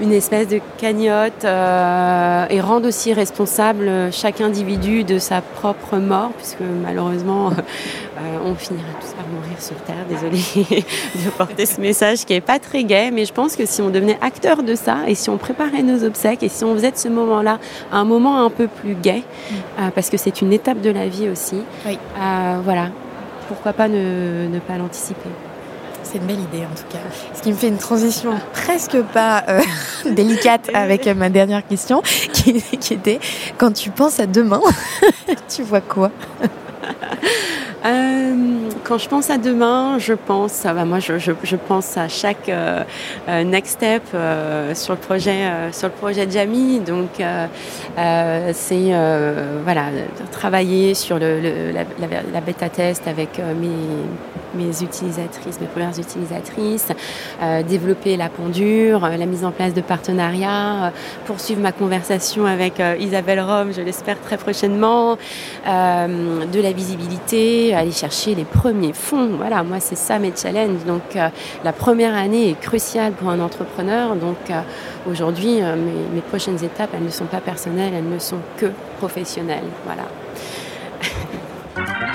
une 0.00 0.12
espèce 0.12 0.48
de 0.48 0.60
cagnotte 0.78 1.44
euh, 1.44 2.46
et 2.50 2.60
rendre 2.60 2.88
aussi 2.88 3.12
responsable 3.12 3.90
chaque 4.12 4.40
individu 4.40 5.04
de 5.04 5.18
sa 5.18 5.40
propre 5.40 5.96
mort, 5.96 6.30
puisque 6.36 6.60
malheureusement, 6.82 7.50
euh, 7.50 8.38
on 8.44 8.54
finira 8.54 8.88
tous 9.00 9.12
par 9.14 9.26
mourir 9.26 9.60
sur 9.60 9.76
Terre. 9.76 10.04
Désolée 10.08 10.84
de 11.24 11.30
porter 11.30 11.66
ce 11.66 11.80
message 11.80 12.24
qui 12.24 12.34
n'est 12.34 12.40
pas 12.40 12.58
très 12.58 12.84
gai, 12.84 13.10
mais 13.12 13.24
je 13.24 13.32
pense 13.32 13.56
que 13.56 13.66
si 13.66 13.80
on 13.80 13.90
devenait 13.90 14.18
acteur 14.20 14.62
de 14.62 14.74
ça 14.74 14.98
et 15.06 15.14
si 15.14 15.30
on 15.30 15.38
préparait 15.38 15.82
nos 15.82 16.04
obsèques 16.04 16.42
et 16.42 16.48
si 16.48 16.64
on 16.64 16.74
faisait 16.74 16.92
de 16.92 16.96
ce 16.98 17.08
moment-là 17.08 17.58
un 17.92 18.04
moment 18.04 18.44
un 18.44 18.50
peu 18.50 18.68
plus 18.68 18.94
gai, 18.94 19.22
mm. 19.22 19.54
euh, 19.80 19.90
parce 19.94 20.10
que 20.10 20.16
c'est 20.16 20.42
une 20.42 20.52
étape 20.52 20.80
de 20.80 20.90
la 20.90 21.08
vie 21.08 21.28
aussi, 21.28 21.62
voilà, 22.64 22.88
pourquoi 23.48 23.72
pas 23.72 23.88
ne 23.88 24.58
pas 24.66 24.76
l'anticiper 24.76 25.30
c'est 26.10 26.18
une 26.18 26.26
belle 26.26 26.40
idée 26.40 26.64
en 26.64 26.74
tout 26.74 26.86
cas. 26.90 26.98
Ce 27.34 27.42
qui 27.42 27.50
me 27.50 27.56
fait 27.56 27.68
une 27.68 27.78
transition 27.78 28.34
presque 28.52 29.00
pas 29.12 29.44
euh, 29.48 29.60
délicate 30.10 30.70
avec 30.74 31.06
ma 31.06 31.28
dernière 31.28 31.66
question, 31.66 32.02
qui, 32.32 32.62
était 32.90 33.20
quand 33.58 33.72
tu 33.72 33.90
penses 33.90 34.20
à 34.20 34.26
demain, 34.26 34.60
tu 35.48 35.62
vois 35.62 35.80
quoi? 35.80 36.10
Euh, 37.86 38.34
quand 38.84 38.98
je 38.98 39.08
pense 39.08 39.30
à 39.30 39.38
demain, 39.38 39.98
je 39.98 40.14
pense, 40.14 40.62
bah 40.64 40.84
moi, 40.84 40.98
je, 40.98 41.56
pense 41.56 41.96
à 41.96 42.08
chaque 42.08 42.48
euh, 42.48 42.84
next 43.44 43.74
step 43.74 44.02
sur 44.74 44.94
le 44.94 45.00
projet, 45.00 45.42
sur 45.72 45.88
le 45.88 45.94
projet 45.94 46.26
de 46.26 46.32
Jamie. 46.32 46.80
Donc, 46.80 47.10
c'est 48.52 48.92
voilà, 49.64 49.84
travailler 50.32 50.94
sur 50.94 51.18
la, 51.18 52.40
bêta 52.40 52.68
test 52.68 53.08
avec 53.08 53.40
mes 54.56 54.82
utilisatrices, 54.82 55.60
mes 55.60 55.66
premières 55.66 55.98
utilisatrices, 55.98 56.88
euh, 57.42 57.62
développer 57.62 58.16
la 58.16 58.28
pendure, 58.28 59.04
euh, 59.04 59.16
la 59.16 59.26
mise 59.26 59.44
en 59.44 59.52
place 59.52 59.74
de 59.74 59.80
partenariats, 59.80 60.86
euh, 60.86 60.90
poursuivre 61.26 61.60
ma 61.60 61.72
conversation 61.72 62.46
avec 62.46 62.82
Isabelle 62.98 63.40
Rome, 63.40 63.72
je 63.76 63.82
l'espère 63.82 64.20
très 64.20 64.36
prochainement, 64.36 65.16
de 65.66 66.60
la 66.60 66.72
visibilité, 66.72 67.74
aller 67.78 67.92
chercher 67.92 68.34
les 68.34 68.44
premiers 68.44 68.92
fonds. 68.92 69.36
Voilà, 69.36 69.62
moi 69.62 69.80
c'est 69.80 69.96
ça 69.96 70.18
mes 70.18 70.32
challenges. 70.34 70.84
Donc 70.86 71.02
la 71.64 71.72
première 71.72 72.14
année 72.14 72.50
est 72.50 72.60
cruciale 72.60 73.12
pour 73.12 73.30
un 73.30 73.40
entrepreneur. 73.40 74.16
Donc 74.16 74.36
aujourd'hui, 75.08 75.60
mes, 75.60 76.14
mes 76.14 76.20
prochaines 76.20 76.62
étapes, 76.62 76.90
elles 76.94 77.04
ne 77.04 77.10
sont 77.10 77.26
pas 77.26 77.40
personnelles, 77.40 77.92
elles 77.94 78.08
ne 78.08 78.18
sont 78.18 78.40
que 78.56 78.72
professionnelles. 78.98 79.64
Voilà. 79.84 80.04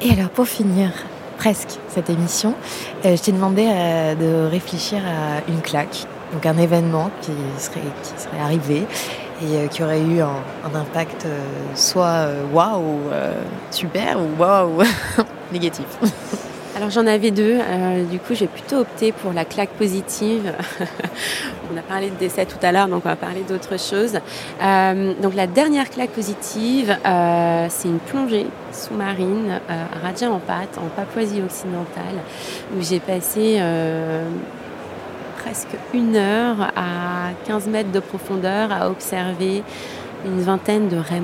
Et 0.00 0.12
alors 0.12 0.30
pour 0.30 0.46
finir, 0.46 0.90
presque 1.38 1.78
cette 1.88 2.08
émission, 2.08 2.54
je 3.04 3.16
t'ai 3.20 3.32
demandé 3.32 3.64
de 3.64 4.48
réfléchir 4.48 4.98
à 4.98 5.50
une 5.50 5.60
claque, 5.60 6.06
donc 6.32 6.46
un 6.46 6.56
événement 6.56 7.10
qui 7.20 7.32
serait, 7.58 7.80
qui 8.02 8.22
serait 8.22 8.40
arrivé 8.40 8.86
et 9.42 9.68
qui 9.68 9.82
aurait 9.82 10.02
eu 10.02 10.20
un, 10.20 10.74
impact 10.74 11.26
soit 11.74 12.28
waouh, 12.52 12.98
super 13.70 14.18
ou 14.20 14.40
waouh, 14.40 14.82
négatif. 15.52 15.86
Alors 16.78 16.90
j'en 16.90 17.08
avais 17.08 17.32
deux. 17.32 17.58
Euh, 17.60 18.04
du 18.04 18.20
coup, 18.20 18.34
j'ai 18.34 18.46
plutôt 18.46 18.76
opté 18.76 19.10
pour 19.10 19.32
la 19.32 19.44
claque 19.44 19.70
positive. 19.70 20.52
on 21.74 21.76
a 21.76 21.82
parlé 21.82 22.08
de 22.08 22.14
décès 22.14 22.46
tout 22.46 22.58
à 22.62 22.70
l'heure, 22.70 22.86
donc 22.86 23.02
on 23.04 23.08
va 23.08 23.16
parler 23.16 23.42
d'autre 23.42 23.80
chose. 23.80 24.20
Euh, 24.62 25.12
donc 25.20 25.34
la 25.34 25.48
dernière 25.48 25.90
claque 25.90 26.10
positive, 26.10 26.96
euh, 27.04 27.66
c'est 27.68 27.88
une 27.88 27.98
plongée 27.98 28.46
sous-marine 28.70 29.58
à 29.68 30.06
Raja 30.06 30.30
en 30.30 30.38
Pâte, 30.38 30.78
en 30.78 30.86
Papouasie 30.94 31.42
occidentale, 31.42 32.22
où 32.76 32.80
j'ai 32.80 33.00
passé 33.00 33.60
presque 35.42 35.76
une 35.94 36.16
heure 36.16 36.72
à 36.76 37.30
15 37.46 37.66
mètres 37.68 37.92
de 37.92 38.00
profondeur 38.00 38.72
à 38.72 38.90
observer 38.90 39.62
une 40.24 40.40
vingtaine 40.40 40.88
de 40.88 40.96
raies 40.96 41.20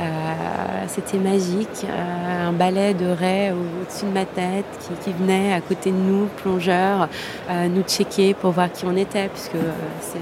euh, 0.00 0.84
c'était 0.86 1.18
magique, 1.18 1.84
euh, 1.84 2.48
un 2.48 2.52
balai 2.52 2.94
de 2.94 3.06
raies 3.06 3.52
au-dessus 3.52 4.04
de 4.04 4.12
ma 4.12 4.24
tête 4.24 4.64
qui, 5.02 5.12
venait 5.12 5.52
à 5.52 5.60
côté 5.60 5.90
de 5.90 5.96
nous, 5.96 6.26
plongeurs, 6.36 7.08
euh, 7.50 7.68
nous 7.68 7.82
checker 7.82 8.34
pour 8.34 8.52
voir 8.52 8.70
qui 8.70 8.84
on 8.86 8.96
était, 8.96 9.28
puisque 9.28 9.56
c'est 10.00 10.18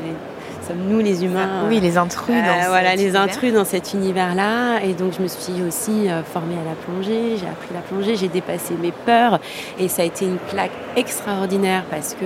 sommes-nous 0.69 1.01
les 1.01 1.25
humains. 1.25 1.65
oui, 1.69 1.81
les 1.81 1.99
intrus. 1.99 2.35
dans 2.35 2.69
voilà, 2.69 2.97
les 2.97 3.17
intrus 3.17 3.53
dans 3.53 3.65
cet 3.65 3.95
univers-là. 3.95 4.81
Et 4.83 4.95
donc, 4.95 5.13
je 5.17 5.23
me 5.23 5.29
suis 5.29 5.63
aussi 5.67 6.09
formée 6.33 6.55
à 6.55 6.69
la 6.69 6.75
plongée. 6.75 7.37
J'ai 7.37 7.47
appris 7.47 7.75
la 7.75 7.81
plongée, 7.81 8.17
j'ai 8.17 8.29
dépassé 8.29 8.75
mes 8.81 8.93
peurs. 8.93 9.41
Et 9.79 9.89
ça 9.89 10.03
a 10.03 10.05
été 10.05 10.25
une 10.25 10.39
claque 10.51 10.73
extraordinaire 10.97 11.85
parce 11.91 12.15
que 12.15 12.25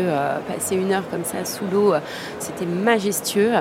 passer 0.51 0.77
une 0.77 0.93
heure 0.93 1.05
comme 1.11 1.25
ça 1.25 1.45
sous 1.45 1.65
l'eau, 1.73 1.95
c'était 2.39 2.67
majestueux. 2.67 3.53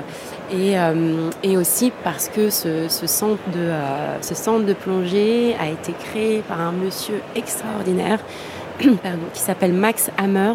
Euh, 0.52 1.30
et, 1.42 1.56
aussi 1.56 1.92
parce 2.02 2.28
que 2.28 2.50
ce, 2.50 2.88
centre 2.88 3.42
de, 3.52 3.58
euh, 3.58 4.20
ce 4.20 4.34
centre 4.34 4.64
de 4.66 4.72
plongée 4.72 5.54
a 5.60 5.68
été 5.68 5.92
créé 5.92 6.40
par 6.40 6.60
un 6.60 6.72
monsieur 6.72 7.20
extraordinaire 7.36 8.18
qui 8.80 9.40
s'appelle 9.40 9.72
Max 9.72 10.10
Hammer. 10.18 10.52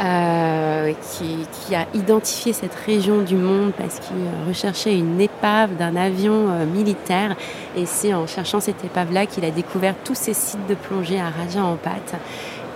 Euh, 0.00 0.92
qui, 1.12 1.74
a 1.74 1.86
identifié 1.92 2.52
cette 2.52 2.74
région 2.86 3.20
du 3.20 3.34
monde 3.34 3.72
parce 3.76 3.98
qu'il 3.98 4.16
recherchait 4.48 4.96
une 4.96 5.20
épave 5.20 5.76
d'un 5.76 5.96
avion 5.96 6.64
militaire. 6.72 7.36
Et 7.76 7.84
c'est 7.84 8.14
en 8.14 8.26
cherchant 8.26 8.60
cette 8.60 8.82
épave-là 8.84 9.26
qu'il 9.26 9.44
a 9.44 9.50
découvert 9.50 9.94
tous 10.04 10.14
ces 10.14 10.34
sites 10.34 10.66
de 10.66 10.74
plongée 10.74 11.20
à 11.20 11.28
Raja 11.28 11.62
en 11.62 11.76
pâte. 11.76 12.14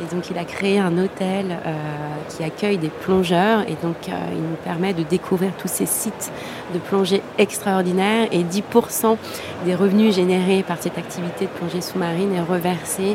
Et 0.01 0.15
donc 0.15 0.31
il 0.31 0.39
a 0.39 0.45
créé 0.45 0.79
un 0.79 0.97
hôtel 0.99 1.47
euh, 1.51 1.75
qui 2.29 2.43
accueille 2.43 2.79
des 2.79 2.89
plongeurs 2.89 3.61
et 3.69 3.77
donc 3.83 4.09
euh, 4.09 4.13
il 4.33 4.41
nous 4.41 4.57
permet 4.65 4.95
de 4.95 5.03
découvrir 5.03 5.53
tous 5.59 5.69
ces 5.69 5.87
sites 5.87 6.33
de 6.73 6.79
plongée 6.79 7.23
extraordinaires 7.39 8.29
et 8.33 8.43
10% 8.43 9.17
des 9.67 9.75
revenus 9.75 10.15
générés 10.15 10.63
par 10.63 10.79
cette 10.81 10.97
activité 10.97 11.45
de 11.45 11.51
plongée 11.51 11.83
sous-marine 11.83 12.33
est 12.35 12.41
reversé 12.41 13.03
euh, 13.03 13.15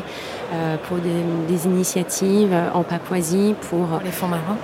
pour 0.88 0.98
des, 0.98 1.66
initiatives 1.66 2.56
en 2.74 2.82
Papouasie 2.82 3.54
pour, 3.68 4.00
les 4.04 4.10
fonds 4.10 4.28
marins 4.28 4.56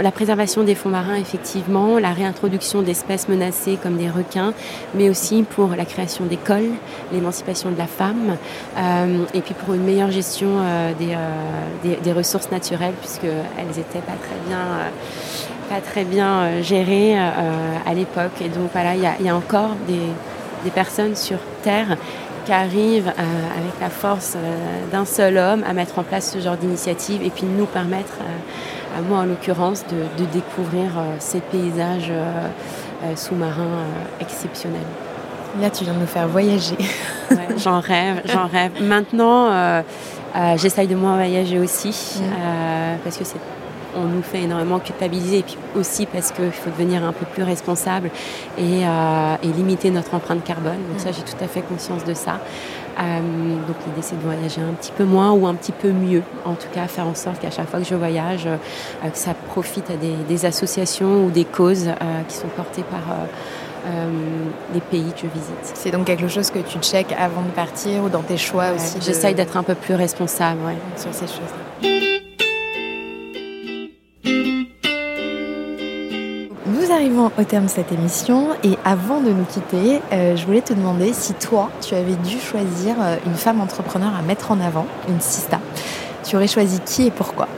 la 0.00 0.12
préservation 0.12 0.62
des 0.62 0.74
fonds 0.74 0.90
marins, 0.90 1.16
effectivement, 1.16 1.98
la 1.98 2.12
réintroduction 2.12 2.82
d'espèces 2.82 3.28
menacées 3.28 3.78
comme 3.82 3.96
des 3.96 4.08
requins, 4.08 4.52
mais 4.94 5.10
aussi 5.10 5.42
pour 5.42 5.70
la 5.70 5.84
création 5.84 6.24
d'écoles, 6.24 6.70
l'émancipation 7.12 7.70
de 7.70 7.78
la 7.78 7.86
femme, 7.86 8.36
euh, 8.76 9.24
et 9.34 9.40
puis 9.40 9.54
pour 9.54 9.74
une 9.74 9.82
meilleure 9.82 10.10
gestion 10.10 10.48
euh, 10.58 10.92
euh, 11.00 11.94
des, 12.02 12.12
ressources 12.12 12.50
naturelles, 12.50 12.94
puisqu'elles 13.00 13.66
n'étaient 13.76 14.00
pas 14.00 14.12
très 14.12 14.48
bien, 14.48 14.58
pas 15.68 15.80
très 15.80 16.04
bien 16.04 16.62
gérées 16.62 17.18
à 17.18 17.94
l'époque. 17.94 18.40
Et 18.40 18.48
donc 18.48 18.70
voilà, 18.72 18.94
il 18.94 19.26
y, 19.26 19.28
a, 19.28 19.36
encore 19.36 19.70
des, 19.86 19.98
des 20.64 20.70
personnes 20.70 21.16
sur 21.16 21.38
Terre 21.62 21.96
qui 22.46 22.52
arrivent 22.52 23.08
avec 23.08 23.80
la 23.80 23.90
force 23.90 24.36
d'un 24.92 25.04
seul 25.04 25.36
homme 25.36 25.64
à 25.68 25.72
mettre 25.72 25.98
en 25.98 26.04
place 26.04 26.32
ce 26.32 26.40
genre 26.40 26.56
d'initiative 26.56 27.22
et 27.22 27.30
puis 27.30 27.44
nous 27.44 27.66
permettre 27.66 28.14
à 28.96 29.02
moi 29.02 29.18
en 29.18 29.24
l'occurrence, 29.24 29.84
de, 29.86 30.24
découvrir 30.26 30.90
euh, 30.96 31.16
ces 31.18 31.40
paysages 31.40 32.10
euh, 32.10 32.48
euh, 33.04 33.16
sous-marins 33.16 33.84
exceptionnels. 34.20 34.80
Là, 35.60 35.70
tu 35.70 35.84
viens 35.84 35.94
de 35.94 36.00
nous 36.00 36.06
faire 36.06 36.28
voyager. 36.28 36.76
j'en 37.58 37.80
rêve, 37.80 38.22
j'en 38.26 38.46
rêve. 38.46 38.72
Maintenant, 38.82 39.82
j'essaye 40.56 40.86
de 40.86 40.94
moins 40.94 41.14
voyager 41.14 41.58
aussi, 41.58 42.20
parce 43.02 43.16
que 43.16 43.24
c'est 43.24 43.38
on 43.96 44.04
nous 44.04 44.22
fait 44.22 44.42
énormément 44.42 44.78
culpabiliser 44.78 45.38
et 45.38 45.42
puis 45.42 45.56
aussi 45.74 46.06
parce 46.06 46.30
qu'il 46.32 46.52
faut 46.52 46.70
devenir 46.70 47.04
un 47.04 47.12
peu 47.12 47.24
plus 47.26 47.42
responsable 47.42 48.10
et, 48.58 48.82
et 48.82 49.52
limiter 49.56 49.90
notre 49.90 50.14
empreinte 50.14 50.44
carbone. 50.44 50.78
Donc 50.90 51.00
ça, 51.00 51.10
j'ai 51.12 51.22
tout 51.22 51.42
à 51.42 51.48
fait 51.48 51.62
conscience 51.62 52.04
de 52.04 52.14
ça. 52.14 52.38
Euh, 52.98 53.20
donc 53.66 53.76
l'idée 53.86 54.00
c'est 54.00 54.16
de 54.16 54.22
voyager 54.22 54.62
un 54.62 54.72
petit 54.72 54.92
peu 54.92 55.04
moins 55.04 55.32
ou 55.32 55.46
un 55.46 55.54
petit 55.54 55.72
peu 55.72 55.90
mieux. 55.90 56.22
En 56.44 56.54
tout 56.54 56.68
cas, 56.72 56.86
faire 56.86 57.06
en 57.06 57.14
sorte 57.14 57.40
qu'à 57.40 57.50
chaque 57.50 57.68
fois 57.68 57.80
que 57.80 57.86
je 57.86 57.94
voyage, 57.94 58.46
euh, 58.46 59.10
que 59.10 59.18
ça 59.18 59.34
profite 59.34 59.90
à 59.90 59.96
des, 59.96 60.46
associations 60.46 61.26
ou 61.26 61.30
des 61.30 61.44
causes 61.44 61.88
euh, 61.88 62.22
qui 62.28 62.36
sont 62.36 62.48
portées 62.48 62.84
par 62.84 63.00
les 64.74 64.80
pays 64.80 65.12
que 65.12 65.20
je 65.22 65.26
visite. 65.26 65.72
C'est 65.74 65.92
donc 65.92 66.06
quelque 66.06 66.26
chose 66.26 66.50
que 66.50 66.58
tu 66.58 66.78
checkes 66.78 67.14
avant 67.18 67.42
de 67.42 67.50
partir 67.50 68.02
ou 68.02 68.08
dans 68.08 68.22
tes 68.22 68.36
choix 68.36 68.72
aussi 68.74 68.98
J'essaye 69.00 69.34
d'être 69.34 69.56
un 69.56 69.62
peu 69.62 69.76
plus 69.76 69.94
responsable 69.94 70.60
sur 70.96 71.12
ces 71.14 71.26
choses-là. 71.26 71.65
Arrivons 76.96 77.30
au 77.38 77.44
terme 77.44 77.66
de 77.66 77.70
cette 77.70 77.92
émission 77.92 78.48
et 78.64 78.78
avant 78.82 79.20
de 79.20 79.28
nous 79.28 79.44
quitter, 79.44 80.00
euh, 80.12 80.34
je 80.34 80.46
voulais 80.46 80.62
te 80.62 80.72
demander 80.72 81.12
si 81.12 81.34
toi, 81.34 81.70
tu 81.82 81.94
avais 81.94 82.14
dû 82.14 82.40
choisir 82.40 82.96
euh, 82.98 83.16
une 83.26 83.34
femme 83.34 83.60
entrepreneur 83.60 84.10
à 84.18 84.22
mettre 84.22 84.50
en 84.50 84.60
avant, 84.60 84.86
une 85.06 85.20
sista. 85.20 85.60
Tu 86.24 86.36
aurais 86.36 86.48
choisi 86.48 86.80
qui 86.80 87.08
et 87.08 87.10
pourquoi? 87.10 87.48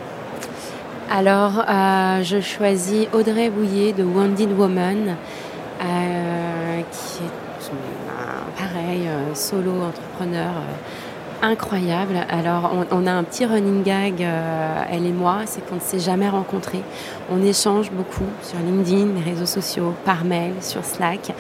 Alors, 1.09 1.61
euh, 1.69 2.23
je 2.25 2.41
choisis 2.41 3.07
Audrey 3.13 3.49
Bouillet 3.49 3.93
de 3.93 4.03
Wounded 4.03 4.51
Woman, 4.59 5.15
qui 5.79 7.23
est 7.23 8.61
pareil, 8.61 9.09
solo 9.35 9.71
entrepreneur 9.83 10.51
incroyable. 11.43 12.15
Alors, 12.29 12.73
on, 12.91 13.07
a 13.07 13.13
un 13.13 13.25
petit 13.25 13.45
running 13.47 13.83
gag, 13.83 14.23
euh, 14.23 14.83
elle 14.91 15.07
et 15.07 15.13
moi, 15.13 15.41
c'est 15.47 15.67
qu'on 15.67 15.77
ne 15.77 15.81
s'est 15.81 15.99
jamais 15.99 16.29
rencontrés. 16.29 16.83
On 17.31 17.43
échange 17.43 17.91
beaucoup 17.91 18.27
sur 18.43 18.59
LinkedIn, 18.59 19.15
les 19.17 19.31
réseaux 19.31 19.47
sociaux, 19.47 19.95
par 20.05 20.25
mail, 20.25 20.53
sur 20.61 20.85
Slack. 20.85 21.31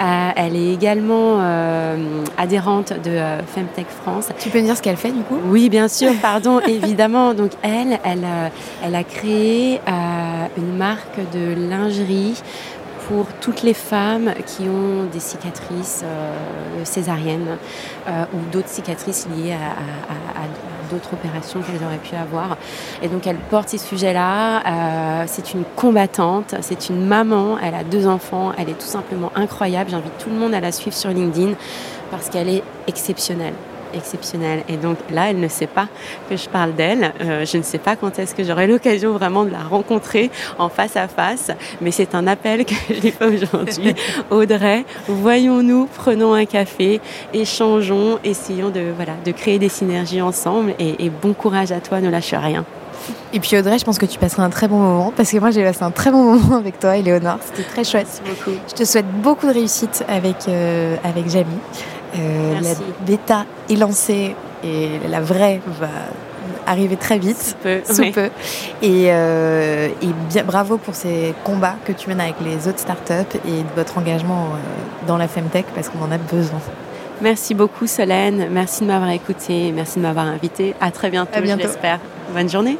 Euh, 0.00 0.30
elle 0.36 0.56
est 0.56 0.72
également 0.72 1.38
euh, 1.40 2.24
adhérente 2.36 2.92
de 3.04 3.18
Femtech 3.54 3.86
France. 4.02 4.28
Tu 4.38 4.50
peux 4.50 4.58
me 4.58 4.64
dire 4.64 4.76
ce 4.76 4.82
qu'elle 4.82 4.96
fait 4.96 5.12
du 5.12 5.22
coup? 5.22 5.38
Oui, 5.46 5.68
bien 5.68 5.88
sûr, 5.88 6.12
pardon, 6.20 6.60
évidemment. 6.68 7.34
Donc, 7.34 7.52
elle, 7.62 7.98
elle, 8.04 8.26
elle 8.84 8.94
a 8.94 9.04
créé 9.04 9.80
une 10.56 10.76
marque 10.76 11.18
de 11.32 11.54
lingerie 11.68 12.34
pour 13.06 13.26
toutes 13.40 13.62
les 13.62 13.74
femmes 13.74 14.32
qui 14.46 14.68
ont 14.68 15.04
des 15.04 15.20
cicatrices 15.20 16.02
euh, 16.04 16.84
césariennes 16.84 17.56
euh, 18.08 18.24
ou 18.34 18.38
d'autres 18.50 18.68
cicatrices 18.68 19.28
liées 19.28 19.52
à, 19.52 20.88
d'autres 20.90 21.14
opérations 21.14 21.62
qu'elles 21.62 21.84
auraient 21.84 21.98
pu 21.98 22.14
avoir. 22.14 22.56
Et 23.02 23.08
donc 23.08 23.26
elle 23.26 23.38
porte 23.38 23.70
ces 23.70 23.78
sujets-là. 23.78 24.62
Euh, 24.66 25.24
c'est 25.26 25.52
une 25.52 25.64
combattante, 25.74 26.54
c'est 26.60 26.88
une 26.90 27.04
maman, 27.04 27.58
elle 27.58 27.74
a 27.74 27.82
deux 27.82 28.06
enfants, 28.06 28.52
elle 28.56 28.68
est 28.68 28.78
tout 28.78 28.86
simplement 28.86 29.32
incroyable. 29.34 29.90
J'invite 29.90 30.16
tout 30.18 30.30
le 30.30 30.36
monde 30.36 30.54
à 30.54 30.60
la 30.60 30.70
suivre 30.70 30.96
sur 30.96 31.10
LinkedIn 31.10 31.54
parce 32.12 32.28
qu'elle 32.28 32.48
est 32.48 32.62
exceptionnelle 32.86 33.54
exceptionnelle. 33.96 34.62
Et 34.68 34.76
donc 34.76 34.98
là, 35.10 35.30
elle 35.30 35.40
ne 35.40 35.48
sait 35.48 35.66
pas 35.66 35.88
que 36.28 36.36
je 36.36 36.48
parle 36.48 36.74
d'elle. 36.74 37.12
Euh, 37.20 37.44
je 37.44 37.56
ne 37.56 37.62
sais 37.62 37.78
pas 37.78 37.96
quand 37.96 38.18
est-ce 38.18 38.34
que 38.34 38.44
j'aurai 38.44 38.66
l'occasion 38.66 39.12
vraiment 39.12 39.44
de 39.44 39.50
la 39.50 39.62
rencontrer 39.62 40.30
en 40.58 40.68
face 40.68 40.96
à 40.96 41.08
face, 41.08 41.50
mais 41.80 41.90
c'est 41.90 42.14
un 42.14 42.26
appel 42.26 42.64
que 42.64 42.74
je 42.88 43.00
lui 43.00 43.10
fais 43.10 43.26
aujourd'hui. 43.26 43.94
Audrey, 44.30 44.84
voyons-nous, 45.08 45.88
prenons 45.96 46.34
un 46.34 46.44
café, 46.44 47.00
échangeons, 47.32 48.18
essayons 48.24 48.70
de, 48.70 48.92
voilà, 48.94 49.12
de 49.24 49.32
créer 49.32 49.58
des 49.58 49.68
synergies 49.68 50.22
ensemble 50.22 50.74
et, 50.78 51.10
bon 51.10 51.32
courage 51.32 51.72
à 51.72 51.80
toi, 51.80 52.00
ne 52.00 52.10
lâche 52.10 52.34
rien. 52.34 52.64
Et 53.32 53.40
puis 53.40 53.56
Audrey, 53.56 53.78
je 53.78 53.84
pense 53.84 53.98
que 53.98 54.06
tu 54.06 54.18
passeras 54.18 54.42
un 54.42 54.50
très 54.50 54.66
bon 54.66 54.78
moment 54.78 55.12
parce 55.16 55.30
que 55.30 55.36
moi 55.38 55.50
j'ai 55.50 55.62
passé 55.62 55.82
un 55.82 55.90
très 55.90 56.10
bon 56.10 56.34
moment 56.34 56.56
avec 56.58 56.78
toi, 56.80 56.96
Léonore. 56.96 57.38
C'était 57.44 57.68
très 57.68 57.84
chouette. 57.84 58.06
Merci 58.24 58.44
beaucoup. 58.44 58.58
Je 58.68 58.74
te 58.74 58.84
souhaite 58.84 59.06
beaucoup 59.22 59.46
de 59.46 59.52
réussite 59.52 60.04
avec, 60.08 60.48
euh, 60.48 60.96
avec 61.04 61.28
Jamie. 61.30 61.58
Euh, 62.14 62.60
la 62.60 62.70
bêta 63.04 63.46
est 63.68 63.76
lancée 63.76 64.34
et 64.64 64.88
la 65.08 65.20
vraie 65.20 65.60
va 65.80 65.88
arriver 66.66 66.96
très 66.96 67.18
vite, 67.18 67.56
sous 67.84 68.10
peu. 68.12 68.30
Et, 68.82 69.06
euh, 69.08 69.88
et, 70.02 70.06
bien, 70.28 70.44
bravo 70.44 70.78
pour 70.78 70.94
ces 70.94 71.34
combats 71.44 71.76
que 71.84 71.92
tu 71.92 72.08
mènes 72.08 72.20
avec 72.20 72.36
les 72.44 72.68
autres 72.68 72.80
startups 72.80 73.36
et 73.46 73.62
de 73.62 73.74
votre 73.76 73.98
engagement 73.98 74.46
euh, 74.46 75.06
dans 75.06 75.16
la 75.16 75.28
Femtech 75.28 75.66
parce 75.74 75.88
qu'on 75.88 76.02
en 76.02 76.10
a 76.10 76.18
besoin. 76.18 76.60
Merci 77.22 77.54
beaucoup 77.54 77.86
Solène, 77.86 78.48
merci 78.50 78.82
de 78.82 78.88
m'avoir 78.88 79.10
écouté, 79.10 79.72
merci 79.74 79.98
de 79.98 80.02
m'avoir 80.02 80.26
invité. 80.26 80.74
À 80.80 80.90
très 80.90 81.08
bientôt, 81.08 81.40
bientôt. 81.40 81.62
je 81.62 81.68
l'espère. 81.68 82.00
Bonne 82.34 82.50
journée. 82.50 82.76